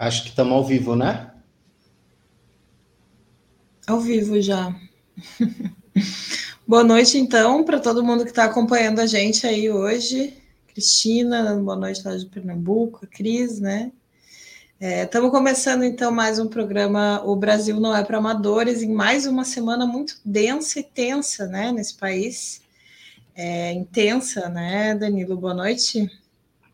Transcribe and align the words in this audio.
Acho 0.00 0.22
que 0.22 0.30
estamos 0.30 0.54
ao 0.54 0.64
vivo, 0.64 0.96
né? 0.96 1.30
Ao 3.86 4.00
vivo 4.00 4.40
já. 4.40 4.74
boa 6.66 6.82
noite, 6.82 7.18
então, 7.18 7.62
para 7.62 7.78
todo 7.78 8.02
mundo 8.02 8.24
que 8.24 8.30
está 8.30 8.44
acompanhando 8.44 9.00
a 9.00 9.06
gente 9.06 9.46
aí 9.46 9.70
hoje. 9.70 10.32
Cristina, 10.68 11.54
boa 11.56 11.76
noite 11.76 12.00
lá 12.02 12.16
de 12.16 12.24
Pernambuco, 12.24 13.06
Cris, 13.08 13.60
né? 13.60 13.92
Estamos 14.80 15.28
é, 15.28 15.32
começando 15.32 15.84
então 15.84 16.10
mais 16.10 16.38
um 16.38 16.48
programa 16.48 17.20
O 17.22 17.36
Brasil 17.36 17.78
Não 17.78 17.94
É 17.94 18.02
para 18.02 18.16
Amadores, 18.16 18.82
em 18.82 18.94
mais 18.94 19.26
uma 19.26 19.44
semana 19.44 19.86
muito 19.86 20.18
densa 20.24 20.80
e 20.80 20.82
tensa, 20.82 21.46
né, 21.46 21.72
nesse 21.72 21.98
país. 21.98 22.62
É, 23.34 23.74
intensa, 23.74 24.48
né, 24.48 24.94
Danilo? 24.94 25.36
Boa 25.36 25.52
noite. 25.52 26.08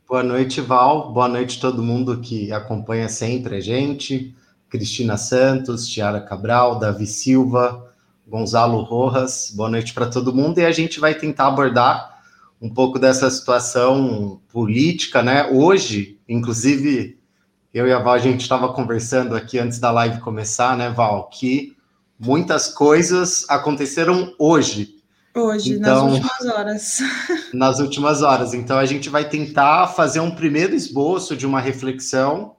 Boa 0.09 0.23
noite, 0.23 0.61
Val. 0.61 1.13
Boa 1.13 1.27
noite 1.27 1.59
todo 1.59 1.83
mundo 1.83 2.21
que 2.21 2.53
acompanha 2.53 3.09
sempre 3.09 3.57
a 3.57 3.61
gente. 3.61 4.33
Cristina 4.71 5.17
Santos, 5.17 5.89
Tiara 5.89 6.21
Cabral, 6.21 6.79
Davi 6.79 7.09
Silva, 7.09 7.91
Gonzalo 8.25 8.83
Rojas. 8.83 9.53
Boa 9.53 9.69
noite 9.69 9.93
para 9.93 10.07
todo 10.07 10.33
mundo. 10.33 10.61
E 10.61 10.65
a 10.65 10.71
gente 10.71 11.01
vai 11.01 11.13
tentar 11.13 11.49
abordar 11.49 12.23
um 12.63 12.73
pouco 12.73 13.01
dessa 13.01 13.29
situação 13.29 14.41
política, 14.49 15.25
né? 15.25 15.51
Hoje, 15.51 16.21
inclusive, 16.29 17.19
eu 17.75 17.89
e 17.89 17.93
a 17.93 17.99
Val, 17.99 18.15
a 18.15 18.19
gente 18.19 18.43
estava 18.43 18.73
conversando 18.73 19.35
aqui 19.35 19.59
antes 19.59 19.81
da 19.81 19.91
live 19.91 20.21
começar, 20.21 20.77
né, 20.77 20.89
Val, 20.89 21.29
que 21.31 21.77
muitas 22.17 22.69
coisas 22.69 23.45
aconteceram 23.49 24.33
hoje 24.39 24.96
Hoje, 25.37 25.75
então, 25.75 26.07
nas 26.07 26.15
últimas 26.15 26.47
horas. 26.47 26.99
Nas 27.53 27.79
últimas 27.79 28.23
horas. 28.23 28.55
Então, 28.55 28.79
a 28.79 28.87
gente 28.87 29.11
vai 29.11 29.29
tentar 29.29 29.89
fazer 29.89 30.19
um 30.21 30.31
primeiro 30.31 30.75
esboço 30.75 31.37
de 31.37 31.47
uma 31.47 31.61
reflexão, 31.61 32.57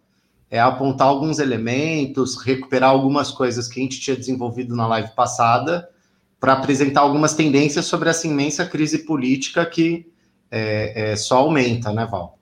é 0.49 0.59
apontar 0.59 1.07
alguns 1.07 1.39
elementos, 1.39 2.39
recuperar 2.39 2.91
algumas 2.91 3.31
coisas 3.31 3.67
que 3.67 3.79
a 3.79 3.83
gente 3.83 3.99
tinha 3.99 4.15
desenvolvido 4.15 4.75
na 4.75 4.85
live 4.85 5.09
passada, 5.15 5.89
para 6.39 6.53
apresentar 6.53 7.01
algumas 7.01 7.33
tendências 7.33 7.85
sobre 7.85 8.09
essa 8.09 8.27
imensa 8.27 8.63
crise 8.63 8.99
política 8.99 9.65
que 9.65 10.05
é, 10.51 11.13
é, 11.13 11.15
só 11.15 11.37
aumenta, 11.37 11.91
né, 11.91 12.05
Val? 12.05 12.37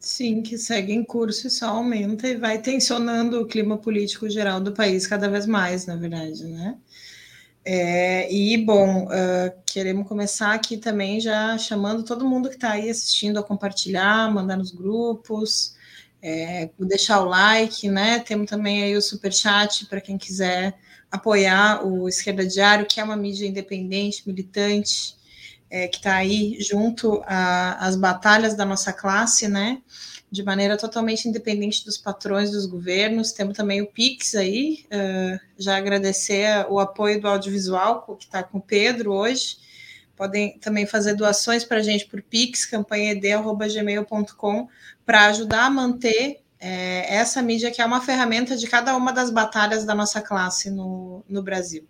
Sim, 0.00 0.40
que 0.40 0.56
segue 0.56 0.92
em 0.92 1.04
curso 1.04 1.48
e 1.48 1.50
só 1.50 1.66
aumenta 1.68 2.26
e 2.26 2.36
vai 2.36 2.58
tensionando 2.58 3.42
o 3.42 3.46
clima 3.46 3.76
político 3.76 4.28
geral 4.30 4.58
do 4.58 4.72
país 4.72 5.06
cada 5.06 5.28
vez 5.28 5.46
mais, 5.46 5.84
na 5.84 5.96
verdade, 5.96 6.44
né? 6.44 6.76
É, 7.68 8.32
e, 8.32 8.56
bom, 8.58 9.06
uh, 9.06 9.52
queremos 9.66 10.06
começar 10.06 10.54
aqui 10.54 10.76
também 10.76 11.20
já 11.20 11.58
chamando 11.58 12.04
todo 12.04 12.24
mundo 12.24 12.48
que 12.48 12.54
está 12.54 12.70
aí 12.70 12.88
assistindo 12.88 13.40
a 13.40 13.42
compartilhar, 13.42 14.32
mandar 14.32 14.56
nos 14.56 14.70
grupos, 14.70 15.74
é, 16.22 16.70
deixar 16.78 17.20
o 17.22 17.24
like, 17.24 17.88
né? 17.88 18.20
Temos 18.20 18.48
também 18.48 18.84
aí 18.84 18.96
o 18.96 19.02
super 19.02 19.32
chat 19.32 19.84
para 19.86 20.00
quem 20.00 20.16
quiser 20.16 20.78
apoiar 21.10 21.84
o 21.84 22.08
Esquerda 22.08 22.46
Diário, 22.46 22.86
que 22.86 23.00
é 23.00 23.04
uma 23.04 23.16
mídia 23.16 23.48
independente, 23.48 24.22
militante, 24.24 25.15
é, 25.70 25.88
que 25.88 25.96
está 25.96 26.16
aí 26.16 26.58
junto 26.60 27.22
às 27.26 27.96
batalhas 27.96 28.54
da 28.54 28.64
nossa 28.64 28.92
classe, 28.92 29.48
né? 29.48 29.80
de 30.30 30.42
maneira 30.42 30.76
totalmente 30.76 31.26
independente 31.28 31.84
dos 31.84 31.96
patrões 31.96 32.50
dos 32.50 32.66
governos. 32.66 33.30
Temos 33.32 33.56
também 33.56 33.80
o 33.80 33.86
Pix 33.86 34.34
aí, 34.34 34.84
uh, 34.86 35.38
já 35.56 35.76
agradecer 35.76 36.66
o 36.68 36.80
apoio 36.80 37.20
do 37.20 37.28
audiovisual, 37.28 38.02
que 38.18 38.24
está 38.24 38.42
com 38.42 38.58
o 38.58 38.62
Pedro 38.62 39.12
hoje. 39.12 39.58
Podem 40.16 40.58
também 40.58 40.84
fazer 40.86 41.14
doações 41.14 41.62
para 41.64 41.78
a 41.78 41.82
gente 41.82 42.06
por 42.06 42.20
Pix, 42.22 42.66
campanhaed.gmail.com, 42.66 44.68
para 45.04 45.26
ajudar 45.26 45.66
a 45.66 45.70
manter 45.70 46.40
é, 46.58 47.14
essa 47.14 47.42
mídia 47.42 47.70
que 47.70 47.82
é 47.82 47.86
uma 47.86 48.00
ferramenta 48.00 48.56
de 48.56 48.66
cada 48.66 48.96
uma 48.96 49.12
das 49.12 49.30
batalhas 49.30 49.84
da 49.84 49.94
nossa 49.94 50.22
classe 50.22 50.70
no, 50.70 51.22
no 51.28 51.42
Brasil. 51.42 51.86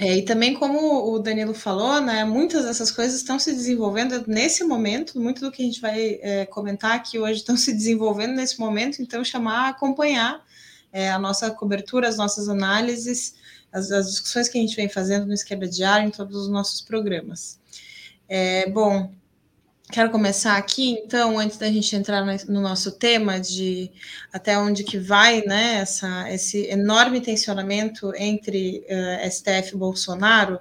É, 0.00 0.16
e 0.16 0.22
também, 0.22 0.54
como 0.54 1.12
o 1.12 1.18
Danilo 1.18 1.52
falou, 1.52 2.00
né, 2.00 2.24
muitas 2.24 2.64
dessas 2.64 2.90
coisas 2.90 3.16
estão 3.16 3.38
se 3.38 3.52
desenvolvendo 3.52 4.24
nesse 4.26 4.64
momento, 4.64 5.20
muito 5.20 5.42
do 5.42 5.52
que 5.52 5.60
a 5.60 5.64
gente 5.66 5.78
vai 5.78 6.18
é, 6.22 6.46
comentar 6.46 6.92
aqui 6.92 7.18
hoje 7.18 7.40
estão 7.40 7.54
se 7.54 7.70
desenvolvendo 7.70 8.32
nesse 8.32 8.58
momento, 8.58 9.02
então 9.02 9.22
chamar 9.22 9.66
a 9.66 9.68
acompanhar 9.68 10.42
é, 10.90 11.10
a 11.10 11.18
nossa 11.18 11.50
cobertura, 11.50 12.08
as 12.08 12.16
nossas 12.16 12.48
análises, 12.48 13.34
as, 13.70 13.90
as, 13.90 14.06
discussões 14.06 14.48
que 14.48 14.56
a 14.56 14.60
gente 14.62 14.74
vem 14.74 14.88
fazendo 14.88 15.26
no 15.26 15.34
Esquerda 15.34 15.68
Diário, 15.68 16.08
em 16.08 16.10
todos 16.10 16.34
os 16.34 16.48
nossos 16.48 16.80
programas. 16.80 17.60
É, 18.26 18.70
bom, 18.70 19.12
Quero 19.90 20.10
começar 20.10 20.56
aqui, 20.56 20.90
então, 20.90 21.38
antes 21.38 21.56
da 21.56 21.66
gente 21.66 21.96
entrar 21.96 22.24
no 22.48 22.60
nosso 22.60 22.92
tema 22.92 23.40
de 23.40 23.90
até 24.32 24.56
onde 24.56 24.84
que 24.84 24.98
vai, 24.98 25.42
né, 25.42 25.78
essa, 25.80 26.30
esse 26.30 26.66
enorme 26.66 27.20
tensionamento 27.20 28.12
entre 28.14 28.80
uh, 28.80 28.84
eh, 28.88 29.30
STF 29.30 29.74
e 29.74 29.76
Bolsonaro, 29.76 30.60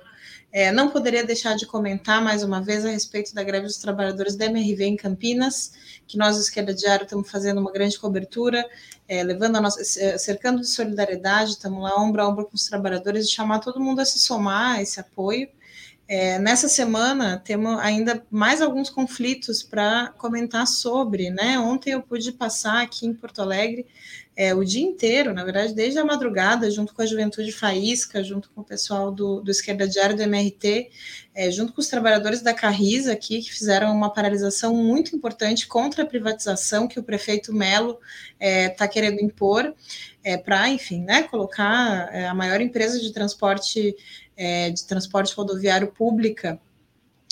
é, 0.51 0.71
não 0.71 0.89
poderia 0.89 1.23
deixar 1.23 1.55
de 1.55 1.67
comentar 1.67 2.23
mais 2.23 2.43
uma 2.43 2.59
vez 2.59 2.83
a 2.83 2.89
respeito 2.89 3.35
da 3.35 3.43
greve 3.43 3.67
dos 3.67 3.77
trabalhadores 3.77 4.35
da 4.35 4.45
MRV 4.45 4.83
em 4.83 4.97
Campinas, 4.97 5.73
que 6.07 6.17
nós, 6.17 6.35
do 6.35 6.41
Esquerda 6.41 6.73
Diário, 6.73 7.03
estamos 7.03 7.29
fazendo 7.29 7.61
uma 7.61 7.71
grande 7.71 7.99
cobertura, 7.99 8.67
é, 9.07 9.21
levando 9.21 9.57
a 9.57 9.61
nossa, 9.61 9.83
cercando 10.17 10.61
de 10.61 10.67
solidariedade, 10.67 11.51
estamos 11.51 11.83
lá 11.83 11.95
ombro 12.01 12.23
a 12.23 12.27
ombro 12.27 12.45
com 12.45 12.55
os 12.55 12.65
trabalhadores, 12.65 13.25
e 13.25 13.31
chamar 13.31 13.59
todo 13.59 13.79
mundo 13.79 13.99
a 13.99 14.05
se 14.05 14.17
somar 14.17 14.77
a 14.77 14.81
esse 14.81 14.99
apoio. 14.99 15.47
É, 16.11 16.39
nessa 16.39 16.67
semana 16.67 17.37
temos 17.37 17.77
ainda 17.77 18.25
mais 18.31 18.63
alguns 18.63 18.89
conflitos 18.89 19.61
para 19.61 20.11
comentar 20.17 20.65
sobre, 20.65 21.29
né? 21.29 21.59
Ontem 21.59 21.91
eu 21.91 22.01
pude 22.01 22.31
passar 22.31 22.81
aqui 22.81 23.05
em 23.05 23.13
Porto 23.13 23.43
Alegre 23.43 23.85
é, 24.35 24.55
o 24.55 24.63
dia 24.63 24.81
inteiro, 24.81 25.33
na 25.33 25.43
verdade, 25.43 25.73
desde 25.75 25.99
a 25.99 26.05
madrugada, 26.05 26.71
junto 26.71 26.95
com 26.95 27.01
a 27.01 27.05
Juventude 27.05 27.51
Faísca, 27.51 28.23
junto 28.23 28.49
com 28.49 28.61
o 28.61 28.63
pessoal 28.63 29.11
do, 29.11 29.41
do 29.41 29.51
Esquerda 29.51 29.87
Diário 29.87 30.15
do 30.15 30.23
MRT, 30.23 30.89
é, 31.35 31.51
junto 31.51 31.73
com 31.73 31.81
os 31.81 31.89
trabalhadores 31.89 32.41
da 32.41 32.53
Carriza 32.53 33.11
aqui, 33.11 33.41
que 33.41 33.53
fizeram 33.53 33.93
uma 33.93 34.09
paralisação 34.09 34.73
muito 34.73 35.15
importante 35.15 35.67
contra 35.67 36.03
a 36.03 36.07
privatização 36.07 36.87
que 36.87 36.99
o 36.99 37.03
prefeito 37.03 37.53
Melo 37.53 37.99
está 38.39 38.85
é, 38.85 38.87
querendo 38.87 39.19
impor, 39.19 39.75
é, 40.23 40.37
para, 40.37 40.69
enfim, 40.69 41.03
né, 41.03 41.23
colocar 41.23 42.09
é, 42.13 42.25
a 42.25 42.33
maior 42.33 42.61
empresa 42.61 42.99
de 42.99 43.11
transporte 43.11 43.93
é, 44.39 44.69
de 44.69 44.85
transporte 44.85 45.35
rodoviário 45.35 45.91
pública 45.91 46.57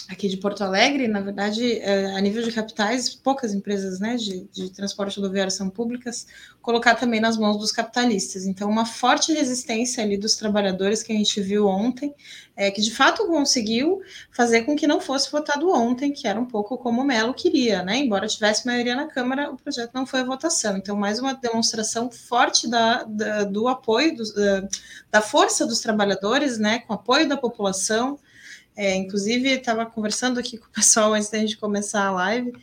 aqui 0.10 0.30
de 0.30 0.38
Porto 0.38 0.64
Alegre, 0.64 1.08
na 1.08 1.20
verdade, 1.20 1.80
é, 1.80 2.16
a 2.16 2.22
nível 2.22 2.42
de 2.42 2.52
capitais, 2.52 3.14
poucas 3.14 3.54
empresas 3.54 4.00
né, 4.00 4.16
de, 4.16 4.48
de, 4.54 4.70
transporte 4.70 5.20
rodoviário 5.20 5.52
são 5.52 5.70
públicas, 5.70 6.28
colocar 6.62 6.96
também 6.96 7.20
nas 7.20 7.38
mãos 7.38 7.58
dos 7.58 7.72
capitalistas. 7.72 8.46
Então, 8.46 8.70
uma 8.70 8.86
forte 8.86 9.34
resistência 9.34 10.04
ali 10.04 10.18
dos 10.18 10.36
trabalhadores 10.36 11.04
que 11.04 11.12
a 11.12 11.16
gente 11.16 11.42
viu 11.42 11.68
ontem, 11.68 12.14
é, 12.56 12.72
que 12.72 12.82
de 12.82 12.92
fato 12.92 13.28
conseguiu 13.28 14.02
fazer 14.32 14.62
com 14.62 14.76
que 14.76 14.88
não 14.88 15.02
fosse 15.02 15.30
votado 15.32 15.70
ontem, 15.70 16.12
que 16.12 16.28
era 16.28 16.40
um 16.40 16.46
pouco 16.46 16.78
como 16.78 17.02
o 17.02 17.06
Melo 17.06 17.34
queria, 17.34 17.84
né? 17.84 17.98
Embora 17.98 18.28
tivesse 18.28 18.66
maioria 18.66 18.96
na 18.96 19.08
Câmara, 19.08 19.52
o 19.52 19.58
projeto 19.58 19.92
não 19.94 20.06
foi 20.06 20.22
a 20.22 20.26
votação. 20.26 20.78
Então, 20.78 20.96
mais 20.96 21.20
uma 21.20 21.34
demonstração 21.34 22.10
forte 22.10 22.68
da, 22.68 23.04
da 23.04 23.44
do 23.44 23.68
apoio, 23.68 24.16
do, 24.16 24.34
da, 24.34 24.68
da 25.12 25.22
força 25.22 25.66
dos 25.66 25.80
trabalhadores, 25.82 26.58
né, 26.58 26.80
com 26.80 26.94
apoio 26.94 27.28
da 27.28 27.38
população, 27.38 28.18
é, 28.78 28.96
inclusive, 28.96 29.50
estava 29.50 29.86
conversando 29.88 30.40
aqui 30.40 30.56
com 30.60 30.68
o 30.68 30.72
pessoal 30.72 31.14
antes 31.14 31.30
da 31.30 31.40
gente 31.40 31.58
começar 31.58 32.06
a 32.06 32.12
live, 32.12 32.54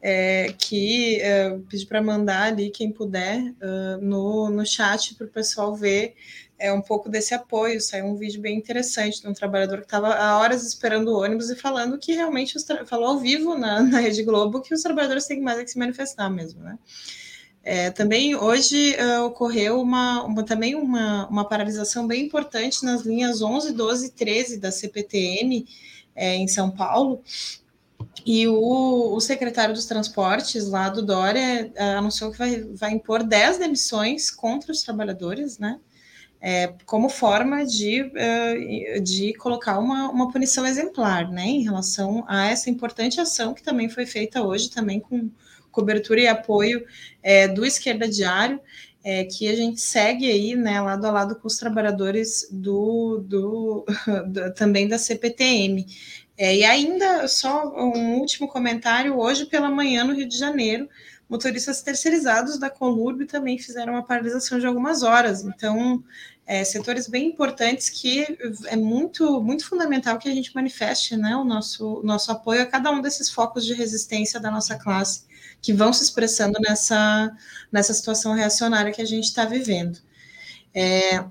é, 0.00 0.54
que 0.56 1.20
é, 1.20 1.58
pedi 1.68 1.84
para 1.84 2.00
mandar 2.00 2.44
ali, 2.44 2.70
quem 2.70 2.90
puder, 2.90 3.42
uh, 3.42 4.00
no, 4.00 4.48
no 4.48 4.64
chat 4.64 5.14
para 5.14 5.26
o 5.26 5.30
pessoal 5.30 5.76
ver 5.76 6.14
é, 6.58 6.72
um 6.72 6.80
pouco 6.80 7.10
desse 7.10 7.34
apoio. 7.34 7.78
Saiu 7.80 8.06
um 8.06 8.16
vídeo 8.16 8.40
bem 8.40 8.56
interessante 8.56 9.20
de 9.20 9.28
um 9.28 9.34
trabalhador 9.34 9.80
que 9.80 9.84
estava 9.84 10.14
há 10.14 10.38
horas 10.38 10.66
esperando 10.66 11.08
o 11.08 11.20
ônibus 11.20 11.50
e 11.50 11.56
falando 11.56 11.98
que 11.98 12.12
realmente, 12.12 12.56
falou 12.86 13.08
ao 13.08 13.18
vivo 13.18 13.58
na, 13.58 13.82
na 13.84 14.00
Rede 14.00 14.22
Globo, 14.22 14.62
que 14.62 14.72
os 14.72 14.82
trabalhadores 14.82 15.26
têm 15.26 15.42
mais 15.42 15.62
que 15.62 15.70
se 15.70 15.78
manifestar 15.78 16.30
mesmo, 16.30 16.62
né? 16.62 16.78
É, 17.62 17.90
também 17.90 18.34
hoje 18.34 18.96
uh, 18.96 19.24
ocorreu 19.24 19.80
uma, 19.80 20.24
uma, 20.24 20.42
também 20.42 20.74
uma, 20.74 21.28
uma 21.28 21.46
paralisação 21.46 22.06
bem 22.06 22.24
importante 22.24 22.84
nas 22.84 23.02
linhas 23.02 23.42
11, 23.42 23.72
12 23.72 24.06
e 24.06 24.10
13 24.10 24.58
da 24.58 24.72
CPTM 24.72 25.66
é, 26.16 26.36
em 26.36 26.48
São 26.48 26.70
Paulo. 26.70 27.22
E 28.24 28.48
o, 28.48 29.14
o, 29.14 29.20
secretário 29.20 29.74
dos 29.74 29.84
transportes 29.84 30.68
lá 30.68 30.88
do 30.88 31.02
Dória 31.02 31.70
uh, 31.76 31.98
anunciou 31.98 32.32
que 32.32 32.38
vai, 32.38 32.60
vai 32.62 32.92
impor 32.92 33.22
10 33.22 33.58
demissões 33.58 34.30
contra 34.30 34.72
os 34.72 34.82
trabalhadores, 34.82 35.58
né? 35.58 35.78
É, 36.42 36.72
como 36.86 37.10
forma 37.10 37.66
de, 37.66 38.10
de 39.02 39.34
colocar 39.34 39.78
uma, 39.78 40.08
uma 40.10 40.32
punição 40.32 40.66
exemplar, 40.66 41.30
né? 41.30 41.44
Em 41.44 41.62
relação 41.62 42.24
a 42.26 42.46
essa 42.46 42.70
importante 42.70 43.20
ação 43.20 43.52
que 43.52 43.62
também 43.62 43.90
foi 43.90 44.06
feita 44.06 44.42
hoje, 44.42 44.70
também 44.70 45.00
com 45.00 45.28
cobertura 45.70 46.20
e 46.20 46.28
apoio 46.28 46.84
é, 47.22 47.48
do 47.48 47.64
Esquerda 47.64 48.08
Diário, 48.08 48.60
é, 49.02 49.24
que 49.24 49.48
a 49.48 49.56
gente 49.56 49.80
segue 49.80 50.30
aí, 50.30 50.54
né, 50.54 50.80
lado 50.80 51.06
a 51.06 51.10
lado 51.10 51.36
com 51.36 51.48
os 51.48 51.56
trabalhadores 51.56 52.46
do, 52.50 53.18
do, 53.26 53.86
do 54.28 54.52
também 54.54 54.86
da 54.86 54.98
CPTM. 54.98 55.86
É, 56.36 56.56
e 56.56 56.64
ainda 56.64 57.28
só 57.28 57.68
um 57.68 58.14
último 58.14 58.48
comentário, 58.48 59.18
hoje 59.18 59.46
pela 59.46 59.70
manhã 59.70 60.04
no 60.04 60.14
Rio 60.14 60.26
de 60.26 60.38
Janeiro, 60.38 60.88
motoristas 61.28 61.82
terceirizados 61.82 62.58
da 62.58 62.68
Conurb 62.68 63.24
também 63.26 63.58
fizeram 63.58 63.92
uma 63.92 64.02
paralisação 64.02 64.58
de 64.58 64.66
algumas 64.66 65.02
horas. 65.02 65.44
Então, 65.44 66.02
é, 66.46 66.64
setores 66.64 67.06
bem 67.06 67.28
importantes 67.28 67.88
que 67.88 68.26
é 68.66 68.76
muito, 68.76 69.40
muito 69.40 69.64
fundamental 69.66 70.18
que 70.18 70.28
a 70.28 70.34
gente 70.34 70.54
manifeste 70.54 71.16
né, 71.16 71.36
o 71.36 71.44
nosso, 71.44 72.00
nosso 72.02 72.32
apoio 72.32 72.62
a 72.62 72.66
cada 72.66 72.90
um 72.90 73.00
desses 73.00 73.30
focos 73.30 73.64
de 73.64 73.72
resistência 73.72 74.40
da 74.40 74.50
nossa 74.50 74.76
classe 74.76 75.29
que 75.60 75.72
vão 75.72 75.92
se 75.92 76.02
expressando 76.02 76.58
nessa, 76.60 77.30
nessa 77.70 77.92
situação 77.92 78.32
reacionária 78.34 78.92
que 78.92 79.02
a 79.02 79.06
gente 79.06 79.24
está 79.24 79.44
vivendo. 79.44 79.98
É, 80.74 81.24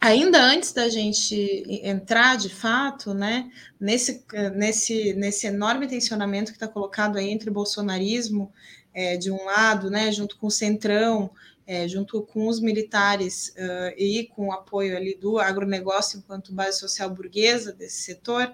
ainda 0.00 0.42
antes 0.42 0.72
da 0.72 0.88
gente 0.88 1.64
entrar 1.82 2.36
de 2.36 2.48
fato, 2.48 3.14
né, 3.14 3.50
nesse, 3.78 4.24
nesse, 4.54 5.14
nesse 5.14 5.46
enorme 5.46 5.86
tensionamento 5.86 6.50
que 6.50 6.56
está 6.56 6.68
colocado 6.68 7.18
aí 7.18 7.30
entre 7.30 7.50
o 7.50 7.52
bolsonarismo 7.52 8.52
é, 8.94 9.16
de 9.16 9.30
um 9.30 9.44
lado, 9.44 9.90
né, 9.90 10.10
junto 10.10 10.36
com 10.38 10.46
o 10.46 10.50
Centrão, 10.50 11.30
é, 11.66 11.86
junto 11.86 12.22
com 12.22 12.48
os 12.48 12.60
militares 12.60 13.54
uh, 13.56 13.94
e 13.96 14.26
com 14.34 14.48
o 14.48 14.52
apoio 14.52 14.96
ali 14.96 15.14
do 15.14 15.38
agronegócio 15.38 16.18
enquanto 16.18 16.52
base 16.52 16.80
social 16.80 17.08
burguesa 17.08 17.72
desse 17.72 18.02
setor, 18.02 18.52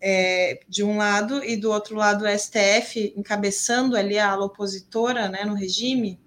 é, 0.00 0.60
de 0.68 0.84
um 0.84 0.96
lado, 0.96 1.42
e 1.44 1.56
do 1.56 1.70
outro 1.70 1.96
lado 1.96 2.24
o 2.24 2.38
STF 2.38 3.14
encabeçando 3.16 3.96
ali 3.96 4.18
a 4.18 4.30
ala 4.30 4.46
opositora 4.46 5.28
né, 5.28 5.44
no 5.44 5.54
regime, 5.54 6.20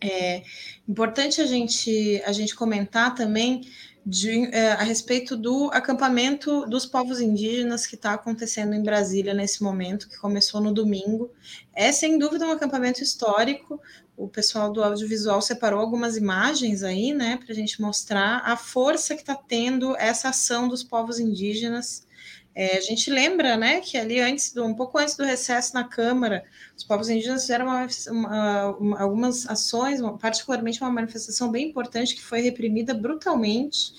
é 0.00 0.42
importante 0.88 1.40
a 1.40 1.46
gente, 1.46 2.22
a 2.24 2.32
gente 2.32 2.54
comentar 2.54 3.14
também 3.14 3.62
de, 4.08 4.46
é, 4.54 4.72
a 4.72 4.82
respeito 4.82 5.36
do 5.36 5.70
acampamento 5.72 6.64
dos 6.66 6.86
povos 6.86 7.20
indígenas 7.20 7.86
que 7.86 7.94
está 7.94 8.14
acontecendo 8.14 8.72
em 8.72 8.82
Brasília 8.82 9.34
nesse 9.34 9.62
momento, 9.62 10.08
que 10.08 10.16
começou 10.16 10.62
no 10.62 10.72
domingo. 10.72 11.30
É 11.74 11.92
sem 11.92 12.18
dúvida 12.18 12.46
um 12.46 12.52
acampamento 12.52 13.02
histórico. 13.02 13.78
O 14.16 14.26
pessoal 14.26 14.72
do 14.72 14.82
audiovisual 14.82 15.42
separou 15.42 15.78
algumas 15.78 16.16
imagens 16.16 16.82
aí, 16.82 17.12
né, 17.12 17.36
para 17.36 17.52
a 17.52 17.54
gente 17.54 17.82
mostrar 17.82 18.40
a 18.44 18.56
força 18.56 19.14
que 19.14 19.20
está 19.20 19.34
tendo 19.34 19.94
essa 19.96 20.30
ação 20.30 20.68
dos 20.68 20.82
povos 20.82 21.18
indígenas 21.18 22.06
é, 22.54 22.76
a 22.76 22.80
gente 22.80 23.10
lembra, 23.10 23.56
né, 23.56 23.80
que 23.80 23.96
ali 23.96 24.20
antes 24.20 24.52
do, 24.52 24.64
um 24.64 24.74
pouco 24.74 24.98
antes 24.98 25.16
do 25.16 25.24
recesso 25.24 25.74
na 25.74 25.84
Câmara, 25.84 26.44
os 26.76 26.82
povos 26.82 27.08
indígenas 27.08 27.42
fizeram 27.42 27.66
uma, 27.66 27.86
uma, 28.08 28.76
uma, 28.76 29.00
algumas 29.00 29.48
ações, 29.48 30.00
particularmente 30.20 30.80
uma 30.80 30.90
manifestação 30.90 31.50
bem 31.50 31.68
importante 31.68 32.14
que 32.14 32.22
foi 32.22 32.40
reprimida 32.40 32.92
brutalmente, 32.94 33.92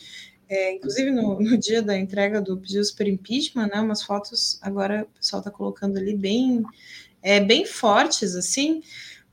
é, 0.49 0.73
inclusive 0.73 1.11
no, 1.11 1.39
no, 1.39 1.57
dia 1.57 1.81
da 1.81 1.97
entrega 1.97 2.41
do 2.41 2.57
pedido 2.57 2.83
super 2.83 3.07
impeachment, 3.07 3.67
né, 3.67 3.79
umas 3.79 4.03
fotos 4.03 4.59
agora 4.61 5.07
o 5.09 5.17
pessoal 5.17 5.39
está 5.39 5.51
colocando 5.51 5.97
ali 5.97 6.15
bem, 6.15 6.63
é, 7.21 7.39
bem 7.39 7.65
fortes, 7.65 8.35
assim, 8.35 8.81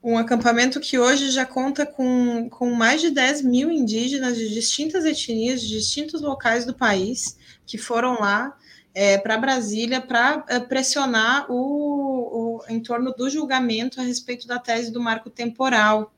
um 0.07 0.17
acampamento 0.17 0.79
que 0.79 1.01
hoje 1.01 1.33
já 1.33 1.45
conta 1.45 1.85
com, 1.85 2.49
com 2.49 2.73
mais 2.73 3.01
de 3.01 3.11
10 3.11 3.43
mil 3.43 3.73
indígenas 3.73 4.37
de 4.37 4.49
distintas 4.55 5.05
etnias, 5.05 5.61
de 5.61 5.69
distintos 5.69 6.23
locais 6.23 6.65
do 6.65 6.73
país, 6.73 7.37
que 7.67 7.77
foram 7.77 8.21
lá 8.21 8.57
é, 8.99 9.19
para 9.19 9.37
Brasília 9.37 10.01
para 10.01 10.43
é, 10.49 10.59
pressionar 10.59 11.53
o, 11.53 12.57
o, 12.57 12.63
em 12.67 12.81
torno 12.81 13.13
do 13.13 13.29
julgamento 13.29 14.01
a 14.01 14.05
respeito 14.05 14.47
da 14.47 14.59
tese 14.59 14.91
do 14.91 15.03
marco 15.03 15.29
temporal. 15.29 16.15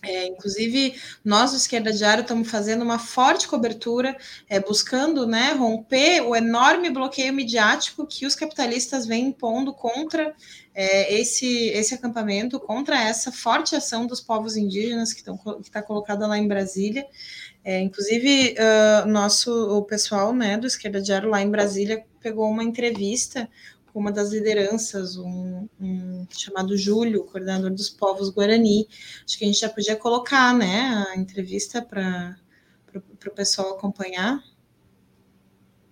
É, 0.00 0.28
inclusive, 0.28 0.94
nós 1.24 1.50
do 1.50 1.56
Esquerda 1.56 1.92
Diário 1.92 2.22
estamos 2.22 2.48
fazendo 2.48 2.82
uma 2.82 3.00
forte 3.00 3.48
cobertura, 3.48 4.16
é, 4.48 4.60
buscando 4.60 5.26
né, 5.26 5.50
romper 5.54 6.20
o 6.20 6.36
enorme 6.36 6.88
bloqueio 6.88 7.32
midiático 7.32 8.06
que 8.06 8.24
os 8.24 8.36
capitalistas 8.36 9.04
vêm 9.04 9.26
impondo 9.26 9.74
contra 9.74 10.32
é, 10.72 11.12
esse, 11.12 11.70
esse 11.70 11.94
acampamento, 11.94 12.60
contra 12.60 13.02
essa 13.02 13.32
forte 13.32 13.74
ação 13.74 14.06
dos 14.06 14.20
povos 14.20 14.56
indígenas 14.56 15.12
que 15.12 15.24
está 15.62 15.82
colocada 15.82 16.28
lá 16.28 16.38
em 16.38 16.46
Brasília. 16.46 17.04
É, 17.68 17.82
inclusive, 17.82 18.54
uh, 18.54 19.06
nosso, 19.06 19.52
o 19.76 19.82
pessoal 19.82 20.32
né, 20.32 20.56
do 20.56 20.66
Esquerda 20.66 21.02
Diário 21.02 21.28
lá 21.28 21.42
em 21.42 21.50
Brasília 21.50 22.02
pegou 22.18 22.48
uma 22.48 22.64
entrevista 22.64 23.46
com 23.92 23.98
uma 24.00 24.10
das 24.10 24.30
lideranças, 24.30 25.18
um, 25.18 25.68
um 25.78 26.26
chamado 26.30 26.78
Júlio, 26.78 27.24
coordenador 27.24 27.70
dos 27.70 27.90
povos 27.90 28.30
Guarani. 28.30 28.88
Acho 29.22 29.36
que 29.36 29.44
a 29.44 29.48
gente 29.48 29.60
já 29.60 29.68
podia 29.68 29.96
colocar 29.96 30.54
né, 30.54 31.04
a 31.10 31.18
entrevista 31.18 31.82
para 31.82 32.38
o 32.94 33.30
pessoal 33.32 33.74
acompanhar. 33.74 34.42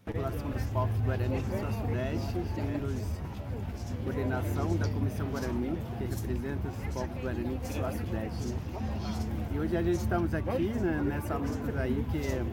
População 0.07 0.51
dos 0.51 0.63
povos 0.73 0.99
Guarani 1.05 1.43
do 1.43 1.73
Sudeste, 1.83 3.26
coordenação 3.95 4.77
da 4.77 4.89
Comissão 4.89 5.27
Guarani, 5.29 5.79
que 5.99 6.05
representa 6.05 6.69
os 6.69 6.95
povos 6.95 7.23
Guarani 7.23 7.59
do 7.59 7.67
Sudeste. 7.67 8.49
Né? 8.49 8.59
E 9.53 9.59
hoje 9.59 9.77
a 9.77 9.83
gente 9.83 9.99
estamos 9.99 10.35
aqui 10.35 10.69
né, 10.81 11.03
nessa 11.05 11.37
luta 11.37 11.81
aí 11.81 12.05
que 12.11 12.19
é 12.19 12.45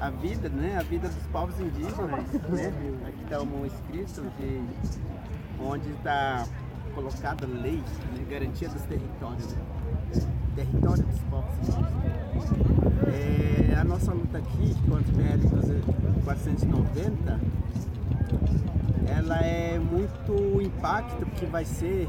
a 0.00 0.10
vida, 0.10 0.48
né? 0.48 0.76
A 0.78 0.82
vida 0.82 1.08
dos 1.08 1.26
povos 1.28 1.58
indígenas, 1.60 2.10
né? 2.48 2.72
Aqui 3.06 3.22
está 3.22 3.40
um 3.40 3.66
escrito 3.66 4.22
de 4.38 4.62
onde 5.60 5.90
está 5.90 6.44
colocada 6.94 7.46
a 7.46 7.48
lei, 7.48 7.76
né? 7.76 8.26
garantia 8.28 8.68
dos 8.68 8.82
territórios, 8.82 9.46
né? 9.52 9.62
território 10.54 11.04
dos 11.04 11.20
povos 11.22 11.54
indígenas. 11.60 11.92
É, 13.08 13.74
a 13.78 13.84
nossa 13.84 14.12
luta 14.12 14.38
aqui 14.38 14.74
contra 14.88 15.12
o 15.12 15.16
PL 15.16 16.22
490 16.24 17.40
ela 19.06 19.38
é 19.40 19.78
muito 19.78 20.60
impacto 20.62 21.24
que 21.36 21.46
vai 21.46 21.64
ser 21.64 22.06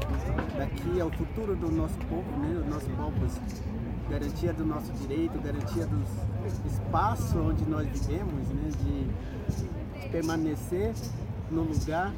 daqui 0.56 1.00
ao 1.00 1.10
futuro 1.10 1.54
do 1.54 1.70
nosso 1.70 1.98
povo, 2.08 2.30
né? 2.38 2.60
Os 2.60 2.66
nossos 2.66 2.92
povos 2.94 3.40
garantia 4.08 4.52
do 4.52 4.64
nosso 4.64 4.92
direito, 4.92 5.38
garantia 5.40 5.86
do 5.86 6.02
espaço 6.66 7.38
onde 7.38 7.64
nós 7.68 7.86
vivemos, 7.88 8.48
né, 8.48 8.70
de 8.82 10.08
permanecer 10.08 10.92
no 11.50 11.62
lugar 11.62 12.12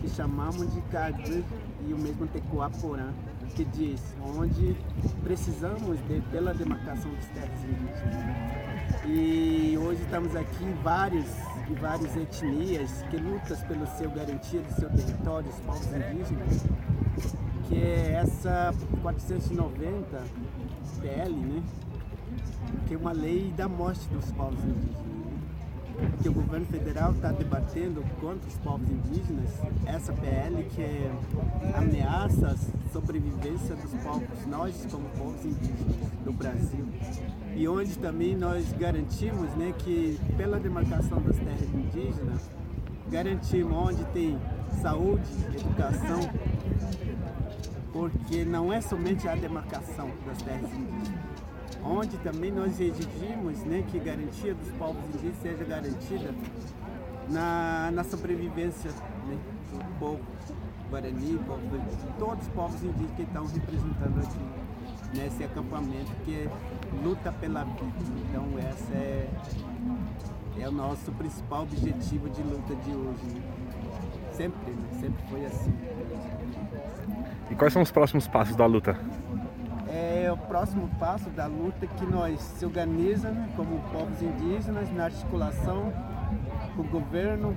que 0.00 0.08
chamamos 0.08 0.72
de 0.72 0.80
Cadu 0.82 1.44
e 1.86 1.92
o 1.92 1.98
mesmo 1.98 2.26
Tecoaporã, 2.26 3.12
que 3.54 3.64
diz 3.64 4.00
onde 4.36 4.76
precisamos 5.22 5.98
de, 6.06 6.20
pela 6.30 6.54
demarcação 6.54 7.10
dos 7.12 7.26
terras 7.26 7.58
indígenas. 7.64 8.52
E 9.06 9.78
hoje 9.78 10.02
estamos 10.02 10.36
aqui 10.36 10.64
vários 10.82 11.26
de 11.66 11.74
várias 11.74 12.16
etnias 12.16 13.02
que 13.10 13.16
lutam 13.16 13.56
pelo 13.68 13.86
seu 13.86 14.10
garantia 14.10 14.60
do 14.60 14.72
seu 14.74 14.90
território, 14.90 15.48
os 15.48 15.60
povos 15.60 15.86
indígenas, 15.86 16.64
que 17.68 17.76
é 17.76 18.12
essa 18.22 18.74
490 19.02 20.22
PL, 21.00 21.34
né? 21.34 21.62
Que 22.86 22.94
é 22.94 22.98
uma 22.98 23.12
lei 23.12 23.52
da 23.56 23.68
morte 23.68 24.08
dos 24.08 24.30
povos 24.32 24.62
indígenas. 24.64 25.11
Que 26.22 26.28
o 26.28 26.32
governo 26.32 26.66
federal 26.66 27.12
está 27.12 27.30
debatendo 27.32 28.02
contra 28.20 28.48
os 28.48 28.56
povos 28.58 28.88
indígenas, 28.88 29.50
essa 29.86 30.12
PL 30.12 30.64
que 30.64 30.82
é 30.82 31.12
ameaça 31.74 32.48
a 32.48 32.92
sobrevivência 32.92 33.74
dos 33.76 33.92
povos, 34.02 34.46
nós 34.46 34.86
como 34.90 35.08
povos 35.10 35.44
indígenas 35.44 35.96
do 36.24 36.32
Brasil. 36.32 36.86
E 37.54 37.68
onde 37.68 37.98
também 37.98 38.36
nós 38.36 38.72
garantimos 38.72 39.50
né, 39.54 39.74
que 39.78 40.18
pela 40.36 40.58
demarcação 40.58 41.20
das 41.20 41.36
terras 41.36 41.68
indígenas, 41.74 42.50
garantimos 43.10 43.72
onde 43.72 44.04
tem 44.06 44.38
saúde, 44.80 45.28
educação, 45.54 46.20
porque 47.92 48.44
não 48.44 48.72
é 48.72 48.80
somente 48.80 49.28
a 49.28 49.34
demarcação 49.34 50.10
das 50.26 50.40
terras 50.42 50.72
indígenas, 50.72 51.21
onde 51.84 52.16
também 52.18 52.50
nós 52.50 52.80
exigimos 52.80 53.58
né, 53.64 53.84
que 53.90 53.98
a 53.98 54.02
garantia 54.02 54.54
dos 54.54 54.68
povos 54.72 55.02
indígenas 55.06 55.36
seja 55.42 55.64
garantida 55.64 56.34
na, 57.28 57.90
na 57.92 58.04
sobrevivência 58.04 58.90
né, 59.26 59.38
do 59.72 59.98
povo 59.98 60.20
guarani, 60.90 61.38
povo, 61.46 61.60
todos 62.18 62.46
os 62.46 62.52
povos 62.52 62.82
indígenas 62.82 63.16
que 63.16 63.22
estão 63.22 63.46
representando 63.46 64.18
aqui 64.18 65.18
nesse 65.18 65.44
acampamento 65.44 66.10
que 66.24 66.34
é 66.34 66.50
luta 67.02 67.32
pela 67.32 67.64
vida. 67.64 67.92
Então 68.28 68.44
essa 68.58 68.94
é, 68.94 69.28
é 70.60 70.68
o 70.68 70.72
nosso 70.72 71.10
principal 71.12 71.62
objetivo 71.62 72.28
de 72.28 72.42
luta 72.42 72.74
de 72.76 72.90
hoje. 72.90 73.24
Né? 73.34 73.42
Sempre, 74.32 74.72
né? 74.72 74.88
sempre 75.00 75.24
foi 75.28 75.46
assim. 75.46 75.72
E 77.50 77.54
quais 77.54 77.72
são 77.72 77.82
os 77.82 77.90
próximos 77.90 78.28
passos 78.28 78.56
da 78.56 78.66
luta? 78.66 78.98
O 80.32 80.36
próximo 80.36 80.88
passo 80.98 81.28
da 81.28 81.44
luta 81.44 81.86
que 81.86 82.06
nós 82.06 82.40
se 82.40 82.64
organiza 82.64 83.30
né, 83.30 83.50
como 83.54 83.78
povos 83.92 84.22
indígenas 84.22 84.90
na 84.90 85.04
articulação 85.04 85.92
com 86.74 86.80
o 86.80 86.84
governo, 86.86 87.54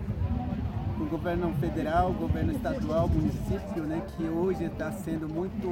com 0.98 1.06
o 1.06 1.08
governo 1.08 1.54
federal, 1.54 2.12
governo 2.12 2.52
estadual, 2.52 3.08
município, 3.08 3.84
né, 3.84 4.02
que 4.18 4.26
hoje 4.26 4.66
está 4.66 4.92
sendo 4.92 5.30
muito 5.30 5.70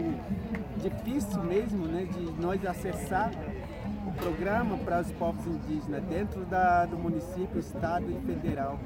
difícil 0.81 1.43
mesmo 1.43 1.85
né, 1.87 2.05
de 2.05 2.41
nós 2.41 2.65
acessar 2.65 3.31
programa 4.13 4.77
para 4.77 5.01
os 5.01 5.11
povos 5.13 5.45
indígenas 5.45 6.03
dentro 6.03 6.45
da, 6.45 6.85
do 6.85 6.97
município, 6.97 7.59
estado 7.59 8.05
e 8.09 8.19
federal. 8.25 8.79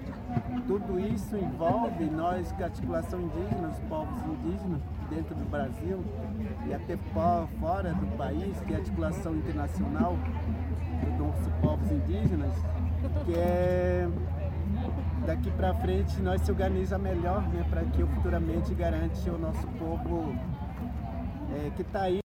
Tudo 0.68 1.00
isso 1.00 1.36
envolve 1.38 2.06
nós, 2.06 2.52
que 2.52 2.64
a 2.64 2.68
articulação 2.68 3.22
indígena, 3.22 3.70
os 3.70 3.80
povos 3.90 4.22
indígenas 4.26 4.82
dentro 5.10 5.36
do 5.36 5.50
Brasil 5.50 6.04
e 6.68 6.74
até 6.74 6.98
fora 7.60 7.94
do 7.94 8.18
país, 8.18 8.60
que 8.62 8.74
é 8.74 8.78
a 8.78 8.80
articulação 8.80 9.36
internacional 9.36 10.18
dos 11.18 11.48
povos 11.62 11.92
indígenas, 11.92 12.54
que 13.26 13.34
é 13.36 14.08
daqui 15.26 15.52
para 15.52 15.74
frente 15.76 16.22
nós 16.22 16.42
se 16.42 16.52
organiza 16.52 16.98
melhor 16.98 17.42
né, 17.50 17.66
para 17.70 17.84
que 17.84 18.04
futuramente 18.06 18.74
garante 18.74 19.30
o 19.30 19.38
nosso 19.38 19.68
povo 19.80 20.34
é, 21.54 21.70
que 21.76 21.82
está 21.82 22.04
aí. 22.04 22.27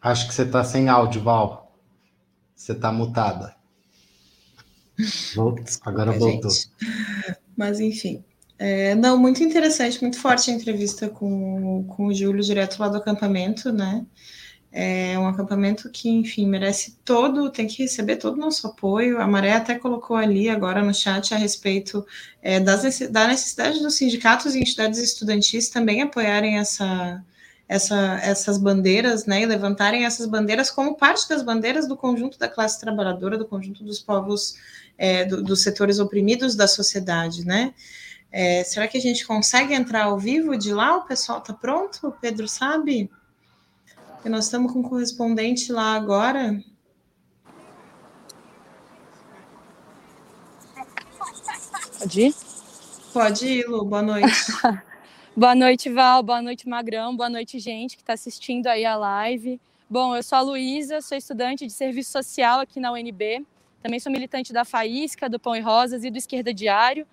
Acho 0.00 0.28
que 0.28 0.34
você 0.34 0.42
está 0.42 0.64
sem 0.64 0.88
áudio, 0.88 1.22
Val. 1.22 1.76
Você 2.54 2.72
está 2.72 2.90
mutada. 2.90 3.54
Voltou. 5.34 5.64
Agora 5.82 6.12
voltou. 6.12 6.50
Gente. 6.50 6.70
Mas 7.56 7.80
enfim. 7.80 8.24
É, 8.58 8.94
não, 8.94 9.16
muito 9.16 9.42
interessante, 9.42 10.00
muito 10.02 10.18
forte 10.18 10.50
a 10.50 10.54
entrevista 10.54 11.08
com, 11.08 11.82
com 11.88 12.08
o 12.08 12.14
Júlio, 12.14 12.42
direto 12.42 12.78
lá 12.78 12.88
do 12.88 12.98
acampamento, 12.98 13.72
né? 13.72 14.04
É 14.72 15.18
um 15.18 15.26
acampamento 15.26 15.90
que, 15.90 16.08
enfim, 16.08 16.46
merece 16.46 16.98
todo, 17.04 17.50
tem 17.50 17.66
que 17.66 17.82
receber 17.82 18.16
todo 18.16 18.34
o 18.34 18.40
nosso 18.40 18.66
apoio. 18.66 19.18
A 19.18 19.26
Maré 19.26 19.54
até 19.54 19.76
colocou 19.78 20.14
ali 20.14 20.48
agora 20.48 20.84
no 20.84 20.94
chat 20.94 21.34
a 21.34 21.38
respeito 21.38 22.06
é, 22.42 22.60
das, 22.60 23.00
da 23.10 23.26
necessidade 23.26 23.80
dos 23.80 23.94
sindicatos 23.94 24.54
e 24.54 24.60
entidades 24.60 25.00
estudantis 25.00 25.70
também 25.70 26.02
apoiarem 26.02 26.58
essa, 26.58 27.24
essa, 27.70 28.18
essas 28.20 28.58
bandeiras, 28.58 29.26
né, 29.26 29.42
e 29.42 29.46
levantarem 29.46 30.04
essas 30.04 30.26
bandeiras 30.26 30.72
como 30.72 30.96
parte 30.96 31.28
das 31.28 31.40
bandeiras 31.40 31.86
do 31.86 31.96
conjunto 31.96 32.36
da 32.36 32.48
classe 32.48 32.80
trabalhadora, 32.80 33.38
do 33.38 33.46
conjunto 33.46 33.84
dos 33.84 34.00
povos, 34.00 34.56
é, 34.98 35.24
do, 35.24 35.40
dos 35.40 35.62
setores 35.62 36.00
oprimidos 36.00 36.56
da 36.56 36.66
sociedade, 36.66 37.46
né? 37.46 37.72
É, 38.32 38.64
será 38.64 38.88
que 38.88 38.98
a 38.98 39.00
gente 39.00 39.24
consegue 39.24 39.72
entrar 39.72 40.06
ao 40.06 40.18
vivo 40.18 40.58
de 40.58 40.74
lá? 40.74 40.96
O 40.96 41.06
pessoal 41.06 41.38
está 41.38 41.52
pronto? 41.52 42.08
O 42.08 42.12
Pedro 42.12 42.48
sabe? 42.48 43.08
Porque 44.14 44.28
nós 44.28 44.46
estamos 44.46 44.72
com 44.72 44.80
um 44.80 44.82
correspondente 44.82 45.70
lá 45.70 45.94
agora. 45.94 46.60
Pode 52.00 52.20
ir? 52.20 52.34
Pode 53.12 53.46
ir, 53.46 53.66
Lu. 53.68 53.84
Boa 53.84 54.02
noite. 54.02 54.28
boa 55.40 55.54
noite, 55.54 55.88
Val. 55.88 56.22
Boa 56.22 56.42
noite, 56.42 56.68
Magrão. 56.68 57.16
Boa 57.16 57.30
noite, 57.30 57.58
gente 57.58 57.96
que 57.96 58.02
está 58.02 58.12
assistindo 58.12 58.66
aí 58.66 58.84
a 58.84 58.94
live. 58.94 59.58
Bom, 59.88 60.14
eu 60.14 60.22
sou 60.22 60.36
a 60.36 60.42
Luísa, 60.42 61.00
sou 61.00 61.16
estudante 61.16 61.66
de 61.66 61.72
serviço 61.72 62.12
social 62.12 62.60
aqui 62.60 62.78
na 62.78 62.92
UNB. 62.92 63.46
Também 63.82 63.98
sou 63.98 64.12
militante 64.12 64.52
da 64.52 64.66
Faísca, 64.66 65.30
do 65.30 65.40
Pão 65.40 65.56
e 65.56 65.60
Rosas 65.60 66.04
e 66.04 66.10
do 66.10 66.18
Esquerda 66.18 66.52
Diário, 66.52 67.06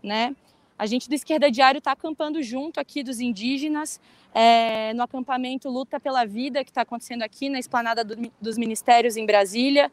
né? 0.00 0.36
A 0.78 0.86
gente 0.86 1.08
do 1.08 1.16
Esquerda 1.16 1.50
Diário 1.50 1.78
está 1.78 1.90
acampando 1.90 2.40
junto 2.44 2.78
aqui 2.78 3.02
dos 3.02 3.18
indígenas 3.18 4.00
é, 4.32 4.94
no 4.94 5.02
acampamento 5.02 5.68
Luta 5.68 5.98
pela 5.98 6.24
Vida, 6.24 6.62
que 6.62 6.70
está 6.70 6.82
acontecendo 6.82 7.22
aqui 7.22 7.48
na 7.48 7.58
esplanada 7.58 8.04
do, 8.04 8.30
dos 8.40 8.56
ministérios 8.56 9.16
em 9.16 9.26
Brasília, 9.26 9.90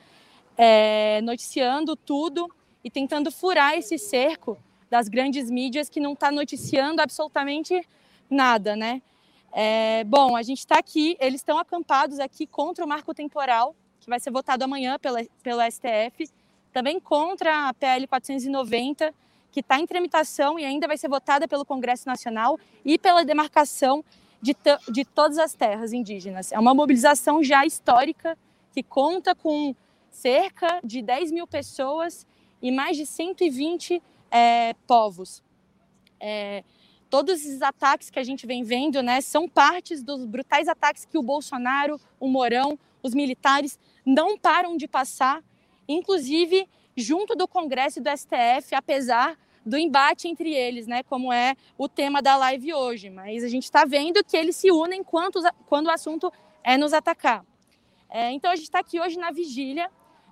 é, 0.55 1.19
noticiando 1.23 1.95
tudo 1.95 2.47
e 2.83 2.91
tentando 2.91 3.31
furar 3.31 3.75
esse 3.75 3.97
cerco 3.97 4.55
das 4.91 5.07
grandes 5.07 5.49
mídias 5.49 5.87
que 5.87 6.01
não 6.01 6.11
está 6.11 6.29
noticiando 6.29 7.01
absolutamente 7.01 7.81
nada, 8.29 8.75
né? 8.75 9.01
É, 9.53 10.03
bom, 10.03 10.35
a 10.35 10.43
gente 10.43 10.59
está 10.59 10.77
aqui, 10.77 11.15
eles 11.17 11.39
estão 11.39 11.57
acampados 11.57 12.19
aqui 12.19 12.45
contra 12.45 12.83
o 12.83 12.87
marco 12.87 13.13
temporal, 13.13 13.73
que 14.01 14.09
vai 14.09 14.19
ser 14.19 14.31
votado 14.31 14.65
amanhã 14.65 14.99
pela, 14.99 15.23
pelo 15.41 15.61
STF, 15.61 16.29
também 16.73 16.99
contra 16.99 17.69
a 17.69 17.73
PL 17.73 18.05
490, 18.05 19.13
que 19.49 19.61
está 19.61 19.79
em 19.79 19.87
tramitação 19.87 20.59
e 20.59 20.65
ainda 20.65 20.87
vai 20.87 20.97
ser 20.97 21.07
votada 21.07 21.47
pelo 21.47 21.65
Congresso 21.65 22.05
Nacional 22.05 22.59
e 22.83 22.97
pela 22.97 23.23
demarcação 23.23 24.03
de, 24.41 24.55
de 24.89 25.05
todas 25.05 25.37
as 25.37 25.53
terras 25.53 25.93
indígenas. 25.93 26.51
É 26.51 26.59
uma 26.59 26.73
mobilização 26.73 27.41
já 27.41 27.65
histórica 27.65 28.37
que 28.73 28.83
conta 28.83 29.33
com 29.33 29.73
cerca 30.09 30.81
de 30.83 31.01
10 31.01 31.31
mil 31.31 31.47
pessoas 31.47 32.27
e 32.61 32.71
mais 32.71 32.97
de 32.97 33.05
120 33.05 34.01
é, 34.31 34.73
povos. 34.87 35.43
É, 36.19 36.63
todos 37.09 37.41
esses 37.41 37.61
ataques 37.61 38.09
que 38.09 38.17
a 38.17 38.23
gente 38.23 38.47
vem 38.47 38.63
vendo 38.63 39.03
né, 39.03 39.19
são 39.19 39.47
partes 39.47 40.01
dos 40.01 40.25
brutais 40.25 40.69
ataques 40.69 41.03
que 41.03 41.17
o 41.17 41.21
Bolsonaro, 41.21 41.99
o 42.19 42.29
Morão, 42.29 42.79
os 43.03 43.13
militares 43.13 43.77
não 44.05 44.37
param 44.37 44.77
de 44.77 44.87
passar, 44.87 45.43
inclusive 45.87 46.67
junto 46.95 47.35
do 47.35 47.47
Congresso 47.47 47.99
e 47.99 48.01
do 48.01 48.09
STF, 48.09 48.73
apesar 48.73 49.37
do 49.65 49.77
embate 49.77 50.27
entre 50.27 50.53
eles, 50.53 50.87
né, 50.87 51.03
como 51.03 51.31
é 51.31 51.55
o 51.77 51.87
tema 51.87 52.21
da 52.21 52.35
live 52.37 52.73
hoje. 52.73 53.09
Mas 53.09 53.43
a 53.43 53.47
gente 53.47 53.63
está 53.63 53.85
vendo 53.85 54.23
que 54.23 54.35
eles 54.37 54.55
se 54.55 54.71
unem 54.71 55.03
quando, 55.03 55.39
quando 55.67 55.87
o 55.87 55.91
assunto 55.91 56.31
é 56.63 56.77
nos 56.77 56.93
atacar. 56.93 57.45
É, 58.09 58.31
então 58.31 58.51
a 58.51 58.55
gente 58.55 58.65
está 58.65 58.79
aqui 58.79 58.99
hoje 58.99 59.17
na 59.17 59.31
vigília, 59.31 59.89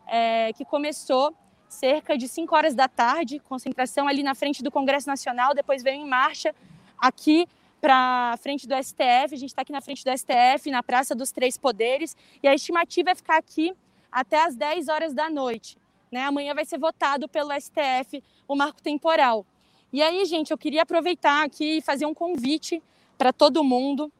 é, 0.08 0.52
que 0.54 0.66
começou 0.66 1.34
cerca 1.70 2.18
de 2.18 2.28
5 2.28 2.54
horas 2.56 2.74
da 2.74 2.88
tarde, 2.88 3.40
concentração 3.40 4.08
ali 4.08 4.24
na 4.24 4.34
frente 4.34 4.64
do 4.64 4.72
Congresso 4.72 5.08
Nacional, 5.08 5.54
depois 5.54 5.84
veio 5.84 6.02
em 6.02 6.08
marcha 6.08 6.54
aqui 6.98 7.48
para 7.80 8.36
frente 8.42 8.68
do 8.68 8.76
STF, 8.76 9.34
a 9.34 9.38
gente 9.38 9.46
está 9.46 9.62
aqui 9.62 9.72
na 9.72 9.80
frente 9.80 10.04
do 10.04 10.12
STF, 10.12 10.70
na 10.70 10.84
Praça 10.84 11.16
dos 11.16 11.32
Três 11.32 11.58
Poderes, 11.58 12.18
e 12.44 12.48
a 12.48 12.54
estimativa 12.54 13.12
é 13.12 13.16
ficar 13.16 13.38
aqui 13.38 13.74
até 14.12 14.44
as 14.44 14.56
10 14.56 14.90
horas 14.90 15.14
da 15.14 15.30
noite. 15.30 15.78
Né? 16.12 16.24
Amanhã 16.24 16.54
vai 16.54 16.66
ser 16.66 16.80
votado 16.80 17.30
pelo 17.30 17.52
STF 17.54 18.22
o 18.48 18.56
marco 18.56 18.82
temporal. 18.82 19.46
E 19.94 20.02
aí, 20.02 20.26
gente, 20.26 20.52
eu 20.52 20.58
queria 20.58 20.82
aproveitar 20.82 21.44
aqui 21.44 21.78
e 21.78 21.82
fazer 21.82 22.06
um 22.06 22.14
convite 22.14 22.82
para 23.18 23.32
todo 23.32 23.64
mundo, 23.64 24.12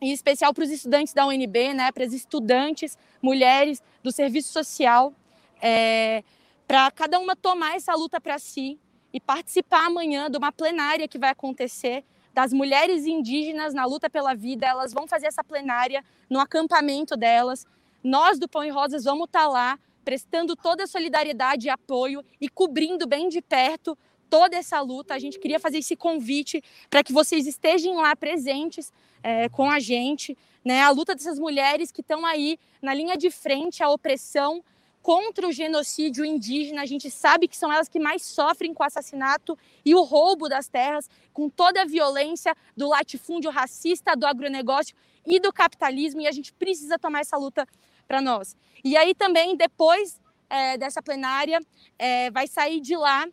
em 0.00 0.12
especial 0.12 0.54
para 0.54 0.64
os 0.64 0.70
estudantes 0.70 1.12
da 1.12 1.26
UNB, 1.26 1.74
né, 1.74 1.90
para 1.92 2.04
as 2.04 2.12
estudantes, 2.12 2.96
mulheres 3.20 3.82
do 4.02 4.12
serviço 4.12 4.52
social, 4.52 5.12
é, 5.60 6.22
para 6.70 6.88
cada 6.92 7.18
uma 7.18 7.34
tomar 7.34 7.74
essa 7.74 7.92
luta 7.96 8.20
para 8.20 8.38
si 8.38 8.78
e 9.12 9.18
participar 9.18 9.86
amanhã 9.86 10.30
de 10.30 10.38
uma 10.38 10.52
plenária 10.52 11.08
que 11.08 11.18
vai 11.18 11.30
acontecer 11.30 12.04
das 12.32 12.52
mulheres 12.52 13.06
indígenas 13.06 13.74
na 13.74 13.84
luta 13.84 14.08
pela 14.08 14.34
vida. 14.34 14.68
Elas 14.68 14.92
vão 14.92 15.04
fazer 15.08 15.26
essa 15.26 15.42
plenária 15.42 16.04
no 16.30 16.38
acampamento 16.38 17.16
delas. 17.16 17.66
Nós 18.04 18.38
do 18.38 18.48
Pão 18.48 18.62
e 18.62 18.70
Rosas 18.70 19.02
vamos 19.02 19.24
estar 19.24 19.40
tá 19.40 19.48
lá 19.48 19.78
prestando 20.04 20.54
toda 20.54 20.84
a 20.84 20.86
solidariedade 20.86 21.66
e 21.66 21.70
apoio 21.70 22.24
e 22.40 22.48
cobrindo 22.48 23.04
bem 23.04 23.28
de 23.28 23.42
perto 23.42 23.98
toda 24.30 24.54
essa 24.54 24.80
luta. 24.80 25.12
A 25.12 25.18
gente 25.18 25.40
queria 25.40 25.58
fazer 25.58 25.78
esse 25.78 25.96
convite 25.96 26.62
para 26.88 27.02
que 27.02 27.12
vocês 27.12 27.48
estejam 27.48 27.96
lá 27.96 28.14
presentes 28.14 28.92
é, 29.24 29.48
com 29.48 29.68
a 29.68 29.80
gente, 29.80 30.38
né? 30.64 30.82
A 30.82 30.90
luta 30.90 31.16
dessas 31.16 31.36
mulheres 31.36 31.90
que 31.90 32.00
estão 32.00 32.24
aí 32.24 32.60
na 32.80 32.94
linha 32.94 33.16
de 33.16 33.28
frente 33.28 33.82
à 33.82 33.90
opressão 33.90 34.62
contra 35.02 35.46
o 35.46 35.52
genocídio 35.52 36.24
indígena. 36.24 36.82
A 36.82 36.86
gente 36.86 37.10
sabe 37.10 37.48
que 37.48 37.56
são 37.56 37.72
elas 37.72 37.88
que 37.88 37.98
mais 37.98 38.22
sofrem 38.22 38.74
com 38.74 38.82
o 38.82 38.86
assassinato 38.86 39.56
e 39.84 39.94
o 39.94 40.02
roubo 40.02 40.48
das 40.48 40.68
terras, 40.68 41.08
com 41.32 41.48
toda 41.48 41.82
a 41.82 41.86
violência 41.86 42.54
do 42.76 42.88
latifúndio 42.88 43.50
racista, 43.50 44.16
do 44.16 44.26
agronegócio 44.26 44.94
e 45.26 45.40
do 45.40 45.52
capitalismo. 45.52 46.20
E 46.20 46.26
a 46.26 46.32
gente 46.32 46.52
precisa 46.52 46.98
tomar 46.98 47.20
essa 47.20 47.36
luta 47.36 47.66
para 48.06 48.20
nós. 48.20 48.56
E 48.84 48.96
aí 48.96 49.14
também, 49.14 49.56
depois 49.56 50.20
é, 50.48 50.76
dessa 50.76 51.02
plenária, 51.02 51.60
é, 51.98 52.30
vai 52.30 52.46
sair 52.46 52.80
de 52.80 52.96
lá, 52.96 53.26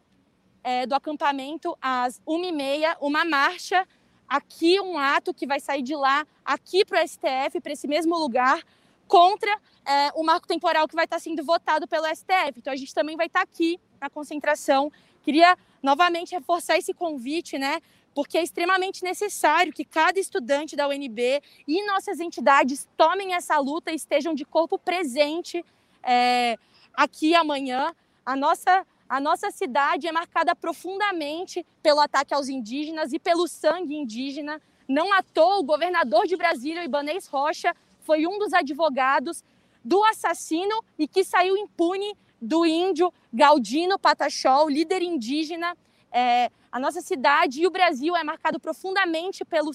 é, 0.63 0.85
do 0.85 0.93
acampamento, 0.93 1.77
às 1.81 2.19
1h30, 2.21 2.97
uma 3.01 3.25
marcha, 3.25 3.87
aqui 4.27 4.79
um 4.79 4.97
ato 4.97 5.33
que 5.33 5.47
vai 5.47 5.59
sair 5.59 5.81
de 5.81 5.95
lá, 5.95 6.27
aqui 6.43 6.85
para 6.85 7.03
o 7.03 7.07
STF, 7.07 7.61
para 7.61 7.71
esse 7.71 7.87
mesmo 7.87 8.17
lugar, 8.17 8.61
contra 9.07 9.51
é, 9.85 10.11
o 10.15 10.23
marco 10.23 10.47
temporal 10.47 10.87
que 10.87 10.95
vai 10.95 11.05
estar 11.05 11.19
sendo 11.19 11.43
votado 11.43 11.87
pelo 11.87 12.05
STF. 12.07 12.53
Então 12.57 12.73
a 12.73 12.75
gente 12.75 12.93
também 12.93 13.15
vai 13.15 13.27
estar 13.27 13.41
aqui 13.41 13.79
na 13.99 14.09
concentração. 14.09 14.91
Queria 15.23 15.57
novamente 15.81 16.33
reforçar 16.35 16.77
esse 16.77 16.93
convite, 16.93 17.57
né? 17.57 17.81
porque 18.17 18.35
é 18.39 18.41
extremamente 18.41 19.03
necessário 19.03 19.71
que 19.71 19.85
cada 19.85 20.19
estudante 20.19 20.75
da 20.75 20.87
UNB 20.87 21.39
e 21.67 21.85
nossas 21.85 22.19
entidades 22.19 22.89
tomem 22.97 23.35
essa 23.35 23.59
luta 23.59 23.91
e 23.91 23.95
estejam 23.95 24.33
de 24.33 24.43
corpo 24.43 24.79
presente 24.79 25.63
é, 26.01 26.57
aqui 26.95 27.35
amanhã. 27.35 27.93
A 28.25 28.35
nossa, 28.35 28.87
a 29.07 29.19
nossa 29.19 29.51
cidade 29.51 30.07
é 30.07 30.11
marcada 30.11 30.55
profundamente 30.55 31.63
pelo 31.83 31.99
ataque 31.99 32.33
aos 32.33 32.49
indígenas 32.49 33.13
e 33.13 33.19
pelo 33.19 33.47
sangue 33.47 33.93
indígena. 33.93 34.59
Não 34.87 35.13
à 35.13 35.21
toa, 35.21 35.59
o 35.59 35.63
governador 35.63 36.25
de 36.25 36.35
Brasília, 36.35 36.83
Ibanez 36.83 37.27
Rocha, 37.27 37.75
foi 38.07 38.25
um 38.25 38.39
dos 38.39 38.53
advogados 38.53 39.43
do 39.83 39.99
assassino 40.05 40.77
e 40.97 41.07
que 41.07 41.23
saiu 41.23 41.55
impune 41.57 42.09
do 42.41 42.65
índio 42.65 43.13
Galdino 43.33 43.99
Patachol, 43.99 44.69
líder 44.69 45.01
indígena 45.01 45.69
É, 46.09 46.49
a 46.71 46.79
nossa 46.79 47.01
cidade 47.01 47.61
e 47.61 47.67
o 47.67 47.71
Brasil 47.77 48.15
é 48.15 48.23
marcado 48.23 48.57
profundamente 48.59 49.39
pelo, 49.53 49.71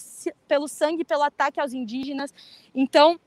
pelo 0.49 0.67
sangue, 0.67 1.05
pelo 1.05 1.23
ataque 1.23 1.61
aos 1.61 1.73
indígenas. 1.73 2.33
Então, 2.75 3.21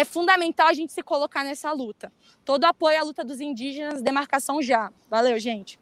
é 0.00 0.04
fundamental 0.04 0.66
a 0.68 0.72
gente 0.78 0.92
se 0.92 1.02
colocar 1.02 1.44
nessa 1.44 1.70
luta. 1.72 2.06
Todo 2.44 2.64
apoio 2.64 2.98
à 2.98 3.04
luta 3.04 3.22
dos 3.24 3.40
indígenas, 3.40 4.02
demarcação 4.02 4.60
já. 4.60 4.90
Valeu, 5.08 5.38
gente. 5.38 5.78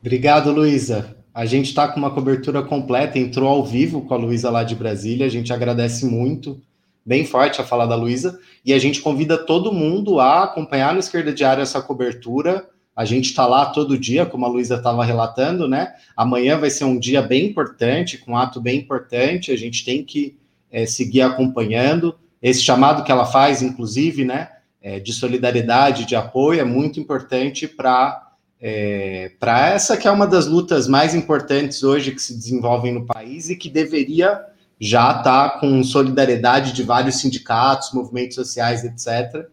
Obrigado, 0.00 0.50
Luísa. 0.50 0.98
A 1.32 1.46
gente 1.46 1.68
está 1.68 1.86
com 1.88 1.98
uma 1.98 2.12
cobertura 2.12 2.60
completa, 2.62 3.18
entrou 3.18 3.48
ao 3.48 3.64
vivo 3.64 4.02
com 4.06 4.14
a 4.14 4.16
Luísa 4.16 4.50
lá 4.50 4.64
de 4.64 4.74
Brasília, 4.74 5.26
a 5.26 5.34
gente 5.36 5.52
agradece 5.52 6.04
muito, 6.04 6.60
bem 7.08 7.24
forte 7.24 7.58
a 7.58 7.64
fala 7.64 7.86
da 7.86 7.96
Luísa, 7.96 8.38
e 8.62 8.74
a 8.74 8.78
gente 8.78 9.00
convida 9.00 9.38
todo 9.38 9.72
mundo 9.72 10.20
a 10.20 10.44
acompanhar 10.44 10.92
no 10.92 11.00
Esquerda 11.00 11.32
Diária 11.32 11.62
essa 11.62 11.80
cobertura. 11.80 12.68
A 12.94 13.06
gente 13.06 13.30
está 13.30 13.46
lá 13.46 13.64
todo 13.66 13.96
dia, 13.96 14.26
como 14.26 14.44
a 14.44 14.48
Luísa 14.48 14.74
estava 14.74 15.02
relatando, 15.06 15.66
né? 15.66 15.94
Amanhã 16.14 16.58
vai 16.58 16.68
ser 16.68 16.84
um 16.84 16.98
dia 16.98 17.22
bem 17.22 17.46
importante, 17.46 18.18
com 18.18 18.32
um 18.32 18.36
ato 18.36 18.60
bem 18.60 18.78
importante, 18.78 19.50
a 19.50 19.56
gente 19.56 19.86
tem 19.86 20.04
que 20.04 20.36
é, 20.70 20.84
seguir 20.84 21.22
acompanhando. 21.22 22.14
Esse 22.42 22.60
chamado 22.60 23.02
que 23.02 23.10
ela 23.10 23.24
faz, 23.24 23.62
inclusive, 23.62 24.26
né, 24.26 24.50
é, 24.82 25.00
de 25.00 25.12
solidariedade, 25.14 26.04
de 26.04 26.14
apoio, 26.14 26.60
é 26.60 26.64
muito 26.64 27.00
importante 27.00 27.66
para 27.66 28.26
é, 28.60 29.30
para 29.38 29.68
essa 29.70 29.96
que 29.96 30.08
é 30.08 30.10
uma 30.10 30.26
das 30.26 30.46
lutas 30.46 30.88
mais 30.88 31.14
importantes 31.14 31.84
hoje 31.84 32.10
que 32.10 32.20
se 32.20 32.34
desenvolvem 32.34 32.92
no 32.92 33.06
país 33.06 33.48
e 33.48 33.56
que 33.56 33.70
deveria 33.70 34.40
já 34.80 35.10
estar 35.10 35.50
tá 35.50 35.58
com 35.58 35.82
solidariedade 35.82 36.72
de 36.72 36.82
vários 36.82 37.16
sindicatos, 37.16 37.92
movimentos 37.92 38.36
sociais, 38.36 38.84
etc. 38.84 39.46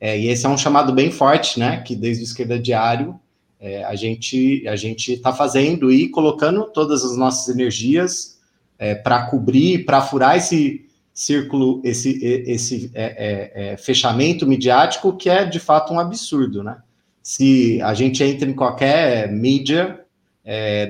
É, 0.00 0.18
e 0.18 0.28
esse 0.28 0.44
é 0.44 0.48
um 0.48 0.58
chamado 0.58 0.92
bem 0.92 1.10
forte, 1.10 1.60
né? 1.60 1.80
Que 1.82 1.94
desde 1.94 2.24
o 2.24 2.26
Esquerda 2.26 2.58
Diário 2.58 3.18
é, 3.60 3.84
a 3.84 3.94
gente 3.94 4.66
a 4.66 4.74
gente 4.74 5.12
está 5.12 5.32
fazendo 5.32 5.92
e 5.92 6.08
colocando 6.08 6.64
todas 6.64 7.04
as 7.04 7.16
nossas 7.16 7.48
energias 7.48 8.40
é, 8.76 8.96
para 8.96 9.26
cobrir, 9.26 9.84
para 9.84 10.02
furar 10.02 10.36
esse 10.36 10.84
círculo, 11.14 11.80
esse, 11.84 12.18
esse 12.24 12.90
é, 12.92 13.04
é, 13.04 13.72
é, 13.72 13.76
fechamento 13.76 14.44
midiático 14.44 15.16
que 15.16 15.30
é 15.30 15.44
de 15.44 15.60
fato 15.60 15.94
um 15.94 16.00
absurdo, 16.00 16.64
né? 16.64 16.78
Se 17.22 17.80
a 17.82 17.94
gente 17.94 18.24
entra 18.24 18.50
em 18.50 18.52
qualquer 18.52 19.30
mídia, 19.30 20.00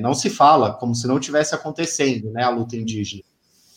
não 0.01 0.15
se 0.15 0.31
fala, 0.31 0.73
como 0.73 0.95
se 0.95 1.07
não 1.07 1.21
tivesse 1.21 1.55
acontecendo, 1.55 2.31
né, 2.31 2.43
a 2.43 2.49
luta 2.49 2.75
indígena. 2.75 3.23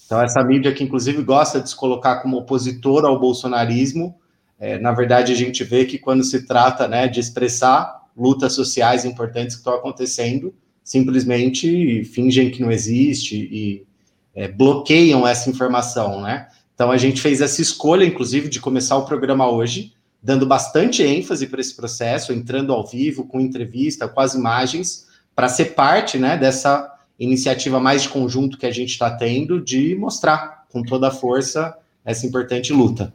Então, 0.05 0.21
essa 0.21 0.43
mídia 0.43 0.73
que, 0.73 0.83
inclusive, 0.83 1.23
gosta 1.23 1.59
de 1.59 1.69
se 1.69 1.75
colocar 1.75 2.17
como 2.17 2.37
opositor 2.37 3.05
ao 3.05 3.19
bolsonarismo, 3.19 4.15
é, 4.59 4.77
na 4.77 4.91
verdade, 4.91 5.33
a 5.33 5.35
gente 5.35 5.63
vê 5.63 5.85
que 5.85 5.97
quando 5.97 6.23
se 6.23 6.45
trata 6.45 6.87
né, 6.87 7.07
de 7.07 7.19
expressar 7.19 8.03
lutas 8.15 8.53
sociais 8.53 9.03
importantes 9.03 9.55
que 9.55 9.61
estão 9.61 9.73
acontecendo, 9.73 10.53
simplesmente 10.83 12.03
fingem 12.05 12.51
que 12.51 12.61
não 12.61 12.71
existe 12.71 13.35
e 13.35 13.83
é, 14.33 14.47
bloqueiam 14.47 15.27
essa 15.27 15.49
informação, 15.49 16.21
né? 16.21 16.47
Então 16.75 16.91
a 16.91 16.97
gente 16.97 17.21
fez 17.21 17.41
essa 17.41 17.61
escolha, 17.61 18.05
inclusive, 18.05 18.49
de 18.49 18.59
começar 18.59 18.97
o 18.97 19.05
programa 19.05 19.49
hoje, 19.49 19.93
dando 20.21 20.45
bastante 20.45 21.01
ênfase 21.01 21.47
para 21.47 21.61
esse 21.61 21.75
processo, 21.75 22.33
entrando 22.33 22.73
ao 22.73 22.85
vivo, 22.85 23.25
com 23.25 23.39
entrevista, 23.39 24.07
com 24.07 24.19
as 24.19 24.33
imagens, 24.33 25.07
para 25.33 25.47
ser 25.47 25.73
parte 25.73 26.17
né, 26.17 26.37
dessa 26.37 26.94
iniciativa 27.19 27.79
mais 27.79 28.03
de 28.03 28.09
conjunto 28.09 28.57
que 28.57 28.65
a 28.65 28.71
gente 28.71 28.91
está 28.91 29.09
tendo 29.09 29.61
de 29.61 29.95
mostrar 29.95 30.65
com 30.69 30.83
toda 30.83 31.07
a 31.07 31.11
força 31.11 31.77
essa 32.03 32.25
importante 32.25 32.73
luta. 32.73 33.13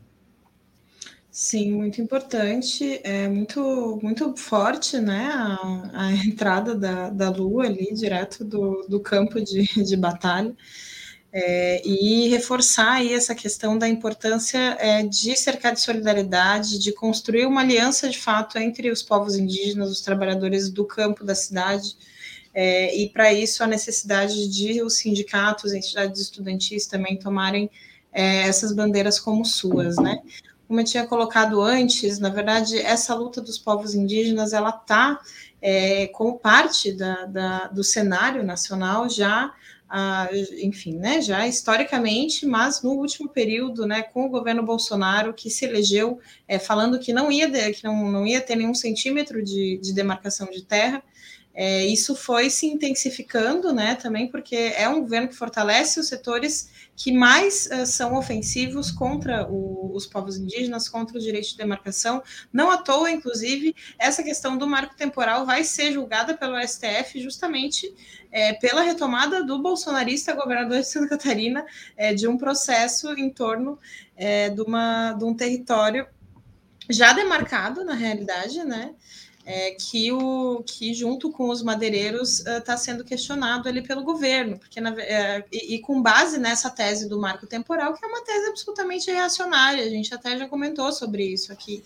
Sim, 1.31 1.73
muito 1.73 2.03
importante, 2.03 3.01
é 3.05 3.29
muito, 3.29 4.01
muito 4.03 4.37
forte, 4.37 4.99
né, 4.99 5.31
a, 5.33 5.91
a 6.07 6.13
entrada 6.27 6.75
da, 6.75 7.09
da 7.09 7.31
Lua 7.31 7.67
ali, 7.67 7.95
direto 7.95 8.45
do, 8.45 8.85
do 8.89 8.99
campo 8.99 9.41
de, 9.41 9.63
de 9.85 9.97
batalha. 9.97 10.55
É, 11.33 11.87
e 11.87 12.29
reforçar 12.29 12.95
aí 12.95 13.13
essa 13.13 13.37
questão 13.37 13.79
da 13.79 13.89
importância 13.89 14.59
é, 14.81 15.05
de 15.05 15.37
cercar 15.37 15.73
de 15.73 15.81
solidariedade, 15.81 16.77
de 16.81 16.93
construir 16.93 17.47
uma 17.47 17.61
aliança 17.61 18.09
de 18.09 18.19
fato 18.19 18.59
entre 18.59 18.91
os 18.91 19.01
povos 19.01 19.37
indígenas, 19.37 19.91
os 19.91 20.01
trabalhadores 20.01 20.69
do 20.69 20.85
campo 20.85 21.23
da 21.23 21.37
cidade, 21.37 21.97
é, 22.53 22.97
e 22.97 23.09
para 23.09 23.33
isso 23.33 23.63
a 23.63 23.67
necessidade 23.67 24.49
de 24.49 24.83
os 24.83 24.99
sindicatos, 24.99 25.73
entidades 25.73 26.21
estudantis 26.21 26.87
também 26.87 27.17
tomarem 27.17 27.71
é, 28.13 28.43
essas 28.49 28.73
bandeiras 28.73 29.21
como 29.21 29.45
suas, 29.45 29.97
né? 29.97 30.21
Como 30.67 30.81
eu 30.81 30.85
tinha 30.85 31.07
colocado 31.07 31.61
antes, 31.61 32.19
na 32.19 32.29
verdade, 32.29 32.79
essa 32.79 33.15
luta 33.15 33.41
dos 33.41 33.59
povos 33.59 33.95
indígenas, 33.95 34.53
ela 34.53 34.71
está 34.71 35.21
é, 35.61 36.07
como 36.09 36.39
parte 36.39 36.93
da, 36.93 37.27
da, 37.27 37.67
do 37.69 37.83
cenário 37.83 38.43
nacional 38.43 39.09
já 39.09 39.53
enfim, 40.63 40.95
né, 40.95 41.21
já 41.21 41.49
historicamente, 41.49 42.47
mas 42.47 42.81
no 42.81 42.93
último 42.93 43.29
período, 43.29 43.87
né, 43.87 44.03
com 44.03 44.25
o 44.25 44.29
governo 44.29 44.63
Bolsonaro, 44.63 45.35
que 45.35 45.51
se 45.51 45.65
elegeu 45.65 46.21
é, 46.47 46.59
falando 46.61 46.99
que 47.01 47.13
não 47.13 47.31
ia, 47.31 47.51
que 47.73 47.83
não, 47.83 48.09
não 48.09 48.25
ia 48.25 48.41
ter 48.41 48.55
nenhum 48.55 48.75
centímetro 48.75 49.43
de, 49.43 49.79
de 49.83 49.93
demarcação 49.93 50.49
de 50.49 50.63
terra, 50.63 51.03
é, 51.53 51.85
isso 51.85 52.15
foi 52.15 52.49
se 52.49 52.67
intensificando, 52.67 53.73
né, 53.73 53.95
também 53.97 54.29
porque 54.29 54.55
é 54.57 54.89
um 54.89 55.01
governo 55.01 55.29
que 55.29 55.35
fortalece 55.35 55.99
os 55.99 56.09
setores 56.09 56.71
que 56.97 57.13
mais 57.13 57.69
uh, 57.73 57.85
são 57.87 58.15
ofensivos 58.15 58.91
contra 58.91 59.51
o, 59.51 59.91
os 59.95 60.07
povos 60.07 60.37
indígenas, 60.37 60.89
contra 60.89 61.17
o 61.17 61.21
direito 61.21 61.49
de 61.49 61.57
demarcação. 61.57 62.23
Não 62.53 62.71
à 62.71 62.79
toa, 62.79 63.11
inclusive, 63.11 63.75
essa 63.99 64.23
questão 64.23 64.57
do 64.57 64.67
marco 64.67 64.95
temporal 64.97 65.45
vai 65.45 65.65
ser 65.65 65.93
julgada 65.93 66.37
pelo 66.37 66.61
STF 66.61 67.21
justamente 67.21 67.93
é, 68.31 68.53
pela 68.55 68.83
retomada 68.83 69.43
do 69.43 69.61
bolsonarista 69.61 70.33
governador 70.35 70.81
de 70.81 70.87
Santa 70.87 71.09
Catarina 71.09 71.65
é, 71.97 72.15
de 72.15 72.29
um 72.29 72.37
processo 72.37 73.13
em 73.15 73.31
torno 73.31 73.79
de, 74.55 74.61
uma, 74.61 75.15
de 75.15 75.25
um 75.25 75.35
território 75.35 76.07
já 76.91 77.13
demarcado, 77.15 77.85
na 77.85 77.95
realidade, 77.95 78.63
né? 78.65 78.95
É, 79.45 79.73
que 79.73 80.13
o 80.13 80.63
que 80.65 80.93
junto 80.93 81.31
com 81.31 81.49
os 81.49 81.63
madeireiros 81.63 82.45
está 82.47 82.75
uh, 82.75 82.79
sendo 82.79 83.05
questionado 83.05 83.69
ali 83.69 83.83
pelo 83.83 84.03
governo, 84.03 84.59
porque 84.59 84.81
na, 84.81 84.91
é, 85.01 85.45
e, 85.51 85.77
e, 85.77 85.79
com 85.81 86.03
base 86.03 86.39
nessa 86.39 86.69
tese 86.69 87.09
do 87.09 87.19
marco 87.19 87.47
temporal, 87.47 87.95
que 87.95 88.05
é 88.05 88.09
uma 88.09 88.23
tese 88.23 88.49
absolutamente 88.49 89.11
reacionária, 89.11 89.83
a 89.83 89.89
gente 89.89 90.15
até 90.15 90.37
já 90.37 90.47
comentou 90.47 90.93
sobre 90.93 91.25
isso 91.25 91.53
aqui, 91.53 91.83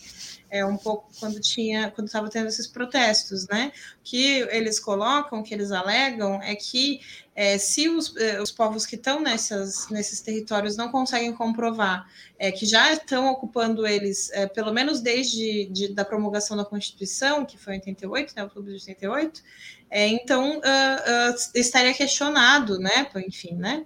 é 0.50 0.64
um 0.64 0.76
pouco 0.76 1.08
quando 1.18 1.40
tinha, 1.40 1.90
quando 1.90 2.06
estava 2.06 2.28
tendo 2.28 2.48
esses 2.48 2.66
protestos, 2.66 3.46
né? 3.48 3.72
O 4.00 4.04
que 4.04 4.46
eles 4.50 4.78
colocam, 4.78 5.42
que 5.42 5.54
eles 5.54 5.72
alegam, 5.72 6.40
é 6.42 6.54
que 6.54 7.00
é, 7.35 7.59
se 7.59 7.88
os, 7.88 8.16
é, 8.16 8.40
os, 8.40 8.53
povos 8.53 8.87
que 8.87 8.94
estão 8.94 9.20
nesses 9.20 10.20
territórios 10.20 10.77
não 10.77 10.88
conseguem 10.90 11.33
comprovar 11.33 12.09
é, 12.38 12.53
que 12.53 12.64
já 12.64 12.92
estão 12.92 13.29
ocupando 13.29 13.87
eles, 13.87 14.31
é, 14.33 14.47
pelo 14.47 14.73
menos 14.73 15.01
desde 15.01 15.66
de, 15.66 15.88
da 15.88 16.05
promulgação 16.05 16.57
da 16.57 16.64
Constituição, 16.64 17.44
que 17.44 17.59
foi 17.59 17.75
em 17.75 17.79
88, 17.79 18.35
né, 18.37 18.44
outubro 18.44 18.70
de 18.70 18.77
88, 18.77 19.42
é, 19.90 20.07
então 20.07 20.59
uh, 20.59 20.61
uh, 20.61 21.35
estaria 21.55 21.94
questionado, 21.94 22.79
né, 22.79 23.07
enfim, 23.27 23.55
né, 23.55 23.85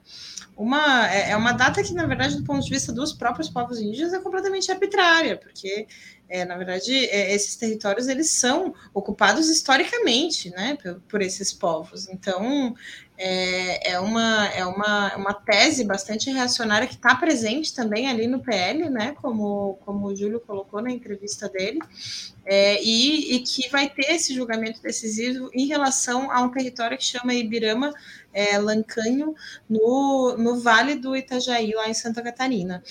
uma, 0.59 1.09
é, 1.09 1.31
é 1.31 1.37
uma 1.37 1.53
data 1.53 1.83
que, 1.83 1.95
na 1.95 2.05
verdade, 2.05 2.37
do 2.37 2.45
ponto 2.45 2.65
de 2.65 2.71
vista 2.71 2.93
dos 2.93 3.13
próprios 3.13 3.49
povos 3.49 3.81
indígenas, 3.81 4.13
é 4.13 4.19
completamente 4.19 4.71
arbitrária, 4.71 5.37
porque 5.37 5.87
é, 6.29 6.45
na 6.45 6.57
verdade, 6.57 6.93
é, 7.07 7.35
esses 7.35 7.57
territórios 7.57 8.07
eles 8.07 8.31
são 8.31 8.75
ocupados 8.93 9.49
historicamente, 9.49 10.51
né, 10.51 10.77
por, 10.83 11.01
por 11.09 11.23
esses 11.23 11.55
povos. 11.55 12.07
Então, 12.09 12.75
é, 13.17 13.93
é, 13.93 14.01
uma, 14.01 14.47
é 14.49 14.65
uma, 14.67 15.17
uma 15.17 15.33
tese 15.33 15.85
bastante 15.85 16.31
reacionária 16.31 16.87
que 16.87 16.95
está 16.95 17.15
presente 17.15 17.75
também 17.75 18.09
ali 18.09 18.27
no 18.27 18.41
PL, 18.41 18.91
né, 18.91 19.17
como, 19.23 19.79
como 19.87 20.07
o 20.07 20.15
Júlio 20.15 20.39
colocou 20.41 20.83
na 20.83 20.91
entrevista 20.91 21.49
dele, 21.49 21.79
é, 22.45 22.83
e, 22.83 23.35
e, 23.35 23.41
que 23.41 23.69
vai 23.71 23.89
ter 23.89 24.11
esse 24.13 24.35
julgamento 24.35 24.83
decisivo 24.83 25.51
em 25.55 25.67
relação 25.67 26.31
a 26.31 26.43
um 26.43 26.51
território 26.51 26.97
que 26.97 27.05
chama 27.05 27.35
Ibirama 27.35 27.93
é, 28.33 28.59
Lancanho, 28.59 29.35
no, 29.69 30.37
no 30.37 30.61
Vale 30.61 30.95
do 30.95 31.17
Itajaí, 31.17 31.73
lá 31.73 31.89
em 31.89 31.95
Santa 31.95 32.23
Catarina 32.23 32.83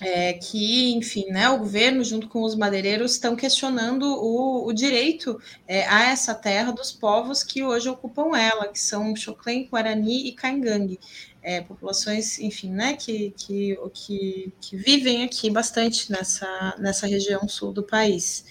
é, 0.00 0.32
que, 0.32 0.92
enfim, 0.94 1.26
né, 1.26 1.48
o 1.50 1.58
governo, 1.58 2.02
junto 2.02 2.26
com 2.26 2.42
os 2.42 2.54
madeireiros, 2.56 3.12
estão 3.12 3.36
questionando 3.36 4.04
o, 4.04 4.66
o 4.66 4.72
direito 4.72 5.38
é, 5.68 5.86
a 5.86 6.10
essa 6.10 6.34
terra 6.34 6.72
dos 6.72 6.90
povos 6.90 7.42
que 7.42 7.62
hoje 7.62 7.88
ocupam 7.88 8.36
ela, 8.36 8.68
que 8.68 8.80
são 8.80 9.14
Xoclém, 9.14 9.68
Guarani 9.70 10.28
e 10.28 10.32
Caingangue. 10.32 10.98
É, 11.42 11.62
populações, 11.62 12.38
enfim, 12.38 12.70
né, 12.70 12.94
que, 12.94 13.30
que, 13.30 13.78
que, 13.94 14.52
que, 14.60 14.76
vivem 14.76 15.24
aqui 15.24 15.48
bastante 15.48 16.12
nessa, 16.12 16.74
nessa 16.78 17.06
região 17.06 17.48
sul 17.48 17.72
do 17.72 17.82
país. 17.82 18.44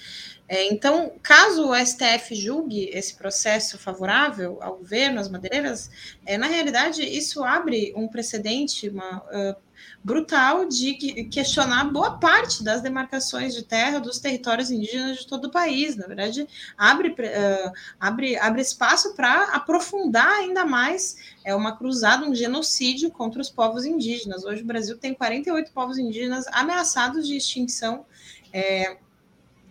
É, 0.50 0.68
então, 0.74 1.14
caso 1.22 1.70
o 1.70 1.76
STF 1.76 2.34
julgue 2.34 2.90
esse 2.92 3.14
processo 3.16 3.78
favorável 3.78 4.58
ao 4.62 4.78
governo, 4.78 5.20
às 5.20 5.30
madeireiras, 5.30 5.92
é, 6.26 6.40
na 6.40 6.48
realidade 6.48 7.04
isso 7.04 7.44
abre 7.44 7.94
um 7.96 8.08
precedente 8.08 8.90
uma, 8.90 9.20
uh, 9.20 9.56
brutal 10.04 10.68
de 10.68 10.96
questionar 11.26 11.86
boa 11.92 12.18
parte 12.18 12.64
das 12.64 12.82
demarcações 12.82 13.54
de 13.54 13.62
terra 13.62 14.00
dos 14.00 14.18
territórios 14.18 14.72
indígenas 14.72 15.20
de 15.20 15.28
todo 15.28 15.46
o 15.46 15.52
país. 15.52 15.96
Na 15.96 16.08
verdade, 16.08 16.48
abre, 16.76 17.10
uh, 17.10 17.72
abre, 18.00 18.36
abre 18.36 18.64
espaço 18.64 19.16
para 19.16 19.54
aprofundar 19.54 20.32
ainda 20.32 20.66
mais 20.66 21.16
é 21.46 21.54
uma 21.54 21.78
cruzada, 21.78 22.26
um 22.26 22.34
genocídio 22.34 23.12
contra 23.12 23.40
os 23.40 23.52
povos 23.52 23.86
indígenas. 23.86 24.44
Hoje 24.44 24.64
o 24.64 24.66
Brasil 24.66 24.98
tem 24.98 25.14
48 25.14 25.72
povos 25.72 26.00
indígenas 26.00 26.46
ameaçados 26.48 27.28
de 27.28 27.38
extinção. 27.38 28.04
É, 28.52 28.98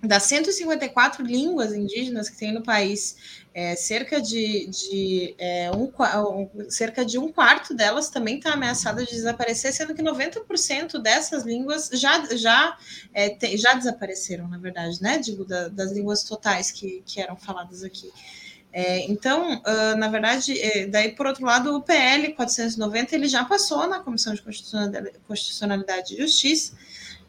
das 0.02 0.24
154 0.24 1.24
línguas 1.24 1.72
indígenas 1.72 2.30
que 2.30 2.36
tem 2.36 2.52
no 2.52 2.62
país, 2.62 3.16
é, 3.52 3.74
cerca 3.74 4.20
de, 4.20 4.68
de 4.68 5.34
é, 5.38 5.70
um, 5.72 5.90
cerca 6.70 7.04
de 7.04 7.18
um 7.18 7.32
quarto 7.32 7.74
delas 7.74 8.08
também 8.08 8.36
está 8.36 8.52
ameaçada 8.52 9.04
de 9.04 9.10
desaparecer, 9.10 9.72
sendo 9.72 9.94
que 9.94 10.02
90% 10.02 10.98
dessas 11.02 11.44
línguas 11.44 11.90
já, 11.92 12.24
já, 12.36 12.78
é, 13.12 13.30
te, 13.30 13.56
já 13.56 13.74
desapareceram, 13.74 14.46
na 14.46 14.58
verdade, 14.58 15.02
né? 15.02 15.18
Digo, 15.18 15.44
da, 15.44 15.68
das 15.68 15.90
línguas 15.90 16.22
totais 16.22 16.70
que, 16.70 17.02
que 17.04 17.20
eram 17.20 17.36
faladas 17.36 17.82
aqui. 17.82 18.12
É, 18.72 19.00
então, 19.10 19.54
uh, 19.54 19.96
na 19.96 20.08
verdade, 20.08 20.60
é, 20.60 20.86
daí 20.86 21.12
por 21.12 21.26
outro 21.26 21.44
lado, 21.44 21.74
o 21.74 21.82
PL 21.82 22.32
490 22.34 23.14
ele 23.14 23.26
já 23.26 23.44
passou 23.44 23.88
na 23.88 23.98
Comissão 23.98 24.34
de 24.34 24.42
Constitucionalidade 25.26 26.14
e 26.14 26.18
Justiça, 26.18 26.74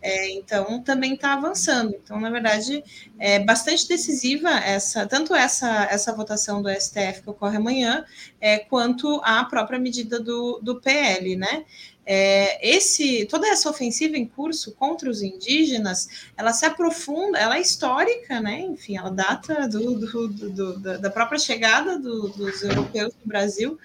é, 0.02 0.32
então, 0.32 0.82
também 0.82 1.14
está 1.14 1.34
avançando. 1.34 1.94
Então, 1.94 2.20
na 2.20 2.30
verdade, 2.30 2.84
é 3.20 3.40
bastante 3.40 3.88
decisiva 3.88 4.50
essa, 4.50 5.06
tanto 5.06 5.36
essa, 5.36 5.88
essa 5.92 6.14
votação 6.14 6.62
do 6.62 6.70
STF 6.70 7.22
que 7.24 7.30
ocorre 7.30 7.58
amanhã, 7.58 8.06
é, 8.40 8.60
quanto 8.60 9.20
a 9.24 9.44
própria 9.44 9.78
medida 9.78 10.20
do, 10.20 10.60
do 10.62 10.80
PL, 10.80 11.36
né? 11.36 11.66
É, 12.06 12.68
esse, 12.68 13.26
toda 13.26 13.48
essa 13.48 13.70
ofensiva 13.70 14.18
em 14.18 14.26
curso 14.26 14.72
contra 14.72 15.10
os 15.10 15.22
indígenas, 15.22 16.28
ela 16.36 16.52
se 16.54 16.66
aprofunda, 16.66 17.38
ela 17.38 17.58
é 17.58 17.62
histórica, 17.62 18.40
né? 18.40 18.62
Enfim, 18.62 18.98
ela 18.98 19.12
data 19.12 19.68
do, 19.68 19.94
do, 20.00 20.28
do, 20.28 20.80
da 20.98 21.10
própria 21.10 21.38
chegada 21.38 22.00
dos 22.00 22.64
europeus 22.64 23.14
no 23.14 23.28
Brasil, 23.28 23.78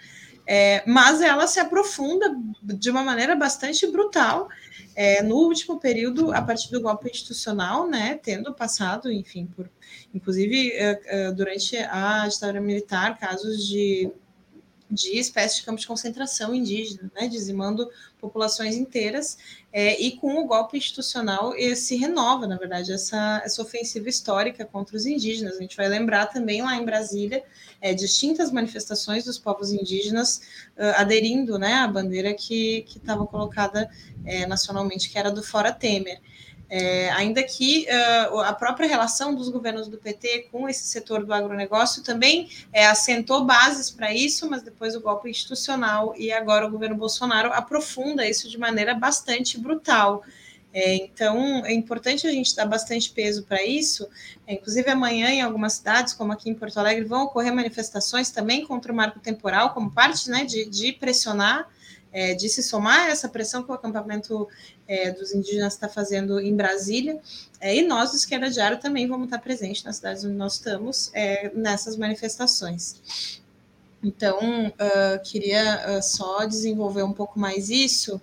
é, 0.47 0.83
mas 0.87 1.21
ela 1.21 1.47
se 1.47 1.59
aprofunda 1.59 2.35
de 2.63 2.91
uma 2.91 3.03
maneira 3.03 3.35
bastante 3.35 3.87
brutal 3.87 4.49
é, 4.95 5.23
no 5.23 5.37
último 5.37 5.79
período, 5.79 6.33
a 6.33 6.41
partir 6.41 6.71
do 6.71 6.81
golpe 6.81 7.11
institucional, 7.11 7.89
né, 7.89 8.19
tendo 8.23 8.55
passado, 8.55 9.11
enfim, 9.11 9.47
por, 9.47 9.69
inclusive 10.15 10.71
é, 10.73 11.01
é, 11.07 11.33
durante 11.33 11.77
a 11.77 12.29
ditadura 12.29 12.61
militar, 12.61 13.19
casos 13.19 13.67
de, 13.67 14.11
de 14.95 15.19
espécies 15.19 15.59
de 15.59 15.65
campos 15.65 15.83
de 15.83 15.89
concentração 15.89 16.55
indígena, 16.55 17.11
né, 17.15 17.29
dizimando 17.29 17.91
populações 18.21 18.77
inteiras, 18.77 19.37
é, 19.73 20.01
e 20.01 20.13
com 20.13 20.39
o 20.39 20.47
golpe 20.47 20.79
institucional 20.79 21.53
se 21.77 21.97
renova, 21.97 22.47
na 22.47 22.57
verdade, 22.57 22.93
essa, 22.93 23.43
essa 23.45 23.61
ofensiva 23.61 24.09
histórica 24.09 24.65
contra 24.65 24.97
os 24.97 25.05
indígenas. 25.05 25.57
A 25.57 25.61
gente 25.61 25.77
vai 25.77 25.89
lembrar 25.89 26.27
também 26.27 26.63
lá 26.63 26.77
em 26.77 26.85
Brasília 26.85 27.43
é, 27.81 27.93
distintas 27.93 28.51
manifestações 28.51 29.25
dos 29.25 29.39
povos 29.39 29.71
indígenas 29.71 30.41
uh, 30.79 30.97
aderindo 30.97 31.59
né, 31.59 31.75
à 31.75 31.87
bandeira 31.87 32.33
que 32.33 32.85
estava 32.89 33.27
colocada 33.27 33.91
é, 34.25 34.47
nacionalmente, 34.47 35.11
que 35.11 35.19
era 35.19 35.31
do 35.31 35.43
Fora 35.43 35.71
Temer. 35.71 36.19
É, 36.77 37.09
ainda 37.11 37.41
que 37.41 37.87
uh, 37.87 38.41
a 38.41 38.53
própria 38.53 38.89
relação 38.89 39.33
dos 39.33 39.49
governos 39.49 39.87
do 39.87 39.97
PT 39.97 40.49
com 40.51 40.69
esse 40.69 40.89
setor 40.89 41.25
do 41.25 41.33
agronegócio 41.33 42.03
também 42.03 42.49
é, 42.73 42.85
assentou 42.85 43.45
bases 43.45 43.93
para 43.93 44.13
isso, 44.13 44.51
mas 44.51 44.61
depois 44.61 44.97
o 44.97 45.01
golpe 45.01 45.31
institucional 45.31 46.17
e 46.17 46.33
agora 46.33 46.67
o 46.67 46.71
governo 46.73 46.97
Bolsonaro 46.97 47.53
aprofunda 47.53 48.29
isso 48.29 48.51
de 48.51 48.59
maneira 48.59 48.93
bastante 48.93 49.57
brutal. 49.57 50.25
É, 50.73 50.97
então, 50.97 51.65
é 51.65 51.73
importante 51.73 52.27
a 52.27 52.33
gente 52.33 52.57
dar 52.57 52.67
bastante 52.67 53.09
peso 53.13 53.45
para 53.45 53.65
isso. 53.65 54.09
É, 54.45 54.55
inclusive, 54.55 54.91
amanhã, 54.91 55.29
em 55.29 55.43
algumas 55.43 55.75
cidades, 55.75 56.13
como 56.13 56.33
aqui 56.33 56.51
em 56.51 56.55
Porto 56.55 56.79
Alegre, 56.79 57.05
vão 57.05 57.23
ocorrer 57.23 57.55
manifestações 57.55 58.33
também 58.33 58.67
contra 58.67 58.93
o 58.93 58.97
marco 58.97 59.21
temporal, 59.21 59.73
como 59.73 59.93
parte 59.93 60.29
né, 60.29 60.45
de, 60.45 60.69
de 60.69 60.91
pressionar 60.91 61.69
é, 62.15 62.33
de 62.33 62.49
se 62.49 62.63
somar 62.63 63.07
a 63.07 63.11
essa 63.11 63.29
pressão 63.29 63.65
que 63.65 63.71
o 63.73 63.75
acampamento 63.75 64.49
é, 64.87 65.11
dos 65.11 65.35
indígenas 65.35 65.75
está 65.75 65.89
fazendo 65.89 66.41
em 66.41 66.55
Brasília. 66.55 67.21
É, 67.61 67.75
e 67.75 67.83
nós, 67.83 68.13
do 68.13 68.17
Esquerda 68.17 68.49
Diário, 68.49 68.79
também 68.79 69.09
vamos 69.09 69.27
estar 69.27 69.41
presentes 69.41 69.83
nas 69.83 69.97
cidades 69.97 70.25
onde 70.25 70.37
nós 70.37 70.55
estamos 70.55 71.11
é, 71.13 71.51
nessas 71.53 71.97
manifestações. 71.97 73.43
Então, 74.03 74.69
uh, 74.69 75.23
queria 75.25 75.99
uh, 75.99 76.03
só 76.03 76.45
desenvolver 76.45 77.03
um 77.03 77.13
pouco 77.13 77.41
mais 77.41 77.71
isso 77.71 78.21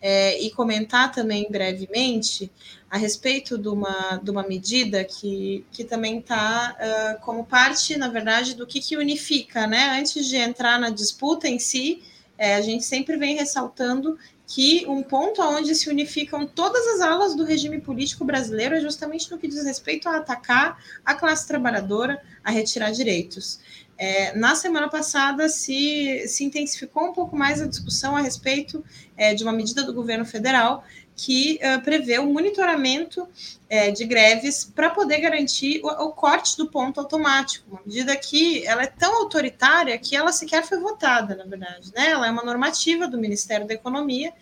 é, 0.00 0.40
e 0.40 0.50
comentar 0.50 1.12
também 1.12 1.46
brevemente 1.50 2.50
a 2.90 2.96
respeito 2.96 3.58
de 3.58 3.68
uma, 3.68 4.18
de 4.22 4.30
uma 4.30 4.42
medida 4.42 5.04
que, 5.04 5.66
que 5.70 5.84
também 5.84 6.18
está 6.18 6.74
uh, 6.80 7.20
como 7.24 7.44
parte, 7.44 7.96
na 7.96 8.08
verdade, 8.08 8.54
do 8.54 8.66
que, 8.66 8.80
que 8.80 8.96
unifica, 8.96 9.66
né? 9.66 9.98
Antes 10.00 10.26
de 10.26 10.36
entrar 10.36 10.80
na 10.80 10.88
disputa 10.88 11.46
em 11.46 11.58
si, 11.58 12.02
é, 12.38 12.54
a 12.54 12.60
gente 12.60 12.84
sempre 12.84 13.16
vem 13.16 13.36
ressaltando 13.36 14.16
que 14.46 14.86
um 14.86 15.02
ponto 15.02 15.42
onde 15.42 15.74
se 15.74 15.90
unificam 15.90 16.46
todas 16.46 16.86
as 16.94 17.00
alas 17.00 17.36
do 17.36 17.44
regime 17.44 17.80
político 17.80 18.24
brasileiro 18.24 18.76
é 18.76 18.80
justamente 18.80 19.30
no 19.30 19.36
que 19.36 19.46
diz 19.46 19.62
respeito 19.64 20.08
a 20.08 20.16
atacar 20.16 20.82
a 21.04 21.14
classe 21.14 21.46
trabalhadora, 21.46 22.22
a 22.42 22.50
retirar 22.50 22.90
direitos. 22.90 23.60
É, 23.98 24.34
na 24.34 24.54
semana 24.54 24.88
passada 24.88 25.48
se, 25.48 26.26
se 26.28 26.44
intensificou 26.44 27.10
um 27.10 27.12
pouco 27.12 27.36
mais 27.36 27.60
a 27.60 27.66
discussão 27.66 28.16
a 28.16 28.20
respeito 28.20 28.82
é, 29.16 29.34
de 29.34 29.42
uma 29.42 29.52
medida 29.52 29.82
do 29.82 29.92
governo 29.92 30.24
federal 30.24 30.84
que 31.18 31.58
uh, 31.58 31.82
prevê 31.82 32.20
o 32.20 32.26
monitoramento 32.26 33.28
é, 33.68 33.90
de 33.90 34.04
greves 34.04 34.64
para 34.64 34.88
poder 34.88 35.20
garantir 35.20 35.80
o, 35.82 35.88
o, 35.88 36.12
corte 36.12 36.56
do 36.56 36.70
ponto 36.70 37.00
automático, 37.00 37.66
uma 37.68 37.80
medida 37.84 38.16
que 38.16 38.64
ela 38.64 38.84
é 38.84 38.86
tão 38.86 39.16
autoritária 39.16 39.98
que 39.98 40.14
ela 40.14 40.32
sequer 40.32 40.64
foi 40.64 40.78
votada, 40.78 41.34
na 41.34 41.44
verdade. 41.44 41.90
Né? 41.92 42.10
Ela 42.10 42.28
é 42.28 42.30
uma 42.30 42.44
normativa 42.44 43.08
do 43.08 43.18
Ministério 43.18 43.66
da 43.66 43.74
Economia, 43.74 44.32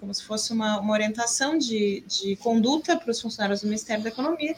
como 0.00 0.12
se 0.12 0.24
fosse 0.24 0.52
uma, 0.52 0.80
uma 0.80 0.92
orientação 0.92 1.56
de, 1.56 2.04
de 2.06 2.34
conduta 2.36 2.96
para 2.96 3.12
os 3.12 3.20
funcionários 3.20 3.60
do 3.60 3.68
Ministério 3.68 4.02
da 4.02 4.10
Economia, 4.10 4.56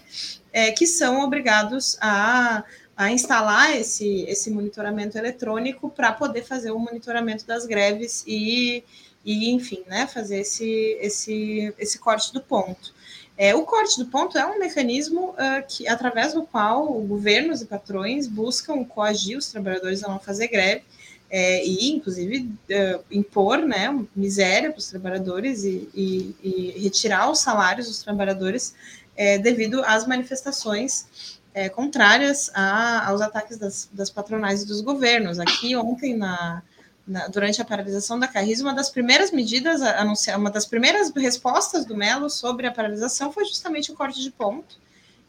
é, 0.51 0.73
que 0.73 0.87
são 0.87 1.21
obrigados 1.21 1.99
a, 2.01 2.65
a 2.97 3.13
instalar 3.13 3.77
esse, 3.77 4.23
esse 4.23 4.51
monitoramento 4.51 5.19
eletrônico 5.19 5.91
para 5.91 6.11
poder 6.11 6.43
fazer 6.43 6.71
o 6.71 6.79
monitoramento 6.79 7.47
das 7.47 7.67
greves 7.67 8.25
e 8.27 8.83
e, 9.27 9.51
enfim, 9.51 9.83
né, 9.89 10.07
fazer 10.07 10.39
esse, 10.39 10.97
esse, 11.01 11.75
esse 11.77 11.99
corte 11.99 12.33
do 12.33 12.41
ponto. 12.41 12.95
É, 13.37 13.55
o 13.55 13.65
corte 13.65 13.99
do 13.99 14.07
ponto 14.07 14.39
é 14.39 14.47
um 14.47 14.59
mecanismo 14.59 15.31
uh, 15.31 15.67
que, 15.69 15.87
através 15.89 16.33
do 16.33 16.45
qual 16.45 16.87
governos 17.03 17.61
e 17.61 17.67
patrões 17.67 18.27
buscam 18.27 18.85
coagir 18.85 19.37
os 19.37 19.51
trabalhadores 19.51 20.03
a 20.03 20.09
não 20.09 20.19
fazer 20.19 20.47
greve 20.47 20.85
é, 21.29 21.67
e, 21.67 21.91
inclusive, 21.91 22.49
uh, 22.71 23.05
impor 23.11 23.59
né, 23.59 23.89
miséria 24.15 24.71
para 24.71 24.79
os 24.79 24.89
trabalhadores 24.89 25.65
e, 25.65 25.89
e, 25.93 26.37
e, 26.43 26.83
retirar 26.83 27.31
os 27.31 27.41
salários 27.41 27.89
dos 27.89 28.03
trabalhadores 28.03 28.75
é, 29.17 29.37
devido 29.39 29.83
às 29.85 30.07
manifestações 30.07 31.41
é, 31.53 31.69
contrárias 31.69 32.51
a, 32.55 33.09
aos 33.09 33.21
ataques 33.21 33.59
das, 33.59 33.89
das 33.93 34.09
patronais 34.09 34.63
e 34.63 34.67
dos 34.67 34.81
governos. 34.81 35.41
Aqui, 35.41 35.75
ontem, 35.75 36.17
na, 36.17 36.63
na, 37.07 37.29
durante 37.29 37.63
a 37.63 37.65
paralisação 37.65 38.19
da 38.19 38.27
Carris, 38.27 38.61
uma 38.61 38.75
das 38.75 38.91
primeiras 38.91 39.31
medidas, 39.31 39.81
anunciar, 39.83 40.39
uma 40.39 40.51
das 40.51 40.67
primeiras 40.67 41.13
respostas 41.15 41.85
do 41.85 41.97
Melo 41.97 42.29
sobre 42.29 42.67
a 42.67 42.73
paralisação 42.73 43.33
foi 43.33 43.45
justamente 43.45 43.93
o 43.93 43.95
corte 43.95 44.21
de 44.21 44.31
ponto. 44.31 44.79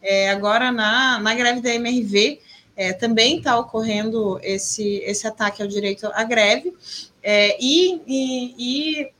É, 0.01 0.29
agora, 0.29 0.71
na, 0.71 1.19
na 1.19 1.35
greve 1.35 1.61
da 1.61 1.73
MRV, 1.73 2.39
é, 2.75 2.93
também 2.93 3.39
está 3.39 3.57
ocorrendo 3.57 4.39
esse, 4.43 4.97
esse 4.97 5.27
ataque 5.27 5.61
ao 5.61 5.67
direito 5.67 6.07
à 6.07 6.23
greve, 6.23 6.73
é, 7.21 7.57
e, 7.59 8.01
e, 8.07 8.55
e, 8.57 9.11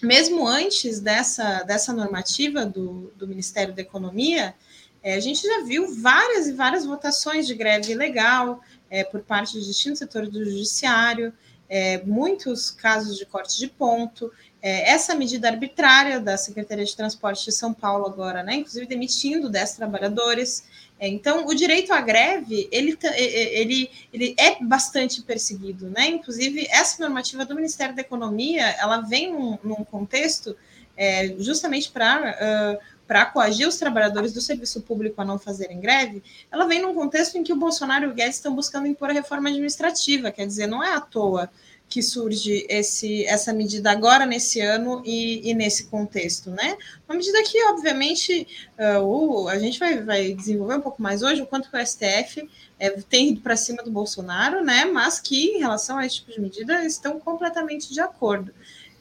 mesmo 0.00 0.46
antes 0.46 1.00
dessa, 1.00 1.62
dessa 1.64 1.92
normativa 1.92 2.64
do, 2.64 3.12
do 3.16 3.26
Ministério 3.26 3.74
da 3.74 3.82
Economia, 3.82 4.54
é, 5.02 5.14
a 5.14 5.20
gente 5.20 5.46
já 5.46 5.62
viu 5.62 5.94
várias 5.94 6.46
e 6.46 6.52
várias 6.52 6.86
votações 6.86 7.46
de 7.46 7.54
greve 7.54 7.94
legal 7.94 8.60
é, 8.88 9.04
por 9.04 9.20
parte 9.20 9.52
de 9.60 9.66
distintos 9.66 9.98
setores 9.98 10.30
do 10.30 10.42
judiciário, 10.44 11.32
é, 11.74 12.00
muitos 12.04 12.70
casos 12.70 13.18
de 13.18 13.26
corte 13.26 13.58
de 13.58 13.66
ponto, 13.66 14.30
é, 14.62 14.92
essa 14.92 15.12
medida 15.12 15.48
arbitrária 15.48 16.20
da 16.20 16.36
Secretaria 16.36 16.84
de 16.84 16.96
Transporte 16.96 17.44
de 17.44 17.50
São 17.50 17.74
Paulo 17.74 18.06
agora, 18.06 18.44
né, 18.44 18.54
inclusive 18.54 18.86
demitindo 18.86 19.50
10 19.50 19.74
trabalhadores. 19.74 20.64
É, 21.00 21.08
então, 21.08 21.44
o 21.48 21.52
direito 21.52 21.92
à 21.92 22.00
greve, 22.00 22.68
ele, 22.70 22.96
ele, 23.16 23.90
ele 24.12 24.36
é 24.38 24.62
bastante 24.62 25.20
perseguido, 25.22 25.90
né? 25.90 26.06
Inclusive, 26.06 26.68
essa 26.70 27.02
normativa 27.02 27.44
do 27.44 27.56
Ministério 27.56 27.92
da 27.92 28.02
Economia, 28.02 28.64
ela 28.78 29.00
vem 29.00 29.32
num, 29.32 29.58
num 29.64 29.84
contexto 29.84 30.56
é, 30.96 31.34
justamente 31.40 31.90
para 31.90 32.78
uh, 32.80 32.93
para 33.06 33.26
coagir 33.26 33.68
os 33.68 33.76
trabalhadores 33.76 34.32
do 34.32 34.40
serviço 34.40 34.80
público 34.82 35.20
a 35.20 35.24
não 35.24 35.38
fazerem 35.38 35.80
greve, 35.80 36.22
ela 36.50 36.66
vem 36.66 36.80
num 36.80 36.94
contexto 36.94 37.36
em 37.36 37.42
que 37.42 37.52
o 37.52 37.56
Bolsonaro 37.56 38.04
e 38.04 38.08
o 38.08 38.14
Guedes 38.14 38.36
estão 38.36 38.54
buscando 38.54 38.86
impor 38.86 39.10
a 39.10 39.12
reforma 39.12 39.48
administrativa, 39.48 40.30
quer 40.30 40.46
dizer, 40.46 40.66
não 40.66 40.82
é 40.82 40.94
à 40.94 41.00
toa 41.00 41.50
que 41.88 42.02
surge 42.02 42.66
esse, 42.68 43.24
essa 43.26 43.52
medida 43.52 43.90
agora 43.90 44.26
nesse 44.26 44.60
ano 44.60 45.02
e, 45.04 45.48
e 45.48 45.54
nesse 45.54 45.84
contexto, 45.84 46.50
né? 46.50 46.76
Uma 47.08 47.16
medida 47.16 47.40
que, 47.44 47.62
obviamente, 47.66 48.48
uh, 48.76 49.48
a 49.48 49.58
gente 49.58 49.78
vai, 49.78 50.02
vai 50.02 50.32
desenvolver 50.32 50.76
um 50.76 50.80
pouco 50.80 51.00
mais 51.00 51.22
hoje, 51.22 51.42
o 51.42 51.46
quanto 51.46 51.70
que 51.70 51.76
o 51.76 51.86
STF 51.86 52.48
é, 52.80 52.90
tem 52.90 53.30
ido 53.30 53.42
para 53.42 53.54
cima 53.54 53.82
do 53.82 53.90
Bolsonaro, 53.90 54.64
né? 54.64 54.84
Mas 54.86 55.20
que, 55.20 55.56
em 55.56 55.58
relação 55.58 55.98
a 55.98 56.06
esse 56.06 56.16
tipo 56.16 56.32
de 56.32 56.40
medida, 56.40 56.84
estão 56.84 57.20
completamente 57.20 57.92
de 57.92 58.00
acordo. 58.00 58.52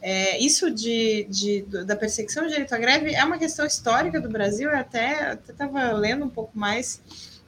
É, 0.06 0.38
isso 0.38 0.70
de, 0.70 1.26
de, 1.30 1.62
da 1.62 1.96
perseguição 1.96 2.44
do 2.44 2.50
direito 2.50 2.76
à 2.76 2.78
greve 2.78 3.16
é 3.16 3.24
uma 3.24 3.38
questão 3.38 3.66
histórica 3.66 4.20
do 4.20 4.28
Brasil, 4.28 4.70
eu 4.70 4.78
até 4.78 5.40
estava 5.48 5.94
lendo 5.94 6.26
um 6.26 6.30
pouco 6.30 6.52
mais 6.60 7.02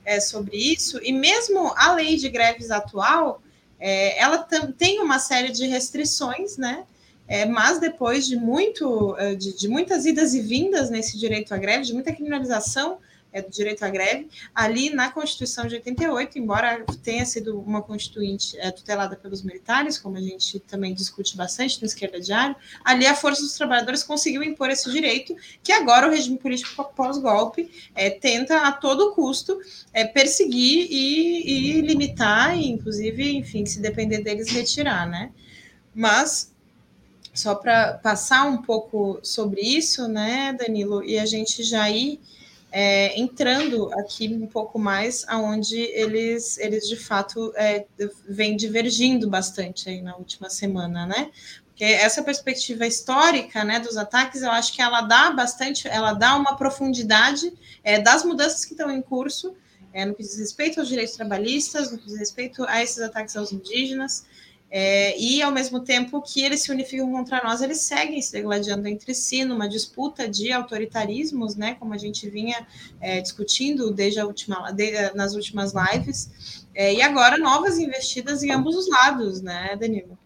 é, 0.05 0.21
sobre 0.21 0.55
isso, 0.55 0.97
e 1.03 1.11
mesmo 1.11 1.73
a 1.75 1.93
lei 1.93 2.15
de 2.15 2.29
greves 2.29 2.71
atual, 2.71 3.41
é, 3.77 4.17
ela 4.17 4.37
tem 4.77 5.01
uma 5.01 5.19
série 5.19 5.51
de 5.51 5.67
restrições, 5.67 6.55
né? 6.55 6.85
É, 7.27 7.43
mas 7.43 7.77
depois 7.79 8.25
de 8.25 8.37
muito 8.37 9.17
é, 9.17 9.35
de, 9.35 9.57
de, 9.57 9.67
muitas 9.67 10.05
idas 10.05 10.33
e 10.33 10.39
vindas 10.39 10.89
nesse 10.89 11.17
direito 11.17 11.53
à 11.53 11.57
greve, 11.57 11.83
de 11.83 11.93
muita 11.93 12.13
criminalização 12.13 12.99
é, 13.35 13.41
do 13.41 13.51
direito 13.51 13.83
à 13.83 13.89
greve, 13.89 14.29
ali 14.55 14.89
na 14.89 15.11
Constituição 15.11 15.67
de 15.67 15.75
88, 15.75 16.39
embora 16.39 16.85
tenha 17.03 17.25
sido 17.25 17.59
uma 17.59 17.81
constituinte 17.81 18.57
é, 18.57 18.71
tutelada 18.71 19.17
pelos 19.17 19.43
militares, 19.43 19.97
como 19.99 20.15
a 20.15 20.21
gente 20.21 20.57
também 20.61 20.93
discute 20.93 21.35
bastante 21.35 21.81
no 21.81 21.85
Esquerda 21.85 22.17
Diário, 22.17 22.55
ali 22.85 23.05
a 23.05 23.13
Força 23.13 23.41
dos 23.41 23.53
Trabalhadores 23.53 24.03
conseguiu 24.03 24.41
impor 24.41 24.69
esse 24.69 24.89
direito, 24.89 25.35
que 25.61 25.73
agora 25.73 26.07
o 26.07 26.09
regime 26.09 26.37
político 26.37 26.81
pós-golpe 26.95 27.69
é, 27.93 28.09
tenta 28.09 28.61
a 28.61 28.71
todo 28.71 29.11
custo 29.11 29.59
é, 29.91 30.05
perseguir 30.05 30.87
e, 30.89 31.79
e 31.79 31.81
limitar, 31.81 32.57
e 32.57 32.69
inclusive, 32.69 33.35
enfim, 33.35 33.65
se 33.65 33.81
depender 33.81 34.19
deles, 34.19 34.47
retirar, 34.47 35.05
né? 35.05 35.31
Mas 35.93 36.53
só 37.33 37.53
para 37.53 37.95
passar 37.95 38.45
um 38.45 38.61
pouco 38.61 39.19
sobre 39.21 39.59
isso, 39.59 40.07
né, 40.07 40.53
Danilo, 40.57 41.03
e 41.03 41.19
a 41.19 41.25
gente 41.25 41.63
já 41.63 41.89
ir 41.89 42.21
é, 42.77 43.17
entrando 43.17 43.89
aqui 43.93 44.27
um 44.27 44.47
pouco 44.47 44.77
mais 44.77 45.23
aonde 45.29 45.79
eles, 45.79 46.57
eles 46.57 46.85
de 46.89 46.97
fato 46.97 47.53
é, 47.55 47.85
vêm 48.27 48.57
divergindo 48.57 49.29
bastante 49.29 49.87
aí 49.87 50.01
na 50.01 50.17
última 50.17 50.49
semana, 50.49 51.05
né? 51.05 51.31
Porque 51.67 51.85
essa 51.85 52.21
perspectiva 52.21 52.85
histórica, 52.85 53.63
né, 53.63 53.79
dos 53.79 53.95
ataques, 53.95 54.41
eu 54.41 54.51
acho 54.51 54.73
que 54.73 54.81
ela 54.81 54.99
dá 54.99 55.31
bastante, 55.31 55.87
ela 55.87 56.11
dá 56.11 56.35
uma 56.35 56.57
profundidade 56.57 57.53
é, 57.81 57.97
das 57.97 58.25
mudanças 58.25 58.65
que 58.65 58.73
estão 58.73 58.91
em 58.91 59.01
curso, 59.01 59.55
é, 59.93 60.03
no 60.03 60.13
que 60.13 60.21
diz 60.21 60.37
respeito 60.37 60.81
aos 60.81 60.89
direitos 60.89 61.15
trabalhistas, 61.15 61.89
no 61.93 61.97
que 61.97 62.07
diz 62.07 62.19
respeito 62.19 62.65
a 62.65 62.83
esses 62.83 62.99
ataques 62.99 63.37
aos 63.37 63.53
indígenas, 63.53 64.25
é, 64.69 65.17
e 65.19 65.41
ao 65.41 65.51
mesmo 65.51 65.79
tempo 65.79 66.21
que 66.21 66.43
eles 66.43 66.63
se 66.63 66.71
unificam 66.71 67.09
contra 67.11 67.41
nós, 67.43 67.61
eles 67.61 67.81
seguem 67.81 68.21
se 68.21 68.31
degladiando 68.31 68.87
entre 68.87 69.13
si 69.13 69.45
numa 69.45 69.69
disputa 69.69 70.27
de 70.27 70.51
autoritarismos, 70.51 71.55
né, 71.55 71.75
como 71.79 71.93
a 71.93 71.97
gente 71.97 72.29
vinha 72.29 72.65
é, 72.99 73.21
discutindo 73.21 73.91
desde 73.91 74.19
a 74.19 74.25
última, 74.25 74.71
de, 74.71 75.13
nas 75.13 75.33
últimas 75.35 75.73
lives, 75.73 76.65
é, 76.73 76.93
e 76.93 77.01
agora 77.01 77.37
novas 77.37 77.77
investidas 77.77 78.43
em 78.43 78.51
ambos 78.51 78.75
os 78.75 78.89
lados, 78.89 79.41
né, 79.41 79.77
Danilo? 79.79 80.17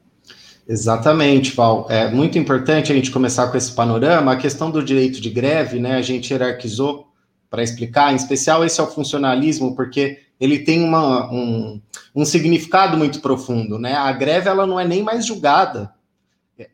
Exatamente, 0.67 1.55
Val. 1.55 1.87
É 1.89 2.09
muito 2.11 2.37
importante 2.37 2.91
a 2.91 2.95
gente 2.95 3.09
começar 3.09 3.47
com 3.47 3.57
esse 3.57 3.71
panorama. 3.71 4.33
A 4.33 4.37
questão 4.37 4.69
do 4.69 4.83
direito 4.83 5.19
de 5.19 5.29
greve, 5.29 5.79
né, 5.79 5.95
a 5.95 6.01
gente 6.01 6.31
hierarquizou 6.31 7.07
para 7.49 7.63
explicar, 7.63 8.13
em 8.13 8.15
especial 8.15 8.63
esse 8.63 8.79
é 8.79 8.83
o 8.83 8.87
funcionalismo, 8.87 9.75
porque 9.75 10.19
ele 10.39 10.59
tem 10.59 10.83
uma, 10.83 11.31
um, 11.31 11.81
um 12.15 12.25
significado 12.25 12.97
muito 12.97 13.19
profundo, 13.19 13.77
né? 13.77 13.93
A 13.93 14.11
greve 14.11 14.47
ela 14.47 14.65
não 14.65 14.79
é 14.79 14.87
nem 14.87 15.03
mais 15.03 15.25
julgada. 15.25 15.93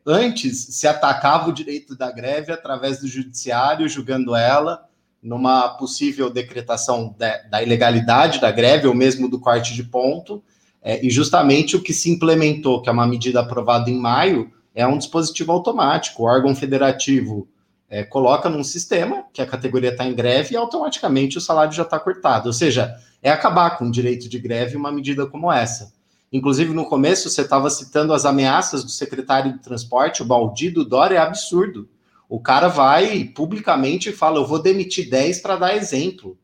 Antes 0.04 0.66
se 0.70 0.86
atacava 0.86 1.48
o 1.48 1.52
direito 1.52 1.96
da 1.96 2.10
greve 2.10 2.52
através 2.52 3.00
do 3.00 3.06
judiciário, 3.06 3.88
julgando 3.88 4.34
ela 4.34 4.84
numa 5.22 5.70
possível 5.70 6.30
decretação 6.30 7.14
da, 7.18 7.38
da 7.42 7.62
ilegalidade 7.62 8.40
da 8.40 8.50
greve 8.50 8.86
ou 8.86 8.94
mesmo 8.94 9.28
do 9.28 9.40
corte 9.40 9.74
de 9.74 9.82
ponto. 9.82 10.42
É, 10.82 11.04
e 11.04 11.10
justamente 11.10 11.76
o 11.76 11.82
que 11.82 11.92
se 11.92 12.10
implementou, 12.10 12.80
que 12.80 12.88
é 12.88 12.92
uma 12.92 13.06
medida 13.06 13.40
aprovada 13.40 13.90
em 13.90 13.98
maio, 13.98 14.52
é 14.74 14.86
um 14.86 14.98
dispositivo 14.98 15.50
automático. 15.50 16.22
O 16.22 16.26
órgão 16.26 16.54
federativo 16.54 17.48
é, 17.88 18.02
coloca 18.02 18.48
num 18.48 18.64
sistema 18.64 19.24
que 19.32 19.40
a 19.40 19.46
categoria 19.46 19.90
está 19.90 20.04
em 20.04 20.14
greve 20.14 20.54
e 20.54 20.56
automaticamente 20.56 21.38
o 21.38 21.40
salário 21.40 21.72
já 21.72 21.82
está 21.82 21.98
cortado. 21.98 22.48
Ou 22.48 22.52
seja, 22.52 22.94
é 23.22 23.30
acabar 23.30 23.78
com 23.78 23.86
o 23.86 23.90
direito 23.90 24.28
de 24.28 24.38
greve 24.38 24.76
uma 24.76 24.90
medida 24.90 25.26
como 25.26 25.52
essa. 25.52 25.92
Inclusive, 26.32 26.74
no 26.74 26.86
começo, 26.86 27.30
você 27.30 27.42
estava 27.42 27.70
citando 27.70 28.12
as 28.12 28.24
ameaças 28.24 28.82
do 28.82 28.90
secretário 28.90 29.52
de 29.52 29.60
transporte, 29.60 30.22
o 30.22 30.26
Baldido 30.26 30.84
Dória, 30.84 31.16
é 31.16 31.20
absurdo. 31.20 31.88
O 32.28 32.40
cara 32.40 32.68
vai 32.68 33.24
publicamente 33.24 34.08
e 34.08 34.12
fala: 34.12 34.38
Eu 34.38 34.46
vou 34.46 34.60
demitir 34.60 35.08
10 35.08 35.40
para 35.40 35.56
dar 35.56 35.76
exemplo, 35.76 36.36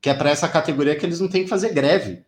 que 0.00 0.08
é 0.08 0.14
para 0.14 0.30
essa 0.30 0.48
categoria 0.48 0.94
que 0.94 1.04
eles 1.04 1.18
não 1.18 1.28
têm 1.28 1.42
que 1.42 1.50
fazer 1.50 1.72
greve. 1.72 2.24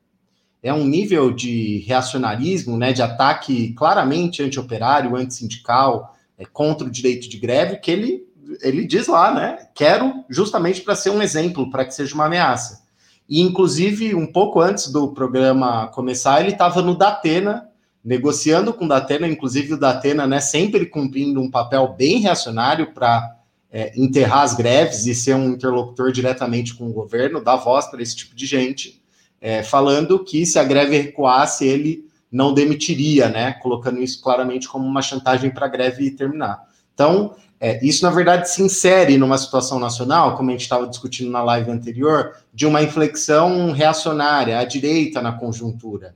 É 0.60 0.74
um 0.74 0.84
nível 0.84 1.32
de 1.32 1.78
reacionarismo, 1.86 2.76
né, 2.76 2.92
de 2.92 3.00
ataque 3.00 3.72
claramente 3.74 4.42
anti-operário, 4.42 5.14
anti-sindical, 5.14 6.16
é, 6.36 6.44
contra 6.44 6.86
o 6.86 6.90
direito 6.90 7.28
de 7.28 7.38
greve, 7.38 7.76
que 7.76 7.90
ele, 7.90 8.27
ele 8.62 8.86
diz 8.86 9.06
lá, 9.06 9.32
né? 9.34 9.68
Quero 9.74 10.24
justamente 10.28 10.80
para 10.82 10.94
ser 10.94 11.10
um 11.10 11.22
exemplo, 11.22 11.70
para 11.70 11.84
que 11.84 11.94
seja 11.94 12.14
uma 12.14 12.26
ameaça. 12.26 12.82
E, 13.28 13.40
inclusive, 13.42 14.14
um 14.14 14.26
pouco 14.26 14.60
antes 14.60 14.90
do 14.90 15.12
programa 15.12 15.88
começar, 15.88 16.40
ele 16.40 16.52
estava 16.52 16.80
no 16.80 16.96
Datena, 16.96 17.68
negociando 18.02 18.72
com 18.72 18.86
o 18.86 18.88
Datena, 18.88 19.28
inclusive 19.28 19.74
o 19.74 19.78
Datena, 19.78 20.26
né, 20.26 20.40
sempre 20.40 20.86
cumprindo 20.86 21.40
um 21.40 21.50
papel 21.50 21.94
bem 21.96 22.20
reacionário 22.20 22.94
para 22.94 23.36
é, 23.70 23.92
enterrar 24.00 24.42
as 24.42 24.54
greves 24.54 25.04
e 25.04 25.14
ser 25.14 25.34
um 25.34 25.50
interlocutor 25.50 26.10
diretamente 26.10 26.74
com 26.74 26.88
o 26.88 26.92
governo, 26.92 27.42
dar 27.42 27.56
voz 27.56 27.86
para 27.86 28.00
esse 28.00 28.16
tipo 28.16 28.34
de 28.34 28.46
gente, 28.46 29.02
é, 29.40 29.62
falando 29.62 30.24
que 30.24 30.46
se 30.46 30.58
a 30.58 30.64
greve 30.64 30.96
recuasse, 30.96 31.66
ele 31.66 32.08
não 32.32 32.54
demitiria, 32.54 33.28
né, 33.28 33.52
colocando 33.54 34.00
isso 34.02 34.22
claramente 34.22 34.68
como 34.68 34.86
uma 34.86 35.02
chantagem 35.02 35.50
para 35.50 35.66
a 35.66 35.70
greve 35.70 36.10
terminar. 36.10 36.62
Então, 36.94 37.36
é, 37.60 37.84
isso, 37.84 38.04
na 38.04 38.10
verdade, 38.10 38.48
se 38.48 38.62
insere 38.62 39.18
numa 39.18 39.36
situação 39.36 39.80
nacional, 39.80 40.36
como 40.36 40.50
a 40.50 40.52
gente 40.52 40.62
estava 40.62 40.86
discutindo 40.86 41.30
na 41.30 41.42
live 41.42 41.70
anterior, 41.70 42.36
de 42.54 42.66
uma 42.66 42.82
inflexão 42.82 43.72
reacionária 43.72 44.58
à 44.58 44.64
direita 44.64 45.20
na 45.20 45.32
conjuntura. 45.32 46.14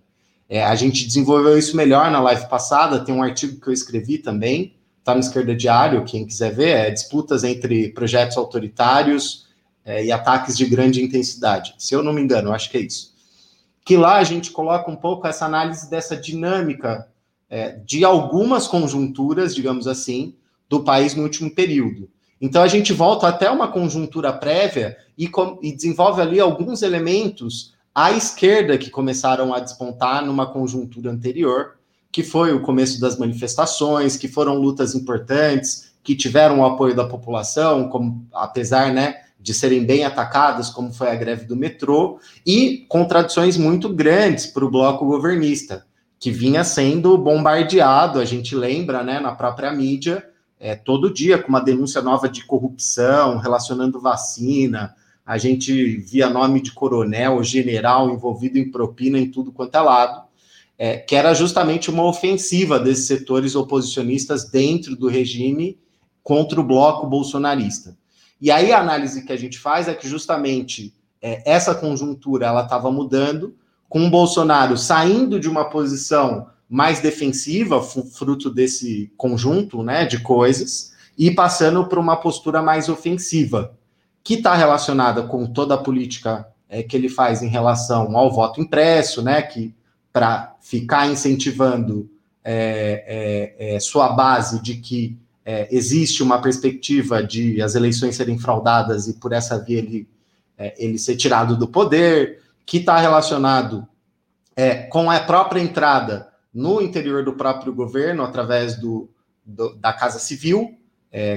É, 0.48 0.62
a 0.62 0.74
gente 0.76 1.06
desenvolveu 1.06 1.58
isso 1.58 1.76
melhor 1.76 2.10
na 2.10 2.20
live 2.20 2.46
passada, 2.48 3.04
tem 3.04 3.14
um 3.14 3.22
artigo 3.22 3.60
que 3.60 3.68
eu 3.68 3.72
escrevi 3.72 4.18
também, 4.18 4.74
está 4.98 5.14
no 5.14 5.20
Esquerda 5.20 5.54
Diário, 5.54 6.04
quem 6.04 6.24
quiser 6.24 6.54
ver, 6.54 6.68
é 6.68 6.90
disputas 6.90 7.42
entre 7.42 7.88
projetos 7.88 8.36
autoritários 8.36 9.48
é, 9.84 10.04
e 10.04 10.12
ataques 10.12 10.56
de 10.56 10.64
grande 10.64 11.02
intensidade. 11.02 11.74
Se 11.76 11.92
eu 11.92 12.04
não 12.04 12.12
me 12.12 12.20
engano, 12.20 12.52
acho 12.52 12.70
que 12.70 12.76
é 12.76 12.82
isso. 12.82 13.12
Que 13.84 13.96
lá 13.96 14.18
a 14.18 14.24
gente 14.24 14.52
coloca 14.52 14.88
um 14.88 14.94
pouco 14.94 15.26
essa 15.26 15.44
análise 15.44 15.90
dessa 15.90 16.16
dinâmica 16.16 17.08
é, 17.50 17.72
de 17.84 18.04
algumas 18.04 18.68
conjunturas, 18.68 19.56
digamos 19.56 19.88
assim, 19.88 20.36
do 20.72 20.82
país 20.82 21.14
no 21.14 21.22
último 21.22 21.50
período. 21.50 22.08
Então 22.40 22.62
a 22.62 22.66
gente 22.66 22.94
volta 22.94 23.28
até 23.28 23.50
uma 23.50 23.68
conjuntura 23.68 24.32
prévia 24.32 24.96
e, 25.18 25.30
e, 25.60 25.70
desenvolve 25.70 26.22
ali 26.22 26.40
alguns 26.40 26.80
elementos 26.80 27.74
à 27.94 28.10
esquerda 28.12 28.78
que 28.78 28.88
começaram 28.88 29.52
a 29.52 29.60
despontar 29.60 30.24
numa 30.24 30.46
conjuntura 30.46 31.10
anterior, 31.10 31.76
que 32.10 32.22
foi 32.22 32.54
o 32.54 32.62
começo 32.62 32.98
das 32.98 33.18
manifestações, 33.18 34.16
que 34.16 34.28
foram 34.28 34.54
lutas 34.54 34.94
importantes, 34.94 35.92
que 36.02 36.16
tiveram 36.16 36.60
o 36.60 36.64
apoio 36.64 36.96
da 36.96 37.04
população, 37.04 37.90
como 37.90 38.26
apesar, 38.32 38.94
né, 38.94 39.16
de 39.38 39.52
serem 39.52 39.84
bem 39.84 40.06
atacadas, 40.06 40.70
como 40.70 40.90
foi 40.90 41.10
a 41.10 41.14
greve 41.14 41.44
do 41.44 41.54
metrô, 41.54 42.18
e 42.46 42.86
contradições 42.88 43.58
muito 43.58 43.90
grandes 43.90 44.46
para 44.46 44.64
o 44.64 44.70
bloco 44.70 45.04
governista, 45.04 45.84
que 46.18 46.30
vinha 46.30 46.64
sendo 46.64 47.18
bombardeado, 47.18 48.18
a 48.18 48.24
gente 48.24 48.54
lembra, 48.54 49.02
né, 49.02 49.20
na 49.20 49.32
própria 49.32 49.70
mídia, 49.70 50.31
é, 50.62 50.76
todo 50.76 51.12
dia 51.12 51.42
com 51.42 51.48
uma 51.48 51.60
denúncia 51.60 52.00
nova 52.00 52.28
de 52.28 52.44
corrupção, 52.44 53.36
relacionando 53.38 54.00
vacina. 54.00 54.94
A 55.26 55.36
gente 55.36 55.96
via 55.96 56.30
nome 56.30 56.60
de 56.62 56.70
coronel, 56.70 57.42
general 57.42 58.08
envolvido 58.10 58.58
em 58.58 58.70
propina 58.70 59.18
em 59.18 59.28
tudo 59.28 59.50
quanto 59.50 59.74
é 59.76 59.80
lado, 59.80 60.22
é, 60.78 60.98
que 60.98 61.16
era 61.16 61.34
justamente 61.34 61.90
uma 61.90 62.04
ofensiva 62.04 62.78
desses 62.78 63.08
setores 63.08 63.56
oposicionistas 63.56 64.48
dentro 64.48 64.94
do 64.94 65.08
regime 65.08 65.76
contra 66.22 66.60
o 66.60 66.64
bloco 66.64 67.08
bolsonarista. 67.08 67.96
E 68.40 68.48
aí 68.48 68.72
a 68.72 68.78
análise 68.78 69.26
que 69.26 69.32
a 69.32 69.36
gente 69.36 69.58
faz 69.58 69.88
é 69.88 69.94
que 69.94 70.08
justamente 70.08 70.94
é, 71.20 71.42
essa 71.44 71.74
conjuntura 71.74 72.46
ela 72.46 72.62
estava 72.62 72.88
mudando, 72.88 73.56
com 73.88 74.06
o 74.06 74.10
Bolsonaro 74.10 74.78
saindo 74.78 75.40
de 75.40 75.48
uma 75.48 75.68
posição 75.68 76.46
mais 76.72 77.00
defensiva, 77.00 77.82
fruto 77.82 78.48
desse 78.48 79.12
conjunto 79.14 79.82
né, 79.82 80.06
de 80.06 80.20
coisas, 80.20 80.94
e 81.18 81.30
passando 81.30 81.86
para 81.86 82.00
uma 82.00 82.16
postura 82.16 82.62
mais 82.62 82.88
ofensiva. 82.88 83.76
que 84.24 84.34
está 84.34 84.54
relacionada 84.54 85.24
com 85.24 85.44
toda 85.44 85.74
a 85.74 85.78
política 85.78 86.48
é, 86.68 86.82
que 86.82 86.96
ele 86.96 87.08
faz 87.10 87.42
em 87.42 87.48
relação 87.48 88.16
ao 88.16 88.32
voto 88.32 88.58
impresso, 88.60 89.20
né, 89.20 89.42
que 89.42 89.74
para 90.12 90.54
ficar 90.62 91.08
incentivando 91.08 92.08
é, 92.42 93.54
é, 93.58 93.74
é, 93.74 93.80
sua 93.80 94.10
base 94.10 94.62
de 94.62 94.76
que 94.76 95.18
é, 95.44 95.68
existe 95.70 96.22
uma 96.22 96.40
perspectiva 96.40 97.22
de 97.22 97.60
as 97.60 97.74
eleições 97.74 98.16
serem 98.16 98.38
fraudadas 98.38 99.08
e 99.08 99.14
por 99.14 99.32
essa 99.32 99.58
via 99.58 99.78
ele, 99.78 100.08
é, 100.56 100.72
ele 100.78 100.98
ser 100.98 101.16
tirado 101.16 101.54
do 101.54 101.68
poder, 101.68 102.40
que 102.64 102.78
está 102.78 102.96
relacionado 102.96 103.86
com 104.90 105.10
a 105.10 105.18
própria 105.18 105.60
entrada 105.60 106.31
no 106.52 106.80
interior 106.80 107.24
do 107.24 107.32
próprio 107.32 107.72
governo 107.72 108.22
através 108.22 108.76
do, 108.78 109.08
do 109.44 109.74
da 109.74 109.92
Casa 109.92 110.18
Civil, 110.18 110.76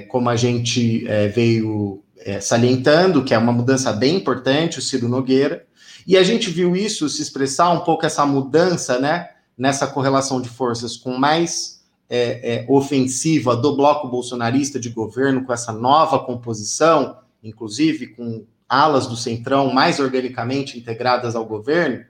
como 0.10 0.30
a 0.30 0.36
gente 0.36 1.06
veio 1.34 2.02
é, 2.18 2.40
salientando 2.40 3.24
que 3.24 3.34
é 3.34 3.38
uma 3.38 3.52
mudança 3.52 3.92
bem 3.92 4.16
importante, 4.16 4.80
o 4.80 4.82
Ciro 4.82 5.08
Nogueira, 5.08 5.66
e 6.08 6.18
a 6.18 6.24
gente 6.24 6.50
viu 6.50 6.76
isso 6.76 7.10
se 7.10 7.22
expressar 7.22 7.72
um 7.72 7.82
pouco 7.82 8.06
essa 8.06 8.26
mudança, 8.26 9.00
né, 9.00 9.30
nessa 9.58 9.88
correlação 9.88 10.42
de 10.42 10.50
forças 10.50 10.96
com 10.96 11.18
mais 11.18 11.84
é, 12.10 12.56
é, 12.56 12.66
ofensiva 12.68 13.56
do 13.56 13.76
bloco 13.76 14.08
bolsonarista 14.08 14.80
de 14.80 14.90
governo, 14.90 15.44
com 15.44 15.54
essa 15.54 15.72
nova 15.72 16.20
composição, 16.20 17.18
inclusive 17.44 18.08
com 18.08 18.46
alas 18.68 19.08
do 19.08 19.16
centrão 19.16 19.74
mais 19.74 20.00
organicamente 20.00 20.78
integradas 20.78 21.36
ao 21.36 21.46
governo, 21.46 22.06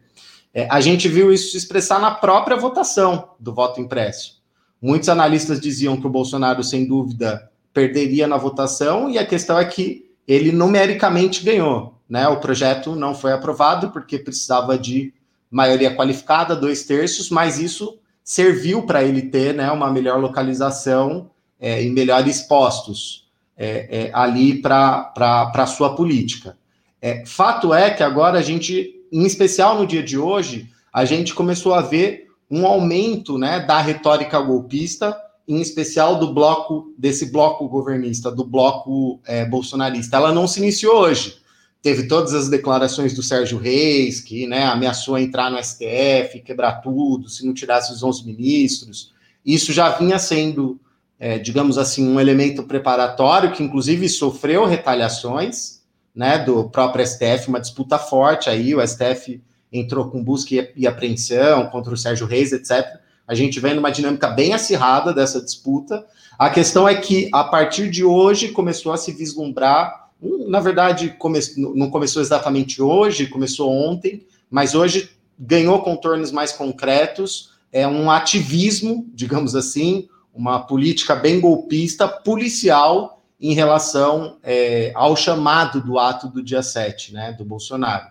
é, 0.56 0.68
a 0.72 0.80
gente 0.80 1.10
viu 1.10 1.34
isso 1.34 1.52
se 1.52 1.58
expressar 1.58 2.00
na 2.00 2.12
própria 2.12 2.56
votação 2.56 3.32
do 3.38 3.54
voto 3.54 3.82
impresso. 3.82 4.42
Muitos 4.82 5.10
analistas 5.10 5.60
diziam 5.60 6.00
que 6.00 6.08
o 6.08 6.10
Bolsonaro, 6.10 6.64
sem 6.64 6.88
dúvida, 6.88 7.52
perderia 7.74 8.26
na 8.26 8.38
votação, 8.38 9.10
e 9.10 9.20
a 9.20 9.26
questão 9.26 9.60
é 9.60 9.66
que 9.66 10.10
ele 10.26 10.54
numericamente 10.54 11.44
ganhou. 11.44 11.96
Né? 12.10 12.26
O 12.30 12.40
projeto 12.40 12.96
não 12.96 13.14
foi 13.14 13.34
aprovado 13.34 13.92
porque 13.92 14.18
precisava 14.18 14.78
de 14.78 15.14
maioria 15.52 15.94
qualificada, 15.94 16.56
dois 16.56 16.86
terços, 16.86 17.30
mas 17.30 17.60
isso 17.60 18.00
serviu 18.24 18.84
para 18.84 19.04
ele 19.04 19.24
ter 19.24 19.54
né, 19.54 19.70
uma 19.72 19.92
melhor 19.92 20.20
localização 20.20 21.30
é, 21.60 21.84
e 21.84 21.90
melhores 21.90 22.42
postos 22.42 23.28
é, 23.58 24.08
é, 24.08 24.12
ali 24.14 24.62
para 24.62 25.12
a 25.54 25.68
sua 25.68 25.96
política. 25.96 26.58
É, 27.02 27.26
fato 27.26 27.74
é 27.74 27.92
que 27.92 28.02
agora 28.04 28.40
a 28.40 28.42
gente, 28.42 28.95
em 29.16 29.26
especial 29.26 29.80
no 29.80 29.88
dia 29.88 30.04
de 30.04 30.18
hoje, 30.18 30.70
a 30.92 31.06
gente 31.06 31.34
começou 31.34 31.74
a 31.74 31.82
ver 31.82 32.28
um 32.52 32.66
aumento 32.66 33.38
né, 33.38 33.62
da 33.62 33.80
retórica 33.80 34.38
golpista 34.42 35.18
em 35.48 35.62
especial 35.62 36.20
do 36.20 36.34
bloco, 36.34 36.94
desse 36.98 37.32
bloco 37.32 37.66
governista, 37.70 38.30
do 38.30 38.44
bloco 38.44 39.22
é, 39.26 39.46
bolsonarista. 39.46 40.18
Ela 40.18 40.34
não 40.34 40.46
se 40.50 40.60
iniciou 40.60 40.98
hoje. 40.98 41.38
Teve 41.82 42.10
todas 42.10 42.34
as 42.34 42.50
declarações 42.50 43.14
do 43.14 43.24
Sérgio 43.24 43.58
Reis, 43.58 44.20
que 44.20 44.46
né, 44.48 44.66
ameaçou 44.66 45.18
entrar 45.18 45.50
no 45.50 45.64
STF, 45.64 46.42
quebrar 46.44 46.82
tudo, 46.82 47.30
se 47.30 47.46
não 47.46 47.54
tirasse 47.54 47.94
os 47.94 48.04
11 48.04 48.26
ministros. 48.26 49.14
Isso 49.46 49.72
já 49.72 49.92
vinha 49.92 50.20
sendo, 50.20 50.78
é, 51.18 51.40
digamos 51.40 51.78
assim, 51.78 52.06
um 52.06 52.20
elemento 52.20 52.64
preparatório, 52.64 53.54
que 53.54 53.64
inclusive 53.64 54.10
sofreu 54.10 54.66
retaliações 54.66 55.75
né, 56.16 56.40
do 56.40 56.70
próprio 56.70 57.06
STF, 57.06 57.50
uma 57.50 57.60
disputa 57.60 58.00
forte 58.00 58.50
aí, 58.50 58.74
o 58.74 58.86
STF 58.86 59.42
entrou 59.72 60.10
com 60.10 60.24
busca 60.24 60.70
e 60.76 60.88
apreensão 60.88 61.68
contra 61.68 61.94
o 61.94 61.98
Sérgio 61.98 62.26
Reis, 62.26 62.54
etc. 62.54 63.00
A 63.28 63.36
gente 63.36 63.60
vem 63.60 63.74
numa 63.74 63.92
dinâmica 63.92 64.30
bem 64.30 64.54
acirrada 64.54 65.14
dessa 65.14 65.42
disputa. 65.42 66.06
A 66.38 66.50
questão 66.50 66.88
é 66.88 66.96
que, 66.96 67.30
a 67.34 67.44
partir 67.44 67.90
de 67.90 68.04
hoje, 68.04 68.50
começou 68.50 68.94
a 68.94 68.98
se 68.98 69.12
vislumbrar. 69.12 70.10
Na 70.48 70.60
verdade, 70.60 71.16
come, 71.18 71.40
não 71.58 71.90
começou 71.90 72.22
exatamente 72.22 72.82
hoje, 72.82 73.28
começou 73.28 73.70
ontem, 73.72 74.26
mas 74.50 74.76
hoje 74.76 75.10
ganhou 75.38 75.82
contornos 75.82 76.32
mais 76.32 76.52
concretos. 76.52 77.52
É 77.72 77.86
um 77.88 78.10
ativismo, 78.10 79.06
digamos 79.14 79.56
assim, 79.56 80.08
uma 80.34 80.60
política 80.60 81.16
bem 81.16 81.40
golpista, 81.40 82.08
policial, 82.08 83.15
em 83.40 83.54
relação 83.54 84.38
é, 84.44 84.92
ao 84.96 85.16
chamado 85.16 85.82
do 85.82 86.00
ato 86.00 86.28
do 86.28 86.42
dia 86.42 86.64
7, 86.64 87.14
né, 87.14 87.34
do 87.34 87.44
Bolsonaro. 87.44 88.08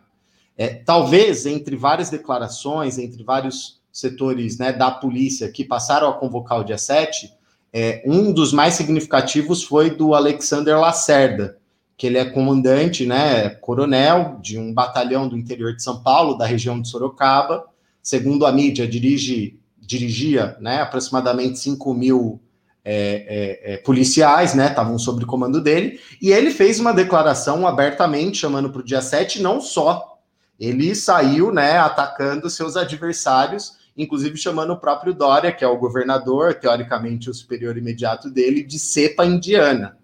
É, 0.57 0.69
talvez, 0.69 1.47
entre 1.47 1.77
várias 1.77 2.11
declarações, 2.11 2.99
entre 2.99 3.25
vários 3.25 3.81
setores 3.91 4.59
né, 4.59 4.73
da 4.73 4.91
polícia 4.91 5.51
que 5.51 5.65
passaram 5.65 6.09
a 6.09 6.15
convocar 6.15 6.61
o 6.61 6.65
dia 6.65 6.79
7, 6.79 7.33
é, 7.73 8.03
um 8.07 8.33
dos 8.33 8.53
mais 8.53 8.75
significativos 8.75 9.65
foi 9.65 9.91
do 9.91 10.15
Alexander 10.15 10.79
Lacerda, 10.79 11.59
que 11.97 12.07
ele 12.07 12.19
é 12.19 12.25
comandante, 12.25 13.07
né, 13.07 13.51
coronel 13.51 14.39
de 14.41 14.59
um 14.59 14.73
batalhão 14.73 15.29
do 15.29 15.37
interior 15.37 15.75
de 15.75 15.83
São 15.83 16.03
Paulo, 16.03 16.37
da 16.37 16.47
região 16.47 16.81
de 16.81 16.89
Sorocaba. 16.89 17.65
Segundo 18.03 18.47
a 18.47 18.53
mídia, 18.53 18.87
dirige, 18.87 19.59
dirigia 19.79 20.57
né, 20.61 20.83
aproximadamente 20.83 21.59
5 21.59 21.95
mil 21.95 22.41
é, 22.85 23.63
é, 23.65 23.75
é, 23.75 23.77
policiais, 23.79 24.55
né, 24.55 24.69
estavam 24.69 24.99
sob 24.99 25.25
comando 25.25 25.61
dele, 25.61 26.01
e 26.21 26.31
ele 26.33 26.51
fez 26.51 26.79
uma 26.79 26.93
declaração 26.93 27.67
abertamente 27.67 28.39
chamando 28.39 28.71
para 28.71 28.81
o 28.81 28.85
dia 28.85 29.01
7, 29.01 29.41
não 29.41 29.61
só. 29.61 30.19
Ele 30.61 30.95
saiu 30.95 31.53
né, 31.53 31.79
atacando 31.79 32.51
seus 32.51 32.77
adversários 32.77 33.83
inclusive 33.97 34.37
chamando 34.37 34.73
o 34.73 34.77
próprio 34.79 35.15
Dória, 35.15 35.53
que 35.53 35.65
é 35.65 35.69
o 35.69 35.79
governador, 35.79 36.55
teoricamente 36.55 37.31
o 37.31 37.35
superior 37.35 37.77
imediato 37.77 38.29
dele, 38.29 38.63
de 38.63 38.79
cepa 38.79 39.25
indiana, 39.25 39.97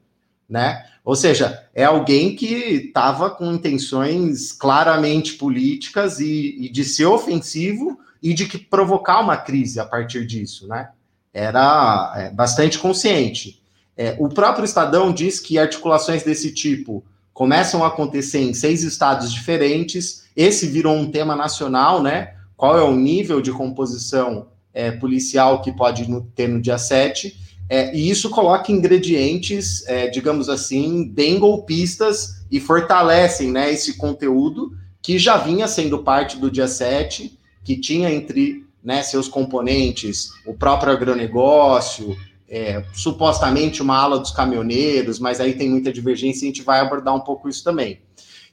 né? 0.48 0.86
Ou 1.04 1.16
seja, 1.16 1.66
é 1.74 1.84
alguém 1.84 2.36
que 2.36 2.46
estava 2.46 3.30
com 3.30 3.52
intenções 3.52 4.52
claramente 4.52 5.34
políticas 5.34 6.20
e, 6.20 6.56
e, 6.60 6.68
de 6.68 6.84
ser 6.84 7.06
ofensivo 7.06 7.98
e 8.22 8.34
de 8.34 8.46
que 8.46 8.58
provocar 8.58 9.20
uma 9.20 9.36
crise 9.36 9.80
a 9.80 9.84
partir 9.84 10.26
disso, 10.26 10.68
né? 10.68 10.90
Era 11.32 12.12
é, 12.16 12.30
bastante 12.30 12.78
consciente. 12.78 13.62
É, 13.96 14.16
o 14.18 14.28
próprio 14.28 14.64
Estadão 14.64 15.12
diz 15.12 15.38
que 15.38 15.58
articulações 15.58 16.22
desse 16.22 16.52
tipo 16.52 17.04
começam 17.32 17.84
a 17.84 17.88
acontecer 17.88 18.40
em 18.40 18.54
seis 18.54 18.82
estados 18.82 19.32
diferentes. 19.32 20.24
Esse 20.36 20.66
virou 20.66 20.94
um 20.94 21.10
tema 21.10 21.36
nacional, 21.36 22.02
né? 22.02 22.34
qual 22.60 22.78
é 22.78 22.82
o 22.82 22.94
nível 22.94 23.40
de 23.40 23.50
composição 23.50 24.48
é, 24.74 24.90
policial 24.90 25.62
que 25.62 25.72
pode 25.72 26.10
no, 26.10 26.20
ter 26.20 26.46
no 26.46 26.60
dia 26.60 26.76
7, 26.76 27.34
é, 27.70 27.96
e 27.96 28.10
isso 28.10 28.28
coloca 28.28 28.70
ingredientes, 28.70 29.82
é, 29.86 30.08
digamos 30.08 30.46
assim, 30.46 31.08
bem 31.08 31.38
golpistas 31.38 32.44
e 32.50 32.60
fortalecem 32.60 33.50
né, 33.50 33.72
esse 33.72 33.96
conteúdo 33.96 34.76
que 35.00 35.18
já 35.18 35.38
vinha 35.38 35.66
sendo 35.66 36.02
parte 36.02 36.36
do 36.36 36.50
dia 36.50 36.68
7, 36.68 37.38
que 37.64 37.80
tinha 37.80 38.12
entre 38.12 38.66
né, 38.82 39.02
seus 39.02 39.28
componentes 39.28 40.30
o 40.46 40.54
próprio 40.54 40.92
agronegócio, 40.92 42.16
é, 42.48 42.84
supostamente 42.92 43.80
uma 43.80 43.96
ala 43.96 44.18
dos 44.18 44.32
caminhoneiros, 44.32 45.18
mas 45.18 45.40
aí 45.40 45.54
tem 45.54 45.70
muita 45.70 45.92
divergência 45.92 46.44
e 46.44 46.48
a 46.48 46.52
gente 46.52 46.62
vai 46.62 46.80
abordar 46.80 47.14
um 47.14 47.20
pouco 47.20 47.48
isso 47.48 47.62
também. 47.62 48.00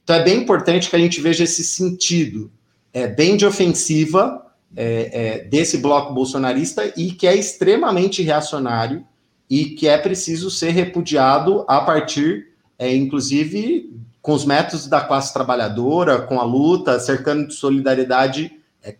Então 0.04 0.14
é 0.14 0.22
bem 0.22 0.38
importante 0.38 0.88
que 0.88 0.96
a 0.96 0.98
gente 0.98 1.20
veja 1.20 1.44
esse 1.44 1.64
sentido 1.64 2.50
é, 2.92 3.06
bem 3.06 3.36
de 3.36 3.44
ofensiva 3.44 4.46
é, 4.76 5.10
é, 5.12 5.44
desse 5.44 5.78
bloco 5.78 6.12
bolsonarista 6.12 6.92
e 6.96 7.12
que 7.12 7.26
é 7.26 7.34
extremamente 7.34 8.22
reacionário 8.22 9.04
e 9.50 9.66
que 9.66 9.88
é 9.88 9.96
preciso 9.98 10.50
ser 10.50 10.70
repudiado 10.70 11.64
a 11.66 11.80
partir, 11.80 12.48
é, 12.78 12.94
inclusive, 12.94 13.92
com 14.20 14.32
os 14.32 14.44
métodos 14.44 14.86
da 14.86 15.00
classe 15.00 15.32
trabalhadora, 15.32 16.20
com 16.20 16.38
a 16.38 16.44
luta, 16.44 17.00
cercando 17.00 17.48
de 17.48 17.54
solidariedade 17.54 18.52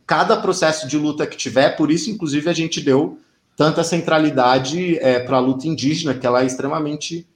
cada 0.07 0.37
processo 0.37 0.87
de 0.87 0.97
luta 0.97 1.27
que 1.27 1.37
tiver. 1.37 1.77
Por 1.77 1.91
isso, 1.91 2.11
inclusive, 2.11 2.49
a 2.49 2.53
gente 2.53 2.81
deu 2.81 3.19
tanta 3.57 3.83
centralidade 3.83 4.99
é, 4.99 5.21
para 5.21 5.37
a 5.37 5.41
luta 5.41 5.67
indígena, 5.67 6.15
que 6.15 6.27
ela 6.27 6.43
é 6.43 6.47
extremamente 6.47 7.27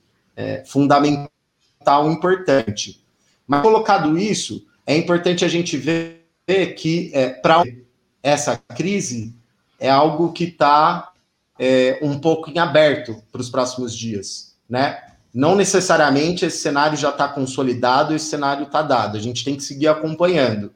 fundamental 0.64 2.08
e 2.08 2.12
importante. 2.12 3.04
Mas 3.46 3.60
colocado 3.60 4.16
isso, 4.16 4.64
é 4.86 4.96
importante 4.96 5.44
a 5.44 5.48
gente 5.48 5.76
ver 5.76 6.22
que 6.76 7.10
é, 7.12 7.28
para 7.28 7.64
essa 8.22 8.56
crise 8.56 9.34
é 9.78 9.90
algo 9.90 10.32
que 10.32 10.44
está 10.44 11.12
é, 11.58 11.98
um 12.02 12.18
pouco 12.18 12.50
em 12.50 12.58
aberto 12.58 13.22
para 13.30 13.40
os 13.40 13.50
próximos 13.50 13.96
dias, 13.96 14.56
né? 14.68 14.98
Não 15.34 15.54
necessariamente 15.54 16.44
esse 16.44 16.58
cenário 16.58 16.96
já 16.96 17.08
está 17.08 17.26
consolidado, 17.26 18.14
esse 18.14 18.26
cenário 18.26 18.64
está 18.64 18.82
dado. 18.82 19.16
A 19.16 19.20
gente 19.20 19.42
tem 19.42 19.56
que 19.56 19.62
seguir 19.62 19.88
acompanhando. 19.88 20.72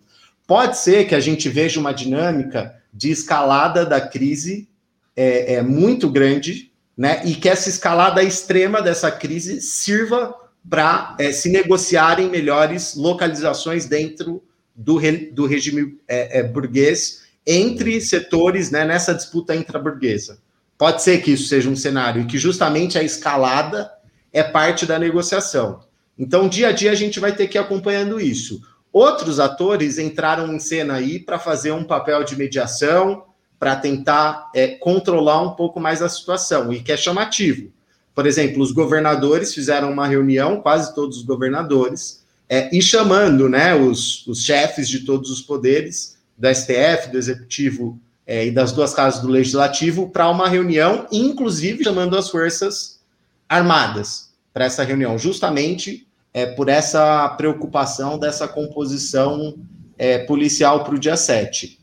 Pode 0.46 0.78
ser 0.78 1.06
que 1.06 1.14
a 1.14 1.20
gente 1.20 1.48
veja 1.48 1.80
uma 1.80 1.92
dinâmica 1.92 2.74
de 2.92 3.10
escalada 3.10 3.84
da 3.84 4.00
crise 4.00 4.68
é, 5.14 5.54
é 5.54 5.62
muito 5.62 6.08
grande, 6.08 6.70
né? 6.96 7.22
E 7.24 7.34
que 7.34 7.48
essa 7.48 7.68
escalada 7.68 8.22
extrema 8.22 8.80
dessa 8.80 9.10
crise 9.10 9.60
sirva 9.60 10.34
para 10.68 11.16
é, 11.18 11.32
se 11.32 11.48
negociarem 11.50 12.28
melhores 12.28 12.94
localizações 12.94 13.86
dentro 13.86 14.42
do, 14.74 14.96
re, 14.96 15.30
do 15.32 15.46
regime 15.46 15.98
é, 16.06 16.40
é, 16.40 16.42
burguês 16.42 17.24
entre 17.46 18.00
setores 18.00 18.70
né, 18.70 18.84
nessa 18.84 19.14
disputa 19.14 19.54
intraburguesa. 19.54 20.38
Pode 20.76 21.02
ser 21.02 21.22
que 21.22 21.32
isso 21.32 21.48
seja 21.48 21.70
um 21.70 21.76
cenário 21.76 22.22
e 22.22 22.26
que 22.26 22.38
justamente 22.38 22.98
a 22.98 23.02
escalada 23.02 23.90
é 24.32 24.42
parte 24.42 24.84
da 24.84 24.98
negociação. 24.98 25.80
Então, 26.18 26.48
dia 26.48 26.68
a 26.68 26.72
dia, 26.72 26.90
a 26.90 26.94
gente 26.94 27.20
vai 27.20 27.34
ter 27.34 27.46
que 27.46 27.56
ir 27.56 27.60
acompanhando 27.60 28.20
isso. 28.20 28.60
Outros 28.92 29.38
atores 29.38 29.98
entraram 29.98 30.54
em 30.54 30.58
cena 30.58 30.94
aí 30.94 31.18
para 31.18 31.38
fazer 31.38 31.72
um 31.72 31.84
papel 31.84 32.24
de 32.24 32.36
mediação, 32.36 33.24
para 33.58 33.76
tentar 33.76 34.50
é, 34.54 34.68
controlar 34.68 35.42
um 35.42 35.50
pouco 35.50 35.80
mais 35.80 36.02
a 36.02 36.08
situação, 36.08 36.72
e 36.72 36.82
que 36.82 36.92
é 36.92 36.96
chamativo. 36.96 37.70
Por 38.14 38.26
exemplo, 38.26 38.62
os 38.62 38.72
governadores 38.72 39.54
fizeram 39.54 39.90
uma 39.90 40.06
reunião, 40.06 40.60
quase 40.60 40.94
todos 40.94 41.18
os 41.18 41.22
governadores, 41.22 42.24
é, 42.48 42.74
e 42.74 42.80
chamando 42.80 43.48
né, 43.48 43.74
os, 43.74 44.26
os 44.26 44.42
chefes 44.42 44.88
de 44.88 45.00
todos 45.00 45.30
os 45.30 45.42
poderes, 45.42 46.16
do 46.36 46.48
STF, 46.54 47.10
do 47.10 47.18
Executivo 47.18 47.98
é, 48.26 48.46
e 48.46 48.50
das 48.50 48.72
duas 48.72 48.94
casas 48.94 49.20
do 49.20 49.28
Legislativo, 49.28 50.08
para 50.10 50.28
uma 50.28 50.48
reunião, 50.48 51.06
inclusive 51.10 51.84
chamando 51.84 52.16
as 52.16 52.28
Forças 52.28 53.00
Armadas 53.48 54.30
para 54.52 54.64
essa 54.64 54.82
reunião, 54.82 55.18
justamente 55.18 56.05
é, 56.36 56.44
por 56.44 56.68
essa 56.68 57.26
preocupação 57.30 58.18
dessa 58.18 58.46
composição 58.46 59.54
é, 59.96 60.18
policial 60.18 60.84
para 60.84 60.94
o 60.94 60.98
dia 60.98 61.16
7. 61.16 61.78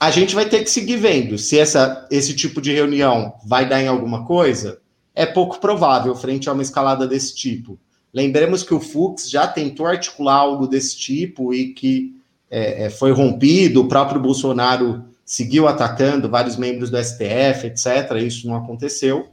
A 0.00 0.10
gente 0.10 0.34
vai 0.34 0.48
ter 0.48 0.64
que 0.64 0.70
seguir 0.70 0.96
vendo 0.96 1.36
se 1.36 1.58
essa, 1.58 2.08
esse 2.10 2.34
tipo 2.34 2.58
de 2.58 2.72
reunião 2.72 3.34
vai 3.44 3.68
dar 3.68 3.82
em 3.82 3.86
alguma 3.86 4.24
coisa. 4.24 4.80
É 5.14 5.26
pouco 5.26 5.60
provável 5.60 6.14
frente 6.14 6.48
a 6.48 6.54
uma 6.54 6.62
escalada 6.62 7.06
desse 7.06 7.36
tipo. 7.36 7.78
Lembremos 8.10 8.62
que 8.62 8.72
o 8.72 8.80
Fux 8.80 9.28
já 9.28 9.46
tentou 9.46 9.84
articular 9.84 10.36
algo 10.36 10.66
desse 10.66 10.96
tipo 10.96 11.52
e 11.52 11.74
que 11.74 12.16
é, 12.50 12.84
é 12.84 12.90
foi 12.90 13.12
rompido, 13.12 13.82
o 13.82 13.88
próprio 13.88 14.22
Bolsonaro 14.22 15.04
seguiu 15.22 15.68
atacando 15.68 16.30
vários 16.30 16.56
membros 16.56 16.88
do 16.88 16.96
STF, 16.96 17.66
etc. 17.66 18.10
Isso 18.26 18.48
não 18.48 18.56
aconteceu. 18.56 19.28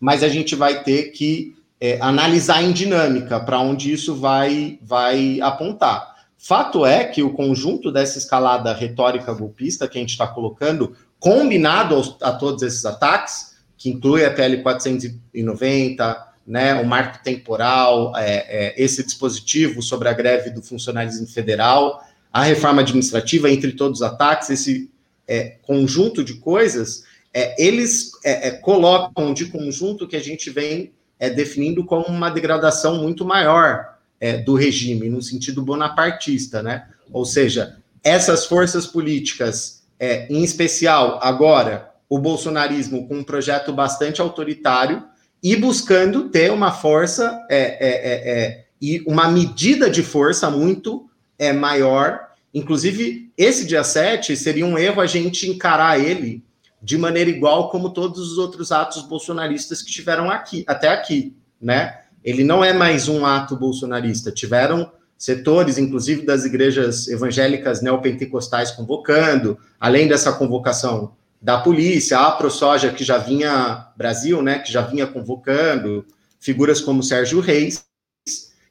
Mas 0.00 0.24
a 0.24 0.28
gente 0.28 0.56
vai 0.56 0.82
ter 0.82 1.12
que 1.12 1.55
é, 1.80 1.98
analisar 2.00 2.62
em 2.62 2.72
dinâmica 2.72 3.38
para 3.38 3.60
onde 3.60 3.92
isso 3.92 4.14
vai, 4.14 4.78
vai 4.82 5.40
apontar. 5.40 6.16
Fato 6.38 6.84
é 6.86 7.04
que 7.04 7.22
o 7.22 7.32
conjunto 7.32 7.90
dessa 7.90 8.18
escalada 8.18 8.72
retórica 8.72 9.34
golpista 9.34 9.88
que 9.88 9.98
a 9.98 10.00
gente 10.00 10.10
está 10.10 10.26
colocando, 10.26 10.96
combinado 11.18 11.94
aos, 11.94 12.16
a 12.22 12.32
todos 12.32 12.62
esses 12.62 12.84
ataques, 12.84 13.56
que 13.76 13.90
inclui 13.90 14.24
a 14.24 14.30
PL 14.30 14.62
490, 14.62 16.26
né, 16.46 16.74
o 16.80 16.86
marco 16.86 17.22
temporal, 17.24 18.16
é, 18.16 18.34
é, 18.48 18.74
esse 18.82 19.04
dispositivo 19.04 19.82
sobre 19.82 20.08
a 20.08 20.12
greve 20.12 20.50
do 20.50 20.62
funcionalismo 20.62 21.26
federal, 21.26 22.00
a 22.32 22.44
reforma 22.44 22.82
administrativa, 22.82 23.50
entre 23.50 23.72
todos 23.72 24.00
os 24.00 24.06
ataques, 24.06 24.50
esse 24.50 24.90
é, 25.26 25.56
conjunto 25.62 26.22
de 26.22 26.34
coisas, 26.34 27.02
é, 27.34 27.54
eles 27.62 28.12
é, 28.24 28.48
é, 28.48 28.50
colocam 28.52 29.34
de 29.34 29.46
conjunto 29.46 30.06
que 30.06 30.16
a 30.16 30.22
gente 30.22 30.50
vem 30.50 30.92
definindo 31.18 31.84
como 31.84 32.06
uma 32.06 32.30
degradação 32.30 33.02
muito 33.02 33.24
maior 33.24 33.96
do 34.44 34.54
regime, 34.54 35.08
no 35.08 35.22
sentido 35.22 35.62
bonapartista, 35.62 36.62
né? 36.62 36.88
Ou 37.12 37.24
seja, 37.24 37.76
essas 38.02 38.46
forças 38.46 38.86
políticas, 38.86 39.82
em 40.28 40.42
especial 40.42 41.18
agora, 41.22 41.90
o 42.08 42.18
bolsonarismo 42.18 43.06
com 43.08 43.16
um 43.16 43.24
projeto 43.24 43.72
bastante 43.72 44.20
autoritário, 44.20 45.02
e 45.42 45.54
buscando 45.54 46.28
ter 46.28 46.50
uma 46.50 46.72
força 46.72 47.40
é, 47.48 47.56
é, 47.58 47.88
é, 47.88 48.30
é, 48.30 48.64
e 48.80 49.02
uma 49.06 49.28
medida 49.28 49.88
de 49.88 50.02
força 50.02 50.50
muito 50.50 51.08
é, 51.38 51.52
maior. 51.52 52.30
Inclusive, 52.52 53.30
esse 53.36 53.64
dia 53.64 53.84
7 53.84 54.36
seria 54.36 54.66
um 54.66 54.78
erro 54.78 55.00
a 55.00 55.06
gente 55.06 55.48
encarar 55.48 56.00
ele 56.00 56.42
de 56.82 56.98
maneira 56.98 57.30
igual 57.30 57.70
como 57.70 57.90
todos 57.90 58.32
os 58.32 58.38
outros 58.38 58.70
atos 58.70 59.02
bolsonaristas 59.02 59.82
que 59.82 59.90
tiveram 59.90 60.30
aqui, 60.30 60.64
até 60.66 60.88
aqui, 60.88 61.34
né? 61.60 62.00
Ele 62.22 62.42
não 62.42 62.64
é 62.64 62.72
mais 62.72 63.08
um 63.08 63.24
ato 63.24 63.56
bolsonarista. 63.56 64.32
Tiveram 64.32 64.90
setores, 65.16 65.78
inclusive 65.78 66.22
das 66.22 66.44
igrejas 66.44 67.08
evangélicas 67.08 67.80
neopentecostais, 67.80 68.72
convocando, 68.72 69.58
além 69.80 70.08
dessa 70.08 70.32
convocação 70.32 71.14
da 71.40 71.58
polícia, 71.58 72.18
a 72.18 72.32
ProSoja, 72.32 72.92
que 72.92 73.04
já 73.04 73.18
vinha, 73.18 73.88
Brasil, 73.96 74.42
né, 74.42 74.58
que 74.58 74.72
já 74.72 74.82
vinha 74.82 75.06
convocando, 75.06 76.04
figuras 76.40 76.80
como 76.80 77.02
Sérgio 77.02 77.40
Reis. 77.40 77.84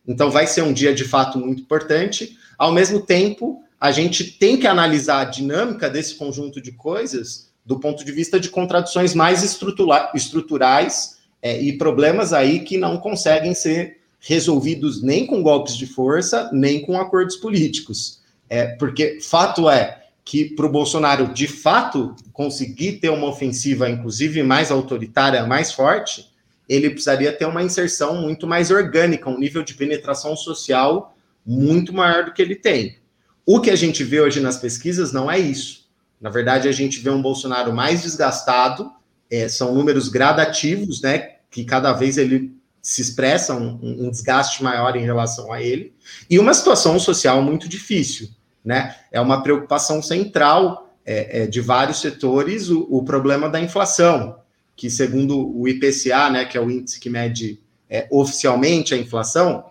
Então, 0.07 0.29
vai 0.29 0.45
ser 0.45 0.61
um 0.61 0.73
dia 0.73 0.93
de 0.93 1.03
fato 1.03 1.39
muito 1.39 1.61
importante. 1.61 2.37
Ao 2.57 2.71
mesmo 2.71 3.01
tempo, 3.01 3.63
a 3.79 3.91
gente 3.91 4.23
tem 4.23 4.57
que 4.57 4.67
analisar 4.67 5.21
a 5.21 5.25
dinâmica 5.25 5.89
desse 5.89 6.15
conjunto 6.15 6.61
de 6.61 6.73
coisas 6.73 7.51
do 7.65 7.79
ponto 7.79 8.05
de 8.05 8.11
vista 8.11 8.39
de 8.39 8.49
contradições 8.49 9.13
mais 9.13 9.43
estrutura 9.43 10.11
estruturais 10.13 11.17
é, 11.41 11.59
e 11.59 11.77
problemas 11.77 12.31
aí 12.31 12.59
que 12.59 12.77
não 12.77 12.97
conseguem 12.97 13.53
ser 13.53 13.97
resolvidos 14.19 15.01
nem 15.01 15.25
com 15.25 15.43
golpes 15.43 15.75
de 15.75 15.85
força, 15.85 16.49
nem 16.53 16.81
com 16.81 16.99
acordos 16.99 17.35
políticos. 17.35 18.21
É, 18.49 18.67
porque 18.75 19.19
fato 19.21 19.69
é, 19.69 20.03
que 20.23 20.45
para 20.45 20.65
o 20.65 20.71
Bolsonaro 20.71 21.27
de 21.27 21.47
fato 21.47 22.15
conseguir 22.33 22.93
ter 22.93 23.09
uma 23.09 23.27
ofensiva, 23.27 23.89
inclusive 23.89 24.41
mais 24.41 24.71
autoritária, 24.71 25.45
mais 25.45 25.71
forte, 25.71 26.29
ele 26.67 26.89
precisaria 26.89 27.31
ter 27.31 27.45
uma 27.45 27.61
inserção 27.61 28.21
muito 28.21 28.47
mais 28.47 28.71
orgânica, 28.71 29.29
um 29.29 29.37
nível 29.37 29.63
de 29.63 29.75
penetração 29.75 30.35
social 30.35 31.15
muito 31.45 31.93
maior 31.93 32.25
do 32.25 32.33
que 32.33 32.41
ele 32.41 32.55
tem. 32.55 32.97
O 33.45 33.61
que 33.61 33.69
a 33.69 33.75
gente 33.75 34.03
vê 34.03 34.19
hoje 34.19 34.39
nas 34.39 34.57
pesquisas 34.57 35.13
não 35.13 35.29
é 35.29 35.37
isso. 35.37 35.84
Na 36.25 36.31
verdade, 36.31 36.67
a 36.67 36.71
gente 36.71 36.99
vê 36.99 37.11
um 37.11 37.21
Bolsonaro 37.21 37.71
mais 37.71 38.01
desgastado, 38.01 38.91
é, 39.29 39.47
são 39.47 39.75
números 39.75 40.09
gradativos, 40.09 40.99
né? 40.99 41.35
Que 41.51 41.63
cada 41.63 41.93
vez 41.93 42.17
ele 42.17 42.51
se 42.81 43.01
expressa 43.01 43.53
um, 43.53 43.79
um 43.81 44.09
desgaste 44.09 44.63
maior 44.63 44.95
em 44.95 45.03
relação 45.03 45.53
a 45.53 45.61
ele, 45.61 45.93
e 46.27 46.39
uma 46.39 46.53
situação 46.53 46.97
social 46.99 47.41
muito 47.43 47.69
difícil 47.69 48.29
né? 48.65 48.95
É 49.11 49.21
uma 49.21 49.43
preocupação 49.43 50.01
central 50.01 50.97
é, 51.05 51.43
é, 51.43 51.47
de 51.47 51.61
vários 51.61 52.01
setores 52.01 52.69
o, 52.69 52.87
o, 52.89 53.03
problema 53.05 53.47
da 53.47 53.61
inflação, 53.61 54.39
que 54.75 54.89
segundo 54.89 55.55
o 55.55 55.67
IPCA, 55.67 56.31
né, 56.31 56.45
que 56.45 56.57
é 56.57 56.61
o 56.61 56.71
índice 56.71 56.99
que 56.99 57.09
mede 57.09 57.61
é, 57.87 58.07
oficialmente 58.09 58.95
a 58.95 58.97
inflação, 58.97 59.65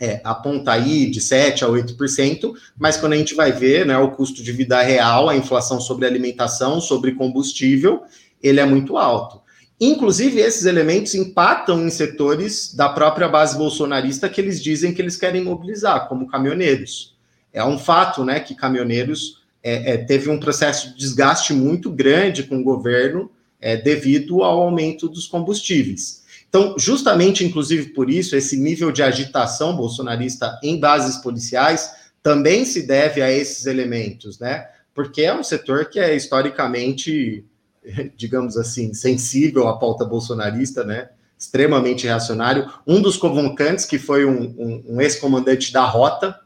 é, 0.00 0.20
aponta 0.24 0.72
aí 0.72 1.10
de 1.10 1.20
7% 1.20 1.62
a 1.62 1.68
8%, 1.68 2.52
mas 2.76 2.96
quando 2.96 3.12
a 3.12 3.16
gente 3.16 3.34
vai 3.34 3.52
ver 3.52 3.86
né, 3.86 3.96
o 3.96 4.10
custo 4.10 4.42
de 4.42 4.52
vida 4.52 4.80
real, 4.82 5.28
a 5.28 5.36
inflação 5.36 5.80
sobre 5.80 6.06
alimentação, 6.06 6.80
sobre 6.80 7.12
combustível, 7.12 8.02
ele 8.42 8.60
é 8.60 8.64
muito 8.64 8.96
alto. 8.96 9.42
Inclusive, 9.80 10.40
esses 10.40 10.66
elementos 10.66 11.14
impactam 11.14 11.84
em 11.84 11.90
setores 11.90 12.74
da 12.74 12.88
própria 12.88 13.28
base 13.28 13.56
bolsonarista 13.56 14.28
que 14.28 14.40
eles 14.40 14.62
dizem 14.62 14.94
que 14.94 15.02
eles 15.02 15.16
querem 15.16 15.42
mobilizar, 15.42 16.08
como 16.08 16.28
caminhoneiros. 16.28 17.16
É 17.52 17.64
um 17.64 17.78
fato, 17.78 18.24
né, 18.24 18.40
que 18.40 18.54
caminhoneiros 18.54 19.42
é, 19.62 19.92
é, 19.92 19.96
teve 19.96 20.28
um 20.28 20.38
processo 20.38 20.90
de 20.90 20.98
desgaste 20.98 21.52
muito 21.52 21.90
grande 21.90 22.42
com 22.42 22.58
o 22.58 22.64
governo 22.64 23.30
é, 23.60 23.76
devido 23.76 24.42
ao 24.42 24.60
aumento 24.60 25.08
dos 25.08 25.26
combustíveis. 25.26 26.23
Então, 26.54 26.76
justamente, 26.78 27.44
inclusive 27.44 27.88
por 27.88 28.08
isso, 28.08 28.36
esse 28.36 28.56
nível 28.56 28.92
de 28.92 29.02
agitação 29.02 29.74
bolsonarista 29.74 30.56
em 30.62 30.78
bases 30.78 31.16
policiais 31.16 31.90
também 32.22 32.64
se 32.64 32.86
deve 32.86 33.20
a 33.20 33.28
esses 33.28 33.66
elementos, 33.66 34.38
né? 34.38 34.68
Porque 34.94 35.22
é 35.22 35.34
um 35.34 35.42
setor 35.42 35.86
que 35.86 35.98
é 35.98 36.14
historicamente, 36.14 37.44
digamos 38.16 38.56
assim, 38.56 38.94
sensível 38.94 39.66
à 39.66 39.76
pauta 39.76 40.04
bolsonarista, 40.04 40.84
né? 40.84 41.08
Extremamente 41.36 42.06
reacionário. 42.06 42.70
Um 42.86 43.02
dos 43.02 43.16
convocantes, 43.16 43.84
que 43.84 43.98
foi 43.98 44.24
um, 44.24 44.54
um, 44.56 44.84
um 44.90 45.00
ex-comandante 45.00 45.72
da 45.72 45.84
Rota, 45.84 46.38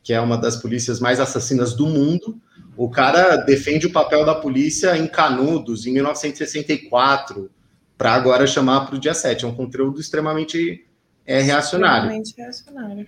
que 0.00 0.12
é 0.12 0.20
uma 0.20 0.38
das 0.38 0.54
polícias 0.54 1.00
mais 1.00 1.18
assassinas 1.18 1.74
do 1.74 1.86
mundo. 1.86 2.40
O 2.76 2.88
cara 2.88 3.34
defende 3.34 3.88
o 3.88 3.92
papel 3.92 4.24
da 4.24 4.36
polícia 4.36 4.96
em 4.96 5.08
Canudos, 5.08 5.88
em 5.88 5.92
1964, 5.92 7.50
para 7.96 8.12
agora 8.12 8.46
chamar 8.46 8.86
para 8.86 8.96
o 8.96 8.98
dia 8.98 9.14
7. 9.14 9.44
É 9.44 9.48
um 9.48 9.54
conteúdo 9.54 10.00
extremamente 10.00 10.84
é, 11.26 11.40
reacionário. 11.40 12.10
Extremamente 12.10 12.34
reacionário. 12.36 13.06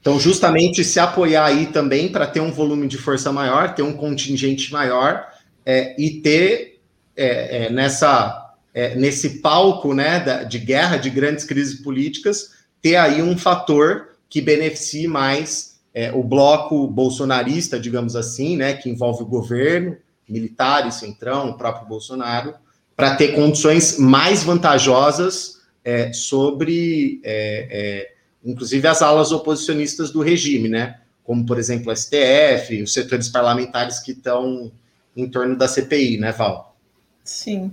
Então, 0.00 0.20
justamente 0.20 0.84
se 0.84 1.00
apoiar 1.00 1.46
aí 1.46 1.66
também 1.66 2.12
para 2.12 2.26
ter 2.26 2.40
um 2.40 2.52
volume 2.52 2.86
de 2.86 2.98
força 2.98 3.32
maior, 3.32 3.74
ter 3.74 3.82
um 3.82 3.94
contingente 3.94 4.70
maior 4.70 5.26
é, 5.64 5.98
e 5.98 6.20
ter 6.20 6.82
é, 7.16 7.66
é 7.66 7.70
nessa, 7.70 8.54
é, 8.74 8.94
nesse 8.96 9.40
palco 9.40 9.94
né, 9.94 10.44
de 10.44 10.58
guerra, 10.58 10.98
de 10.98 11.08
grandes 11.08 11.44
crises 11.44 11.80
políticas, 11.80 12.50
ter 12.82 12.96
aí 12.96 13.22
um 13.22 13.38
fator 13.38 14.08
que 14.28 14.42
beneficie 14.42 15.08
mais 15.08 15.80
é, 15.94 16.12
o 16.12 16.22
bloco 16.22 16.86
bolsonarista, 16.86 17.80
digamos 17.80 18.14
assim, 18.14 18.56
né, 18.56 18.74
que 18.74 18.90
envolve 18.90 19.22
o 19.22 19.26
governo, 19.26 19.96
militares, 20.28 20.96
centrão, 20.96 21.50
o 21.50 21.56
próprio 21.56 21.86
Bolsonaro, 21.86 22.54
para 22.96 23.16
ter 23.16 23.34
condições 23.34 23.98
mais 23.98 24.42
vantajosas 24.42 25.60
é, 25.84 26.12
sobre, 26.12 27.20
é, 27.22 27.68
é, 27.70 28.14
inclusive, 28.44 28.86
as 28.86 29.02
alas 29.02 29.32
oposicionistas 29.32 30.10
do 30.10 30.22
regime, 30.22 30.68
né, 30.68 31.00
como, 31.22 31.44
por 31.44 31.58
exemplo, 31.58 31.90
o 31.90 31.96
STF, 31.96 32.82
os 32.82 32.92
setores 32.92 33.28
parlamentares 33.28 33.98
que 33.98 34.12
estão 34.12 34.70
em 35.16 35.28
torno 35.28 35.56
da 35.56 35.66
CPI, 35.66 36.18
né, 36.18 36.32
Val? 36.32 36.76
Sim. 37.22 37.72